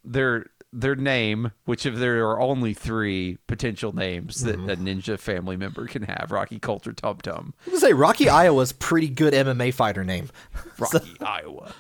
their 0.03 0.47
their 0.75 0.95
name, 0.95 1.51
which 1.63 1.85
if 1.85 1.95
there 1.95 2.27
are 2.27 2.41
only 2.41 2.73
three 2.73 3.38
potential 3.47 3.95
names 3.95 4.41
that 4.41 4.57
mm-hmm. 4.57 4.69
a 4.69 4.75
ninja 4.75 5.17
family 5.17 5.55
member 5.55 5.88
can 5.88 6.03
have, 6.03 6.31
Rocky 6.31 6.59
Colt 6.59 6.85
or 6.85 6.91
Tum 6.93 7.19
Tum. 7.19 7.53
I 7.65 7.69
was 7.71 7.81
say 7.81 7.93
Rocky 7.93 8.29
Iowa's 8.29 8.73
pretty 8.73 9.09
good 9.09 9.33
MMA 9.33 9.73
fighter 9.73 10.03
name. 10.03 10.29
Rocky 10.77 11.15
Iowa. 11.21 11.73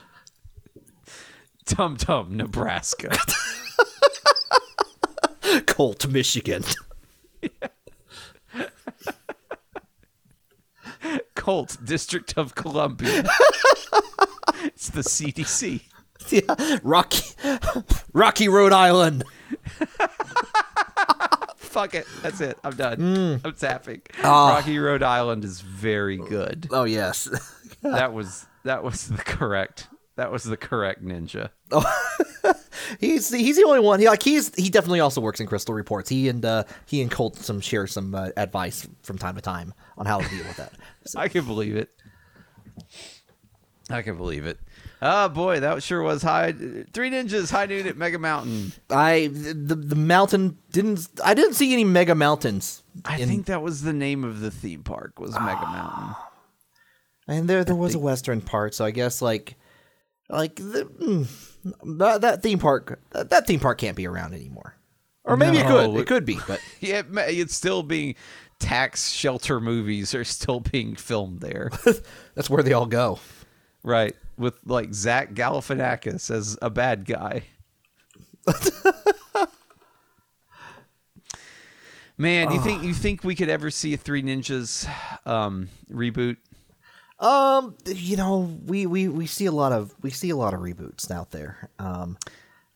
Tum 1.65 1.97
Tum, 1.97 2.37
Nebraska. 2.37 3.15
Colt, 5.67 6.07
Michigan. 6.07 6.63
Colt, 11.35 11.77
District 11.83 12.33
of 12.37 12.55
Columbia. 12.55 13.25
it's 14.63 14.89
the 14.89 15.01
CDC. 15.01 15.81
yeah, 16.29 16.79
Rocky, 16.83 17.25
Rocky, 18.13 18.47
Rhode 18.47 18.73
Island. 18.73 19.23
Fuck 21.57 21.93
it. 21.93 22.07
That's 22.21 22.39
it. 22.41 22.57
I'm 22.63 22.75
done. 22.75 22.97
Mm. 22.97 23.41
I'm 23.43 23.53
tapping. 23.53 24.01
Ah. 24.23 24.55
Rocky 24.55 24.79
Rhode 24.79 25.03
Island 25.03 25.43
is 25.43 25.61
very 25.61 26.17
good. 26.17 26.67
Oh 26.71 26.85
yes. 26.85 27.29
That 27.81 28.13
was 28.13 28.47
that 28.63 28.83
was 28.83 29.09
the 29.09 29.17
correct 29.21 29.89
that 30.15 30.31
was 30.31 30.43
the 30.43 30.57
correct 30.57 31.05
ninja. 31.05 31.51
He's 32.99 33.31
he's 33.31 33.57
the 33.57 33.63
only 33.63 33.79
one. 33.79 33.99
He 33.99 34.07
like 34.07 34.23
he's 34.23 34.53
he 34.55 34.69
definitely 34.69 34.99
also 34.99 35.19
works 35.21 35.39
in 35.39 35.47
Crystal 35.47 35.73
Reports. 35.73 36.09
He 36.09 36.29
and 36.29 36.43
uh, 36.45 36.63
he 36.85 37.01
and 37.01 37.11
Colt 37.11 37.35
some 37.35 37.59
share 37.59 37.87
some 37.87 38.15
uh, 38.15 38.29
advice 38.37 38.87
from 39.03 39.17
time 39.17 39.35
to 39.35 39.41
time 39.41 39.73
on 39.97 40.05
how 40.05 40.19
to 40.19 40.29
deal 40.29 40.45
with 40.45 40.57
that. 40.57 40.73
So, 41.05 41.19
I 41.19 41.27
can 41.27 41.45
believe 41.45 41.75
it. 41.75 41.89
I 43.89 44.01
can 44.01 44.17
believe 44.17 44.45
it. 44.45 44.59
Oh 45.01 45.29
boy, 45.29 45.59
that 45.59 45.83
sure 45.83 46.01
was 46.01 46.23
high. 46.23 46.51
Three 46.51 47.11
ninjas, 47.11 47.51
high 47.51 47.65
noon 47.67 47.85
at 47.87 47.97
Mega 47.97 48.17
Mountain. 48.17 48.71
I 48.89 49.27
the 49.31 49.75
the 49.75 49.95
mountain 49.95 50.57
didn't 50.71 51.07
I 51.23 51.33
didn't 51.35 51.53
see 51.53 51.71
any 51.73 51.83
mega 51.83 52.15
mountains. 52.15 52.81
I 53.03 53.19
in- 53.19 53.27
think 53.29 53.45
that 53.47 53.61
was 53.61 53.83
the 53.83 53.93
name 53.93 54.23
of 54.23 54.39
the 54.39 54.49
theme 54.51 54.83
park 54.83 55.19
was 55.19 55.33
Mega 55.33 55.65
Mountain. 55.67 56.15
and 57.27 57.47
there 57.47 57.63
there 57.63 57.75
was 57.75 57.93
a 57.95 57.99
western 57.99 58.41
part, 58.41 58.73
so 58.73 58.85
I 58.85 58.91
guess 58.91 59.21
like 59.21 59.55
like 60.29 60.55
the, 60.55 60.85
mm, 60.99 61.27
that 61.99 62.21
that 62.21 62.41
theme 62.41 62.57
park 62.57 62.99
that, 63.11 63.29
that 63.29 63.45
theme 63.45 63.59
park 63.59 63.77
can't 63.77 63.95
be 63.97 64.07
around 64.07 64.33
anymore. 64.33 64.75
Or 65.23 65.37
maybe 65.37 65.57
it 65.57 65.67
could. 65.67 65.91
It 65.95 65.99
it- 66.01 66.07
could 66.07 66.25
be, 66.25 66.39
but 66.47 66.59
Yeah, 66.79 66.99
it 66.99 67.05
it's 67.39 67.53
still 67.55 67.83
being 67.83 68.15
tax 68.59 69.11
shelter 69.11 69.59
movies 69.59 70.15
are 70.15 70.23
still 70.23 70.61
being 70.61 70.95
filmed 70.95 71.41
there. 71.41 71.69
that's 72.35 72.49
where 72.49 72.63
they 72.63 72.73
all 72.73 72.85
go. 72.87 73.19
Right. 73.85 74.15
With 74.37 74.59
like 74.65 74.93
Zach 74.93 75.33
Galifianakis 75.33 76.29
as 76.29 76.57
a 76.61 76.69
bad 76.69 77.05
guy. 77.05 77.43
Man, 82.17 82.51
you 82.51 82.61
think 82.61 82.83
you 82.83 82.93
think 82.93 83.23
we 83.23 83.35
could 83.35 83.49
ever 83.49 83.69
see 83.69 83.93
a 83.93 83.97
Three 83.97 84.23
Ninjas 84.23 84.89
um, 85.25 85.69
reboot? 85.91 86.37
Um, 87.19 87.75
you 87.85 88.17
know, 88.17 88.57
we, 88.65 88.85
we, 88.85 89.07
we 89.07 89.25
see 89.25 89.45
a 89.45 89.51
lot 89.51 89.71
of 89.71 89.93
we 90.01 90.09
see 90.11 90.29
a 90.29 90.35
lot 90.35 90.53
of 90.53 90.59
reboots 90.61 91.11
out 91.11 91.31
there. 91.31 91.69
Um, 91.79 92.17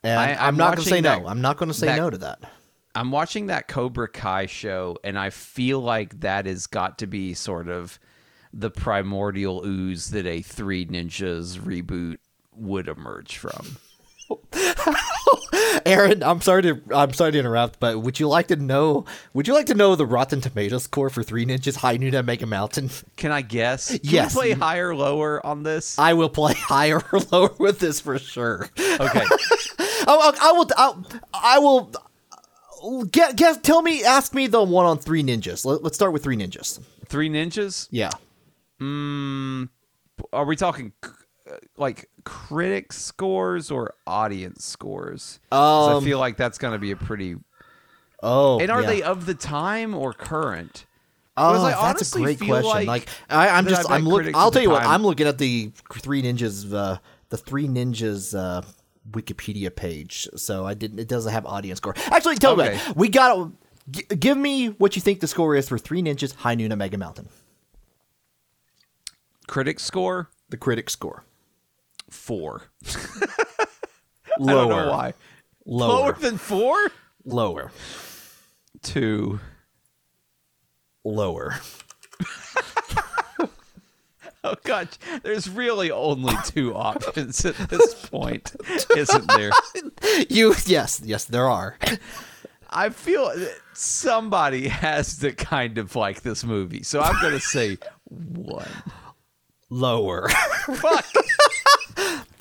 and 0.03 0.19
I- 0.19 0.31
am 0.31 0.37
I'm 0.39 0.57
not 0.57 0.75
going 0.75 0.83
to 0.83 0.89
say 0.89 1.01
no. 1.01 1.25
I'm 1.27 1.41
not 1.41 1.57
going 1.57 1.69
to 1.69 1.73
say 1.73 1.87
that- 1.87 1.97
no 1.97 2.09
to 2.09 2.17
that. 2.19 2.39
I'm 2.95 3.11
watching 3.11 3.47
that 3.47 3.67
Cobra 3.67 4.07
Kai 4.09 4.47
show, 4.47 4.97
and 5.03 5.17
I 5.17 5.29
feel 5.29 5.79
like 5.79 6.21
that 6.21 6.47
has 6.47 6.65
got 6.65 6.97
to 6.99 7.07
be 7.07 7.33
sort 7.35 7.69
of 7.69 7.99
the 8.53 8.69
primordial 8.71 9.63
ooze 9.65 10.11
that 10.11 10.25
a 10.25 10.41
Three 10.41 10.85
Ninjas 10.85 11.57
reboot 11.59 12.17
would 12.55 12.87
emerge 12.87 13.37
from. 13.37 13.77
Aaron, 15.85 16.21
I'm 16.23 16.41
sorry 16.41 16.61
to 16.63 16.81
I'm 16.93 17.13
sorry 17.13 17.31
to 17.31 17.39
interrupt, 17.39 17.79
but 17.79 17.99
would 18.01 18.19
you 18.19 18.27
like 18.27 18.47
to 18.47 18.55
know 18.55 19.05
would 19.33 19.47
you 19.47 19.53
like 19.53 19.67
to 19.67 19.73
know 19.73 19.95
the 19.95 20.05
Rotten 20.05 20.41
Tomatoes 20.41 20.83
score 20.83 21.09
for 21.09 21.23
Three 21.23 21.45
Ninjas 21.45 21.75
High 21.77 21.97
Noon 21.97 22.13
at 22.15 22.25
Mega 22.25 22.45
Mountain? 22.45 22.89
Can 23.15 23.31
I 23.31 23.41
guess? 23.41 23.89
Can 23.89 23.99
Yes. 24.03 24.33
play 24.33 24.51
higher, 24.51 24.93
lower 24.95 25.43
on 25.45 25.63
this? 25.63 25.97
I 25.97 26.13
will 26.13 26.29
play 26.29 26.53
higher 26.57 27.01
or 27.11 27.19
lower 27.31 27.51
with 27.59 27.79
this 27.79 27.99
for 27.99 28.19
sure. 28.19 28.69
Okay. 28.79 29.23
I, 30.07 30.51
will 30.53 30.69
I'll, 30.77 31.05
I 31.33 31.59
will 31.59 33.05
get 33.05 33.35
get 33.35 33.63
tell 33.63 33.81
me 33.81 34.03
ask 34.03 34.33
me 34.33 34.47
the 34.47 34.61
one 34.63 34.85
on 34.85 34.97
Three 34.97 35.23
Ninjas. 35.23 35.65
Let, 35.65 35.83
let's 35.83 35.95
start 35.95 36.13
with 36.13 36.23
Three 36.23 36.37
Ninjas. 36.37 36.79
Three 37.05 37.29
Ninjas. 37.29 37.87
Yeah. 37.91 38.11
Are 38.81 40.45
we 40.45 40.55
talking 40.55 40.93
uh, 41.03 41.09
like 41.77 42.09
critic 42.23 42.91
scores 42.93 43.71
or 43.71 43.93
audience 44.07 44.65
scores? 44.65 45.39
'Cause 45.51 45.89
I 45.89 45.93
Um, 45.95 46.03
feel 46.03 46.19
like 46.19 46.37
that's 46.37 46.57
going 46.57 46.73
to 46.73 46.79
be 46.79 46.91
a 46.91 46.95
pretty. 46.95 47.35
Oh, 48.21 48.59
And 48.59 48.69
are 48.69 48.81
yeah. 48.81 48.87
they 48.87 49.01
of 49.01 49.25
the 49.25 49.33
time 49.33 49.95
or 49.95 50.13
current? 50.13 50.85
Oh, 51.37 51.63
I 51.65 51.71
that's 51.93 52.13
a 52.13 52.19
great 52.19 52.37
question. 52.37 52.65
like 52.65 52.87
Like, 52.87 53.09
I, 53.29 53.47
I'm 53.47 53.65
just, 53.65 53.89
I'm 53.89 54.03
looking. 54.05 54.35
I'll 54.35 54.51
tell 54.51 54.61
you 54.61 54.71
what. 54.71 54.81
time- 54.83 54.91
I'm 54.91 55.03
looking 55.03 55.25
at 55.25 55.37
the 55.37 55.71
Three 55.93 56.21
Ninjas, 56.21 56.73
uh, 56.73 56.97
the 57.29 57.37
Three 57.37 57.65
Ninjas 57.67 58.37
uh, 58.37 58.61
Wikipedia 59.09 59.73
page. 59.73 60.27
So 60.35 60.65
I 60.65 60.73
didn't. 60.73 60.99
It 60.99 61.07
doesn't 61.07 61.31
have 61.31 61.45
audience 61.45 61.77
score. 61.77 61.93
Actually, 62.11 62.35
tell 62.35 62.57
me, 62.57 62.65
Okay. 62.65 62.77
what, 62.87 62.97
we 62.97 63.07
got. 63.07 63.51
G- 63.89 64.03
give 64.19 64.37
me 64.37 64.67
what 64.67 64.97
you 64.97 65.01
think 65.01 65.21
the 65.21 65.27
score 65.27 65.55
is 65.55 65.69
for 65.69 65.77
Three 65.77 66.01
Ninjas 66.01 66.35
High 66.35 66.55
Noon 66.55 66.73
at 66.73 66.77
Mega 66.77 66.97
Mountain. 66.97 67.29
Critic 69.49 69.79
score 69.79 70.29
The 70.49 70.57
critic 70.57 70.91
score. 70.91 71.23
four. 72.11 72.63
Lower. 74.37 74.59
I 74.63 74.67
don't 74.67 74.69
know 74.69 74.91
why. 74.91 75.13
Lower. 75.65 75.89
Lower 75.89 76.13
than 76.13 76.37
four? 76.37 76.91
Lower. 77.25 77.71
Two. 78.83 79.39
Lower. 81.03 81.55
Oh 84.41 84.55
god, 84.63 84.87
there's 85.23 85.49
really 85.49 85.91
only 85.91 86.33
two 86.45 86.73
options 86.89 87.43
at 87.43 87.57
this 87.69 87.93
point, 87.93 88.55
isn't 88.95 89.27
there? 89.27 89.51
You. 90.29 90.55
Yes. 90.65 91.01
Yes. 91.03 91.25
There 91.25 91.49
are. 91.49 91.77
I 92.69 92.89
feel 92.89 93.25
that 93.37 93.57
somebody 93.73 94.69
has 94.69 95.17
to 95.17 95.33
kind 95.33 95.77
of 95.77 95.93
like 95.97 96.21
this 96.21 96.45
movie, 96.45 96.83
so 96.83 97.01
I'm 97.01 97.21
gonna 97.21 97.41
say 97.41 97.77
one. 98.07 98.71
Lower. 99.69 100.29
Fuck. 100.75 101.05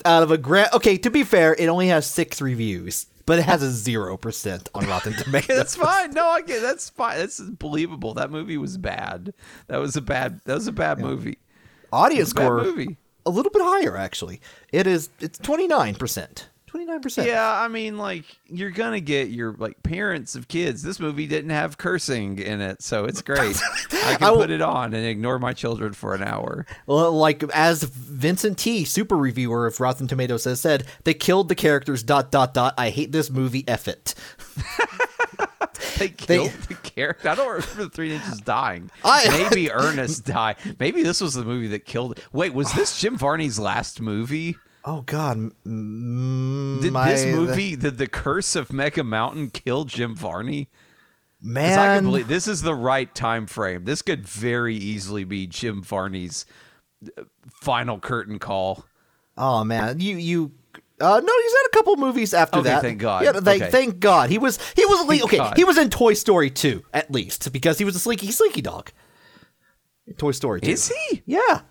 Out 0.05 0.23
of 0.23 0.31
a 0.31 0.37
grand. 0.37 0.69
Okay. 0.73 0.97
To 0.97 1.09
be 1.09 1.23
fair, 1.23 1.53
it 1.55 1.67
only 1.67 1.87
has 1.89 2.05
six 2.05 2.41
reviews, 2.41 3.05
but 3.25 3.37
it 3.39 3.43
has 3.43 3.61
a 3.61 3.69
zero 3.71 4.17
percent 4.17 4.69
on 4.73 4.87
Rotten 4.87 5.13
Tomatoes. 5.17 5.57
That's 5.57 5.75
fine. 5.75 6.11
No, 6.11 6.25
I 6.27 6.41
get 6.41 6.61
that's 6.61 6.89
fine. 6.89 7.17
That's 7.17 7.39
believable. 7.39 8.13
That 8.13 8.31
movie 8.31 8.57
was 8.57 8.77
bad. 8.77 9.33
That 9.67 9.77
was 9.77 9.95
a 9.95 10.01
bad. 10.01 10.39
That 10.45 10.55
was 10.55 10.67
a 10.67 10.71
bad 10.71 10.99
movie. 10.99 11.37
Audience 11.91 12.33
Bad 12.33 12.41
score 12.43 12.61
movie. 12.63 12.97
a 13.25 13.29
little 13.29 13.51
bit 13.51 13.61
higher 13.63 13.97
actually. 13.97 14.41
It 14.71 14.87
is 14.87 15.09
it's 15.19 15.37
29%. 15.39 16.43
29%. 16.69 17.25
Yeah, 17.25 17.51
I 17.51 17.67
mean, 17.67 17.97
like 17.97 18.25
you're 18.45 18.69
gonna 18.71 18.99
get 18.99 19.29
your 19.29 19.53
like 19.57 19.81
parents 19.83 20.35
of 20.35 20.47
kids. 20.47 20.83
This 20.83 20.99
movie 20.99 21.25
didn't 21.27 21.49
have 21.49 21.77
cursing 21.77 22.37
in 22.39 22.61
it, 22.61 22.81
so 22.83 23.05
it's 23.05 23.21
great. 23.23 23.57
I 23.91 24.15
can 24.15 24.23
I 24.23 24.31
will- 24.31 24.37
put 24.41 24.51
it 24.51 24.61
on 24.61 24.93
and 24.93 25.05
ignore 25.05 25.39
my 25.39 25.53
children 25.53 25.93
for 25.93 26.13
an 26.13 26.21
hour. 26.23 26.65
Well, 26.85 27.11
like 27.11 27.43
as 27.53 27.83
Vincent 27.83 28.57
T, 28.57 28.85
super 28.85 29.17
reviewer 29.17 29.65
of 29.67 29.79
Rotten 29.79 30.07
Tomatoes 30.07 30.43
has 30.43 30.61
said, 30.61 30.85
they 31.05 31.13
killed 31.13 31.49
the 31.49 31.55
characters 31.55 32.03
dot 32.03 32.31
dot 32.31 32.53
dot. 32.53 32.73
I 32.77 32.89
hate 32.91 33.11
this 33.11 33.29
movie. 33.29 33.63
F 33.67 33.87
it. 33.87 34.13
They 35.97 36.09
killed 36.09 36.51
the 36.67 36.75
character. 36.75 37.27
I 37.29 37.35
don't 37.35 37.47
remember 37.47 37.83
the 37.83 37.89
three 37.89 38.11
ninjas 38.11 38.43
dying. 38.43 38.89
I- 39.03 39.47
Maybe 39.49 39.69
Ernest 39.71 40.25
died. 40.25 40.55
Maybe 40.79 41.03
this 41.03 41.19
was 41.21 41.33
the 41.33 41.43
movie 41.43 41.67
that 41.67 41.85
killed. 41.85 42.19
Wait, 42.31 42.53
was 42.53 42.71
this 42.73 42.99
Jim 42.99 43.17
Varney's 43.17 43.59
last 43.59 43.99
movie? 44.01 44.55
Oh 44.91 45.01
God, 45.05 45.37
m- 45.65 46.79
Did 46.81 46.91
my- 46.93 47.11
this 47.11 47.23
movie, 47.35 47.75
did 47.75 47.99
the 47.99 48.07
Curse 48.07 48.55
of 48.55 48.73
Mega 48.73 49.03
Mountain, 49.03 49.51
kill 49.51 49.83
Jim 49.85 50.15
Varney? 50.15 50.65
'Cause 50.65 51.47
I 51.47 51.53
man? 51.53 51.97
can 51.99 52.05
believe 52.05 52.27
this 52.27 52.47
is 52.47 52.63
the 52.63 52.73
right 52.73 53.13
time 53.13 53.45
frame. 53.45 53.85
This 53.85 54.01
could 54.01 54.27
very 54.27 54.75
easily 54.75 55.23
be 55.23 55.45
Jim 55.45 55.83
Varney's 55.83 56.45
uh, 57.17 57.23
final 57.61 57.99
curtain 57.99 58.39
call. 58.39 58.85
oh 59.37 59.63
man, 59.63 59.99
you 59.99 60.17
you. 60.17 60.51
Uh, 60.99 61.21
no, 61.23 61.33
he's 61.43 61.51
had 61.53 61.65
a 61.67 61.69
couple 61.77 61.95
movies 61.95 62.33
after 62.33 62.59
Okay, 62.59 62.69
that. 62.69 62.81
thank 62.81 62.99
God. 62.99 63.23
Yeah, 63.23 63.31
thank, 63.33 63.61
Okay. 63.61 63.71
thank 63.71 63.99
God. 63.99 64.29
He 64.31 64.37
was 64.39 64.57
he 64.75 64.85
was 64.85 65.05
Thank 65.07 65.23
okay. 65.25 65.37
God. 65.37 65.55
He 65.55 65.63
was 65.63 65.77
in 65.77 65.89
Toy 65.89 66.13
Story 66.13 66.49
2 66.49 66.83
at 66.93 67.09
least 67.11 67.53
because 67.53 67.77
he 67.77 67.85
was 67.85 67.95
a 67.95 67.99
slinky 67.99 68.31
slinky 68.31 68.61
dog. 68.61 68.91
In 70.07 70.15
Toy 70.15 70.31
Story 70.31 70.59
2. 70.61 70.69
Is 70.71 70.91
he? 71.09 71.21
Yeah. 71.25 71.61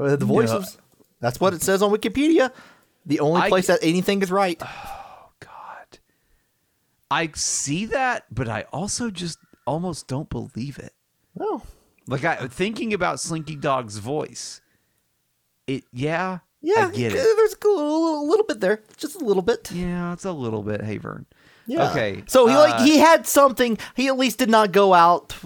Uh, 0.00 0.16
The 0.16 0.24
voice 0.24 0.48
No. 0.48 0.58
was. 0.60 0.78
That's 1.22 1.40
what 1.40 1.54
it 1.54 1.62
says 1.62 1.80
on 1.82 1.90
Wikipedia. 1.90 2.52
The 3.06 3.20
only 3.20 3.40
I- 3.40 3.48
place 3.48 3.68
that 3.68 3.78
anything 3.80 4.20
is 4.20 4.30
right. 4.30 4.60
Oh 4.62 5.30
God. 5.40 5.98
I 7.10 7.30
see 7.34 7.86
that, 7.86 8.24
but 8.30 8.48
I 8.48 8.66
also 8.72 9.10
just 9.10 9.38
almost 9.66 10.06
don't 10.08 10.28
believe 10.28 10.78
it. 10.78 10.92
Oh. 11.40 11.62
Like 12.06 12.24
I 12.24 12.48
thinking 12.48 12.92
about 12.92 13.20
Slinky 13.20 13.56
Dog's 13.56 13.98
voice. 13.98 14.60
It 15.68 15.84
yeah, 15.92 16.40
Yeah, 16.60 16.88
I 16.88 16.90
get 16.90 17.12
it. 17.12 17.14
there's 17.14 17.54
a 17.64 17.68
little, 17.68 18.20
a 18.24 18.26
little 18.28 18.44
bit 18.44 18.58
there, 18.60 18.82
just 18.96 19.14
a 19.14 19.24
little 19.24 19.42
bit. 19.42 19.70
Yeah, 19.72 20.12
it's 20.12 20.24
a 20.24 20.32
little 20.32 20.62
bit. 20.64 20.82
Hey 20.82 20.98
Vern. 20.98 21.24
Yeah. 21.66 21.88
Okay. 21.90 22.24
So 22.26 22.48
he 22.48 22.54
uh, 22.54 22.58
like 22.58 22.80
he 22.80 22.98
had 22.98 23.26
something. 23.28 23.78
He 23.94 24.08
at 24.08 24.18
least 24.18 24.38
did 24.38 24.50
not 24.50 24.72
go 24.72 24.92
out 24.92 25.36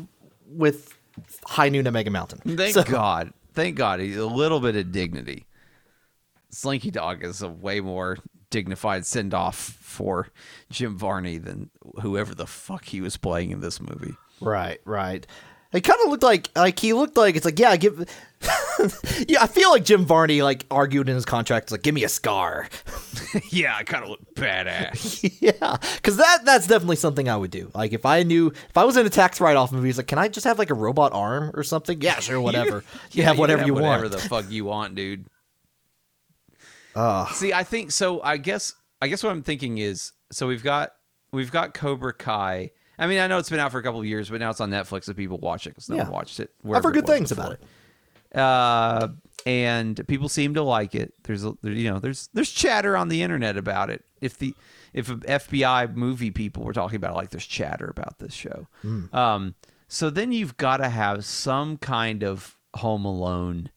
with 0.49 0.97
High 1.45 1.69
Noon 1.69 1.87
at 1.87 1.93
Mega 1.93 2.11
Mountain. 2.11 2.57
Thank 2.57 2.73
So- 2.75 2.83
God. 2.83 3.33
Thank 3.53 3.77
God. 3.77 4.01
He, 4.01 4.15
a 4.15 4.27
little 4.27 4.61
bit 4.61 4.77
of 4.77 4.93
dignity. 4.93 5.46
Slinky 6.57 6.91
Dog 6.91 7.23
is 7.23 7.43
a 7.43 7.51
way 7.51 7.81
more 7.81 8.17
dignified 8.49 9.05
send 9.05 9.35
off 9.35 9.57
for 9.57 10.29
Jim 10.71 10.97
Varney 10.97 11.37
than 11.37 11.69
whoever 12.01 12.35
the 12.35 12.47
fuck 12.47 12.87
he 12.87 13.03
was 13.03 13.19
playing 13.19 13.51
in 13.51 13.61
this 13.61 13.79
movie. 13.79 14.15
Right, 14.41 14.81
right. 14.87 15.27
It 15.75 15.83
kind 15.83 16.01
of 16.03 16.11
looked 16.11 16.23
like 16.23 16.49
like 16.57 16.79
he 16.79 16.95
looked 16.95 17.19
like 17.19 17.37
it's 17.37 17.45
like 17.45 17.59
yeah, 17.59 17.77
give. 17.77 17.99
yeah, 19.29 19.43
I 19.43 19.47
feel 19.49 19.71
like 19.71 19.85
Jim 19.85 20.07
Varney 20.07 20.41
like 20.41 20.65
argued 20.71 21.11
in 21.11 21.15
his 21.15 21.27
contract 21.27 21.65
it's 21.65 21.73
like 21.73 21.83
give 21.83 21.95
me 21.95 22.05
a 22.05 22.09
scar. 22.09 22.71
yeah, 23.51 23.77
I 23.77 23.83
kind 23.83 24.05
of 24.05 24.09
look 24.09 24.35
badass. 24.35 25.31
yeah, 25.41 25.77
because 25.97 26.17
that 26.17 26.47
that's 26.47 26.67
definitely 26.67 26.97
something 26.97 27.29
I 27.29 27.37
would 27.37 27.51
do. 27.51 27.71
Like 27.75 27.93
if 27.93 28.07
I 28.07 28.23
knew 28.23 28.47
if 28.47 28.79
I 28.79 28.85
was 28.85 28.97
in 28.97 29.05
a 29.05 29.11
tax 29.11 29.43
write 29.43 29.57
off 29.57 29.73
movie, 29.73 29.91
it's 29.91 29.99
like 29.99 30.07
can 30.07 30.19
I 30.19 30.29
just 30.29 30.45
have 30.45 30.59
like 30.59 30.71
a 30.71 30.75
robot 30.75 31.13
arm 31.13 31.51
or 31.53 31.65
something? 31.65 32.01
Yeah, 32.01 32.21
sure, 32.21 32.41
whatever. 32.41 32.83
you 33.13 33.25
have 33.25 33.39
whatever 33.39 33.59
have 33.59 33.67
you 33.67 33.75
whatever 33.75 33.91
want. 33.91 34.05
Whatever 34.05 34.23
the 34.23 34.29
fuck 34.31 34.51
you 34.51 34.65
want, 34.65 34.95
dude. 34.95 35.27
Uh, 36.97 37.27
See, 37.27 37.53
I 37.53 37.63
think 37.63 37.91
so. 37.93 38.23
I 38.23 38.37
guess 38.39 38.75
I 39.03 39.09
guess 39.09 39.23
what 39.23 39.31
I'm 39.31 39.43
thinking 39.43 39.79
is 39.79 40.13
so 40.33 40.47
we've 40.49 40.63
got 40.65 40.93
we've 41.33 41.53
got 41.53 41.75
Cobra 41.75 42.13
Kai. 42.13 42.71
I 42.99 43.07
mean, 43.07 43.19
I 43.21 43.27
know 43.27 43.37
it's 43.39 43.51
been 43.51 43.61
out 43.61 43.71
for 43.73 43.79
a 43.79 43.83
couple 43.83 44.01
of 44.01 44.07
years, 44.07 44.31
but 44.31 44.41
now 44.41 44.49
it's 44.51 44.61
on 44.61 44.71
Netflix, 44.71 45.05
so 45.05 45.13
people 45.13 45.37
watch 45.39 45.67
it 45.67 45.71
because 45.71 45.89
no 45.91 45.97
Yeah. 45.97 46.03
one 46.05 46.13
watched 46.13 46.41
it. 46.41 46.51
I've 46.73 46.83
heard 46.83 46.95
good 46.95 47.07
things 47.07 47.29
before. 47.29 47.45
about 47.45 47.59
it. 48.33 48.39
uh, 48.39 49.09
and 49.45 50.07
people 50.09 50.29
seem 50.29 50.55
to 50.55 50.63
like 50.63 50.95
it. 50.95 51.13
There's 51.25 51.45
a 51.45 51.53
there, 51.63 51.73
you 51.73 51.91
know 51.91 51.99
there's 51.99 52.29
there's 52.33 52.51
chatter 52.51 52.97
on 52.97 53.09
the 53.09 53.23
internet 53.23 53.57
about 53.57 53.91
it. 53.91 54.05
If 54.21 54.39
the 54.39 54.55
if 54.95 55.09
FBI 55.09 55.95
movie 55.95 56.31
people 56.31 56.65
were 56.65 56.73
talking 56.73 56.97
about 56.97 57.13
it, 57.13 57.17
like 57.17 57.31
there's 57.31 57.47
chatter 57.47 57.87
about 57.87 58.19
this 58.19 58.33
show. 58.33 58.67
Um, 59.13 59.55
so 59.89 60.09
then 60.11 60.33
you've 60.33 60.57
got 60.57 60.79
to 60.79 60.89
have 60.89 61.25
some 61.27 61.77
kind 61.77 62.25
of 62.25 62.57
Home 62.77 63.05
Alone, 63.05 63.71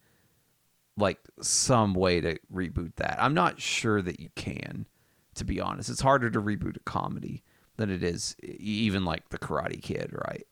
like 1.00 1.20
some 1.42 1.94
way 1.94 2.22
to 2.22 2.38
reboot 2.54 2.96
that. 2.98 3.18
I'm 3.20 3.34
not 3.34 3.60
sure 3.60 4.02
that 4.02 4.20
you 4.20 4.30
can, 4.36 4.88
to 5.36 5.46
be 5.46 5.60
honest. 5.60 5.90
It's 5.90 6.02
harder 6.02 6.30
to 6.30 6.42
reboot 6.42 6.78
a 6.78 6.82
comedy 6.82 7.44
than 7.78 7.90
it 7.90 8.04
is 8.04 8.36
even 8.42 9.06
like 9.06 9.30
the 9.30 9.40
Karate 9.40 9.82
Kid, 9.82 10.12
right? 10.12 10.46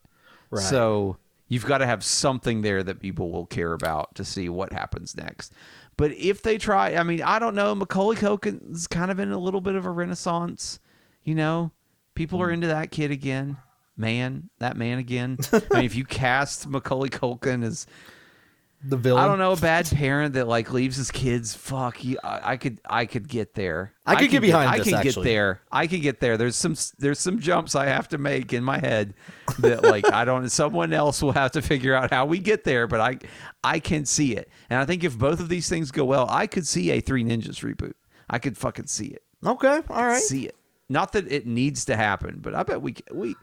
Right. 0.50 0.64
So 0.64 1.18
you've 1.48 1.66
got 1.66 1.78
to 1.78 1.86
have 1.86 2.02
something 2.02 2.62
there 2.62 2.82
that 2.82 3.00
people 3.00 3.30
will 3.30 3.46
care 3.46 3.72
about 3.72 4.14
to 4.16 4.24
see 4.24 4.48
what 4.48 4.72
happens 4.72 5.16
next. 5.16 5.52
But 5.96 6.12
if 6.12 6.42
they 6.42 6.58
try, 6.58 6.94
I 6.94 7.02
mean, 7.02 7.22
I 7.22 7.38
don't 7.38 7.54
know. 7.54 7.74
Macaulay 7.74 8.16
Culkin's 8.16 8.86
kind 8.86 9.10
of 9.10 9.18
in 9.18 9.32
a 9.32 9.38
little 9.38 9.60
bit 9.60 9.74
of 9.74 9.84
a 9.84 9.90
renaissance. 9.90 10.78
You 11.24 11.34
know, 11.34 11.72
people 12.14 12.40
are 12.40 12.48
hmm. 12.48 12.54
into 12.54 12.66
that 12.68 12.90
kid 12.90 13.10
again. 13.10 13.58
Man, 13.96 14.48
that 14.60 14.76
man 14.76 14.98
again. 14.98 15.38
I 15.52 15.60
mean, 15.74 15.84
if 15.84 15.96
you 15.96 16.04
cast 16.04 16.68
Macaulay 16.68 17.08
Culkin 17.08 17.64
as 17.64 17.86
The 18.84 18.96
villain. 18.96 19.24
I 19.24 19.26
don't 19.26 19.38
know, 19.38 19.52
a 19.52 19.56
bad 19.56 19.90
parent 19.90 20.34
that 20.34 20.46
like 20.46 20.72
leaves 20.72 20.96
his 20.96 21.10
kids. 21.10 21.54
Fuck 21.54 22.04
you. 22.04 22.18
I, 22.22 22.52
I 22.52 22.56
could, 22.56 22.80
I 22.88 23.06
could 23.06 23.26
get 23.28 23.54
there. 23.54 23.92
I 24.06 24.14
could 24.14 24.30
can 24.30 24.30
get 24.30 24.42
behind 24.42 24.70
I 24.70 24.78
this, 24.78 24.88
can 24.88 24.94
actually. 24.94 25.24
get 25.24 25.30
there. 25.30 25.62
I 25.72 25.86
can 25.88 26.00
get 26.00 26.20
there. 26.20 26.36
There's 26.36 26.54
some, 26.54 26.76
there's 26.98 27.18
some 27.18 27.40
jumps 27.40 27.74
I 27.74 27.86
have 27.86 28.08
to 28.08 28.18
make 28.18 28.52
in 28.52 28.62
my 28.62 28.78
head 28.78 29.14
that 29.58 29.82
like 29.82 30.10
I 30.12 30.24
don't. 30.24 30.48
Someone 30.58 30.92
else 30.92 31.20
will 31.22 31.32
have 31.32 31.50
to 31.52 31.62
figure 31.62 31.94
out 31.94 32.10
how 32.12 32.26
we 32.26 32.38
get 32.38 32.62
there, 32.62 32.86
but 32.86 33.00
I, 33.00 33.18
I 33.64 33.80
can 33.80 34.04
see 34.04 34.36
it. 34.36 34.48
And 34.70 34.78
I 34.78 34.84
think 34.84 35.02
if 35.02 35.18
both 35.18 35.40
of 35.40 35.48
these 35.48 35.68
things 35.68 35.90
go 35.90 36.04
well, 36.04 36.26
I 36.30 36.46
could 36.46 36.66
see 36.66 36.90
a 36.92 37.00
Three 37.00 37.24
Ninjas 37.24 37.64
reboot. 37.64 37.94
I 38.30 38.38
could 38.38 38.56
fucking 38.56 38.86
see 38.86 39.06
it. 39.06 39.22
Okay, 39.44 39.82
all 39.88 40.06
right. 40.06 40.22
See 40.22 40.46
it. 40.46 40.56
Not 40.88 41.12
that 41.12 41.30
it 41.30 41.46
needs 41.46 41.84
to 41.86 41.96
happen, 41.96 42.38
but 42.40 42.54
I 42.54 42.62
bet 42.62 42.80
we, 42.80 42.94
we. 43.12 43.34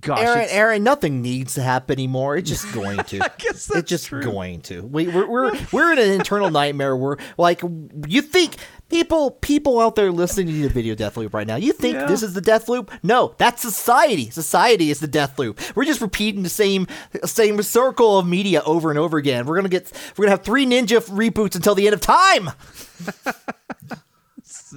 Gosh, 0.00 0.20
Aaron, 0.20 0.46
Aaron, 0.50 0.84
nothing 0.84 1.22
needs 1.22 1.54
to 1.54 1.62
happen 1.62 1.94
anymore. 1.94 2.36
It's 2.36 2.48
just 2.48 2.72
going 2.74 2.98
to. 2.98 3.18
guess 3.38 3.66
that's 3.66 3.70
it's 3.70 3.88
just 3.88 4.06
true. 4.06 4.22
going 4.22 4.60
to. 4.62 4.82
We, 4.82 5.08
we're 5.08 5.26
we're 5.26 5.58
we're 5.72 5.92
in 5.92 5.98
an 5.98 6.10
internal 6.12 6.50
nightmare 6.50 6.94
We're 6.96 7.16
like 7.36 7.62
you 8.06 8.22
think 8.22 8.56
people 8.90 9.32
people 9.32 9.80
out 9.80 9.96
there 9.96 10.12
listening 10.12 10.48
to 10.48 10.62
the 10.62 10.68
video 10.68 10.94
death 10.94 11.16
loop 11.16 11.34
right 11.34 11.46
now. 11.46 11.56
You 11.56 11.72
think 11.72 11.94
Yeah. 11.94 12.06
this 12.06 12.22
is 12.22 12.34
the 12.34 12.40
death 12.40 12.68
loop? 12.68 12.92
No, 13.02 13.34
that's 13.38 13.60
society. 13.62 14.30
Society 14.30 14.90
is 14.90 15.00
the 15.00 15.08
death 15.08 15.36
loop. 15.38 15.58
We're 15.74 15.84
just 15.86 16.00
repeating 16.02 16.42
the 16.42 16.48
same 16.48 16.86
same 17.24 17.60
circle 17.62 18.18
of 18.18 18.26
media 18.26 18.62
over 18.66 18.90
and 18.90 18.98
over 18.98 19.16
again. 19.16 19.46
We're 19.46 19.56
gonna 19.56 19.68
get 19.68 19.90
we're 20.16 20.26
gonna 20.26 20.36
have 20.36 20.44
three 20.44 20.66
ninja 20.66 21.00
reboots 21.08 21.56
until 21.56 21.74
the 21.74 21.86
end 21.86 21.94
of 21.94 22.00
time. 22.02 22.50
this 24.36 24.72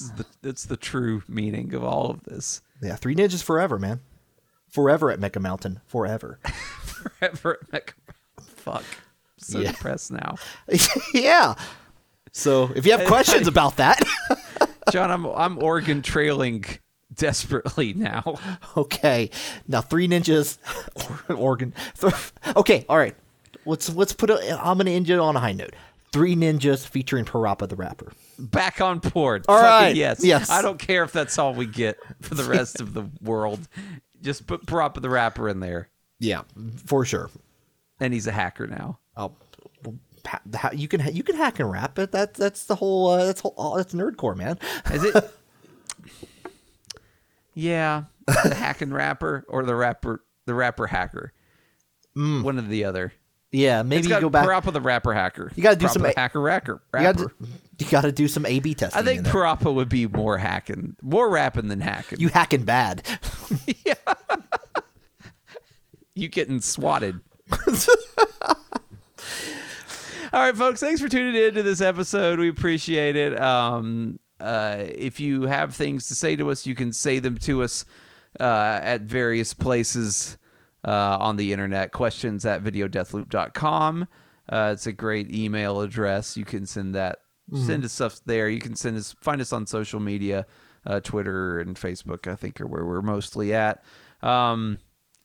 is 0.00 0.12
the, 0.12 0.26
it's 0.42 0.64
the 0.66 0.76
true 0.76 1.22
meaning 1.28 1.74
of 1.74 1.82
all 1.82 2.10
of 2.10 2.22
this. 2.24 2.62
Yeah, 2.82 2.96
three 2.96 3.14
ninjas 3.14 3.42
forever, 3.42 3.78
man. 3.78 4.00
Forever 4.74 5.12
at 5.12 5.20
Mecha 5.20 5.40
Mountain. 5.40 5.80
Forever. 5.86 6.40
forever 6.82 7.58
at 7.62 7.72
Mecca. 7.72 7.92
Fuck. 8.56 8.82
So 9.38 9.60
Yeah. 9.60 9.70
depressed 9.70 10.10
now. 10.10 10.34
yeah. 11.14 11.54
So 12.32 12.70
if 12.74 12.84
you 12.84 12.90
have 12.90 13.06
questions 13.06 13.46
about 13.54 13.76
that, 13.76 14.02
John, 14.90 15.12
I'm 15.12 15.26
I'm 15.26 15.62
organ 15.62 16.02
trailing 16.02 16.64
desperately 17.14 17.94
now. 17.94 18.34
okay. 18.76 19.30
Now 19.68 19.80
three 19.80 20.08
ninjas, 20.08 20.58
Oregon. 21.30 21.72
Okay, 22.56 22.84
all 22.88 22.98
right. 22.98 23.14
Let's 23.66 23.88
let's 23.94 24.12
put 24.12 24.30
a. 24.30 24.58
I'm 24.60 24.76
gonna 24.78 24.90
end 24.90 25.08
it 25.08 25.20
on 25.20 25.36
a 25.36 25.40
high 25.40 25.52
note. 25.52 25.74
Three 26.12 26.34
ninjas 26.34 26.84
featuring 26.84 27.24
Parappa 27.24 27.68
the 27.68 27.76
Rapper. 27.76 28.12
Back 28.40 28.80
on 28.80 28.98
board. 28.98 29.44
All 29.48 29.56
Fucking 29.56 29.86
right. 29.86 29.94
Yes. 29.96 30.24
Yes. 30.24 30.50
I 30.50 30.62
don't 30.62 30.78
care 30.78 31.04
if 31.04 31.12
that's 31.12 31.38
all 31.38 31.54
we 31.54 31.66
get 31.66 31.96
for 32.22 32.34
the 32.34 32.44
rest 32.44 32.80
of 32.80 32.92
the 32.94 33.04
world. 33.22 33.68
Just 34.24 34.46
put 34.46 34.66
Parappa 34.66 35.00
the 35.00 35.10
rapper 35.10 35.48
in 35.48 35.60
there, 35.60 35.88
Yeah, 36.18 36.42
for 36.86 37.04
sure. 37.04 37.30
and 38.00 38.12
he's 38.12 38.26
a 38.26 38.32
hacker 38.32 38.66
now. 38.66 38.98
Oh, 39.16 39.36
you 40.72 40.88
can 40.88 41.14
you 41.14 41.22
can 41.22 41.36
hack 41.36 41.60
and 41.60 41.70
rap 41.70 41.98
it. 41.98 42.10
That 42.12 42.34
that's 42.34 42.64
the 42.64 42.74
whole 42.74 43.10
uh, 43.10 43.26
that's 43.26 43.40
whole 43.42 43.54
oh, 43.56 43.76
that's 43.76 43.92
nerdcore, 43.94 44.34
man. 44.36 44.58
Is 44.92 45.04
it? 45.04 45.30
yeah, 47.54 48.04
the 48.26 48.54
hacking 48.58 48.92
rapper 48.92 49.44
or 49.48 49.64
the 49.64 49.74
rapper, 49.74 50.24
the 50.46 50.54
rapper 50.54 50.86
hacker. 50.86 51.32
One 52.14 52.58
or 52.58 52.62
the 52.62 52.84
other. 52.84 53.12
Yeah, 53.50 53.82
maybe 53.82 54.04
you 54.04 54.08
got 54.08 54.22
go 54.22 54.30
back. 54.30 54.46
Parappa 54.46 54.72
the 54.72 54.80
rapper 54.80 55.12
hacker. 55.12 55.52
You 55.54 55.62
gotta 55.62 55.76
do 55.76 55.86
Parappa 55.86 55.90
some 55.90 56.04
hacker 56.16 56.38
racker. 56.40 56.80
You 56.94 57.00
got 57.00 57.16
Rapper. 57.20 57.32
You 57.78 57.86
got 57.88 58.02
to 58.02 58.12
do 58.12 58.28
some 58.28 58.46
A/B 58.46 58.74
testing. 58.74 59.00
I 59.00 59.04
think. 59.04 59.26
Parappa 59.26 59.72
would 59.72 59.88
be 59.88 60.06
more 60.06 60.38
hacking, 60.38 60.96
more 61.02 61.28
rapping 61.28 61.68
than 61.68 61.80
hacking. 61.80 62.20
you 62.20 62.28
hacking 62.28 62.64
bad. 62.64 63.02
yeah. 63.84 63.94
you 66.14 66.28
getting 66.28 66.60
swatted. 66.60 67.20
All 70.32 70.40
right, 70.40 70.56
folks. 70.56 70.80
Thanks 70.80 71.00
for 71.00 71.08
tuning 71.08 71.40
in 71.40 71.54
to 71.54 71.62
this 71.62 71.80
episode. 71.80 72.40
We 72.40 72.48
appreciate 72.48 73.14
it. 73.14 73.40
Um, 73.40 74.18
uh, 74.40 74.78
if 74.78 75.20
you 75.20 75.42
have 75.42 75.74
things 75.74 76.08
to 76.08 76.14
say 76.14 76.34
to 76.36 76.50
us, 76.50 76.66
you 76.66 76.74
can 76.74 76.92
say 76.92 77.20
them 77.20 77.38
to 77.38 77.62
us 77.62 77.84
uh, 78.40 78.80
at 78.82 79.02
various 79.02 79.54
places 79.54 80.36
uh, 80.84 81.18
on 81.20 81.36
the 81.36 81.52
internet. 81.52 81.92
Questions 81.92 82.44
at 82.44 82.62
videodeathloop.com. 82.62 84.08
Uh, 84.48 84.70
it's 84.72 84.86
a 84.86 84.92
great 84.92 85.32
email 85.32 85.80
address. 85.80 86.36
You 86.36 86.44
can 86.44 86.66
send 86.66 86.94
that. 86.94 87.20
Send 87.52 87.84
us 87.84 87.92
stuff 87.92 88.20
there. 88.24 88.48
You 88.48 88.60
can 88.60 88.74
send 88.74 88.96
us. 88.96 89.14
Find 89.20 89.40
us 89.40 89.52
on 89.52 89.66
social 89.66 90.00
media, 90.00 90.46
uh, 90.86 91.00
Twitter 91.00 91.60
and 91.60 91.76
Facebook. 91.76 92.26
I 92.26 92.36
think 92.36 92.60
are 92.60 92.66
where 92.66 92.84
we're 92.84 93.02
mostly 93.02 93.52
at. 93.52 93.84
Um, 94.22 94.78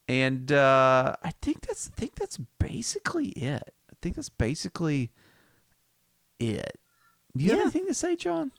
and 0.07 0.51
uh, 0.51 1.15
I 1.23 1.31
think 1.41 1.65
that's 1.65 1.89
I 1.95 1.99
think 1.99 2.15
that's 2.15 2.37
basically 2.59 3.29
it. 3.29 3.73
I 3.89 3.95
think 4.01 4.15
that's 4.15 4.29
basically 4.29 5.11
it. 6.39 6.77
Do 7.37 7.43
you 7.45 7.51
have 7.51 7.61
anything 7.61 7.87
to 7.87 7.93
say, 7.93 8.15
John? 8.15 8.51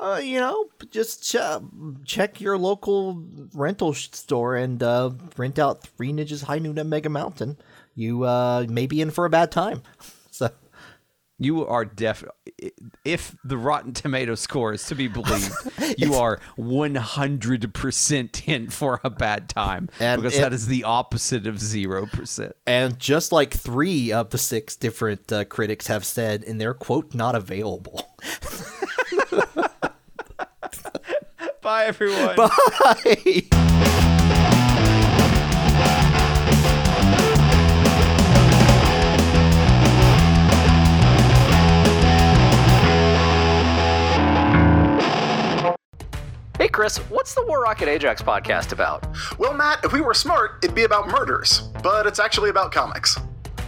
uh, 0.00 0.20
you 0.22 0.38
know, 0.38 0.66
just 0.90 1.24
ch- 1.24 1.36
check 2.04 2.40
your 2.40 2.56
local 2.56 3.24
rental 3.52 3.92
sh- 3.92 4.10
store 4.12 4.54
and 4.54 4.82
uh, 4.82 5.10
rent 5.36 5.58
out 5.58 5.82
Three 5.82 6.12
Ninjas 6.12 6.44
High 6.44 6.58
Noon 6.60 6.78
at 6.78 6.86
Mega 6.86 7.08
Mountain. 7.08 7.58
You 7.94 8.22
uh, 8.24 8.66
may 8.68 8.86
be 8.86 9.00
in 9.00 9.10
for 9.10 9.24
a 9.24 9.30
bad 9.30 9.50
time. 9.50 9.82
So 10.30 10.50
You 11.40 11.64
are 11.66 11.84
def. 11.84 12.24
If 13.04 13.36
the 13.44 13.56
Rotten 13.56 13.92
Tomato 13.92 14.34
score 14.34 14.72
is 14.72 14.84
to 14.86 14.96
be 14.96 15.06
believed, 15.06 15.52
you 15.96 16.14
are 16.14 16.40
one 16.56 16.96
hundred 16.96 17.72
percent 17.74 18.48
in 18.48 18.70
for 18.70 19.00
a 19.04 19.10
bad 19.10 19.48
time 19.48 19.88
And 20.00 20.20
because 20.20 20.36
it- 20.36 20.40
that 20.40 20.52
is 20.52 20.66
the 20.66 20.82
opposite 20.84 21.46
of 21.46 21.60
zero 21.60 22.06
percent. 22.06 22.56
And 22.66 22.98
just 22.98 23.30
like 23.30 23.54
three 23.54 24.10
of 24.12 24.30
the 24.30 24.38
six 24.38 24.74
different 24.74 25.30
uh, 25.32 25.44
critics 25.44 25.86
have 25.86 26.04
said 26.04 26.42
in 26.42 26.58
their 26.58 26.74
quote, 26.74 27.14
not 27.14 27.36
available. 27.36 28.10
Bye, 31.62 31.84
everyone. 31.86 32.34
Bye. 32.36 33.84
Hey, 46.68 46.72
Chris, 46.72 46.98
what's 47.08 47.34
the 47.34 47.42
War 47.46 47.62
Rocket 47.62 47.88
Ajax 47.88 48.20
podcast 48.20 48.72
about? 48.72 49.06
Well, 49.38 49.54
Matt, 49.54 49.82
if 49.86 49.94
we 49.94 50.02
were 50.02 50.12
smart, 50.12 50.62
it'd 50.62 50.76
be 50.76 50.84
about 50.84 51.08
murders, 51.08 51.62
but 51.82 52.06
it's 52.06 52.18
actually 52.18 52.50
about 52.50 52.72
comics. 52.72 53.18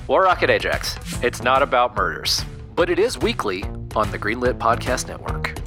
War 0.06 0.24
Rocket 0.24 0.50
Ajax. 0.50 0.98
It's 1.22 1.42
not 1.42 1.62
about 1.62 1.96
murders, 1.96 2.44
but 2.74 2.90
it 2.90 2.98
is 2.98 3.16
weekly 3.16 3.62
on 3.96 4.10
the 4.10 4.18
Greenlit 4.18 4.58
Podcast 4.58 5.08
Network. 5.08 5.58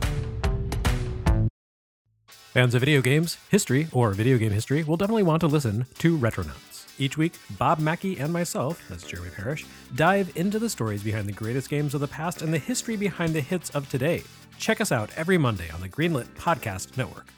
Fans 2.28 2.76
of 2.76 2.82
video 2.82 3.02
games, 3.02 3.40
history, 3.50 3.88
or 3.92 4.12
video 4.12 4.38
game 4.38 4.52
history 4.52 4.84
will 4.84 4.96
definitely 4.96 5.24
want 5.24 5.40
to 5.40 5.48
listen 5.48 5.88
to 5.98 6.16
Retronauts. 6.16 6.86
Each 7.00 7.18
week, 7.18 7.34
Bob 7.58 7.80
Mackey 7.80 8.20
and 8.20 8.32
myself, 8.32 8.80
that's 8.90 9.08
Jeremy 9.08 9.32
Parrish, 9.36 9.66
dive 9.96 10.32
into 10.36 10.60
the 10.60 10.70
stories 10.70 11.02
behind 11.02 11.28
the 11.28 11.34
greatest 11.34 11.68
games 11.68 11.96
of 11.96 12.02
the 12.02 12.08
past 12.08 12.44
and 12.44 12.54
the 12.54 12.60
history 12.60 12.96
behind 12.96 13.34
the 13.34 13.42
hits 13.42 13.72
of 13.72 13.90
today. 13.90 14.22
Check 14.64 14.80
us 14.80 14.94
out 14.94 15.10
every 15.18 15.38
Monday 15.38 15.70
on 15.72 15.82
the 15.82 15.90
Greenlit 15.90 16.28
Podcast 16.38 16.96
Network. 16.96 17.33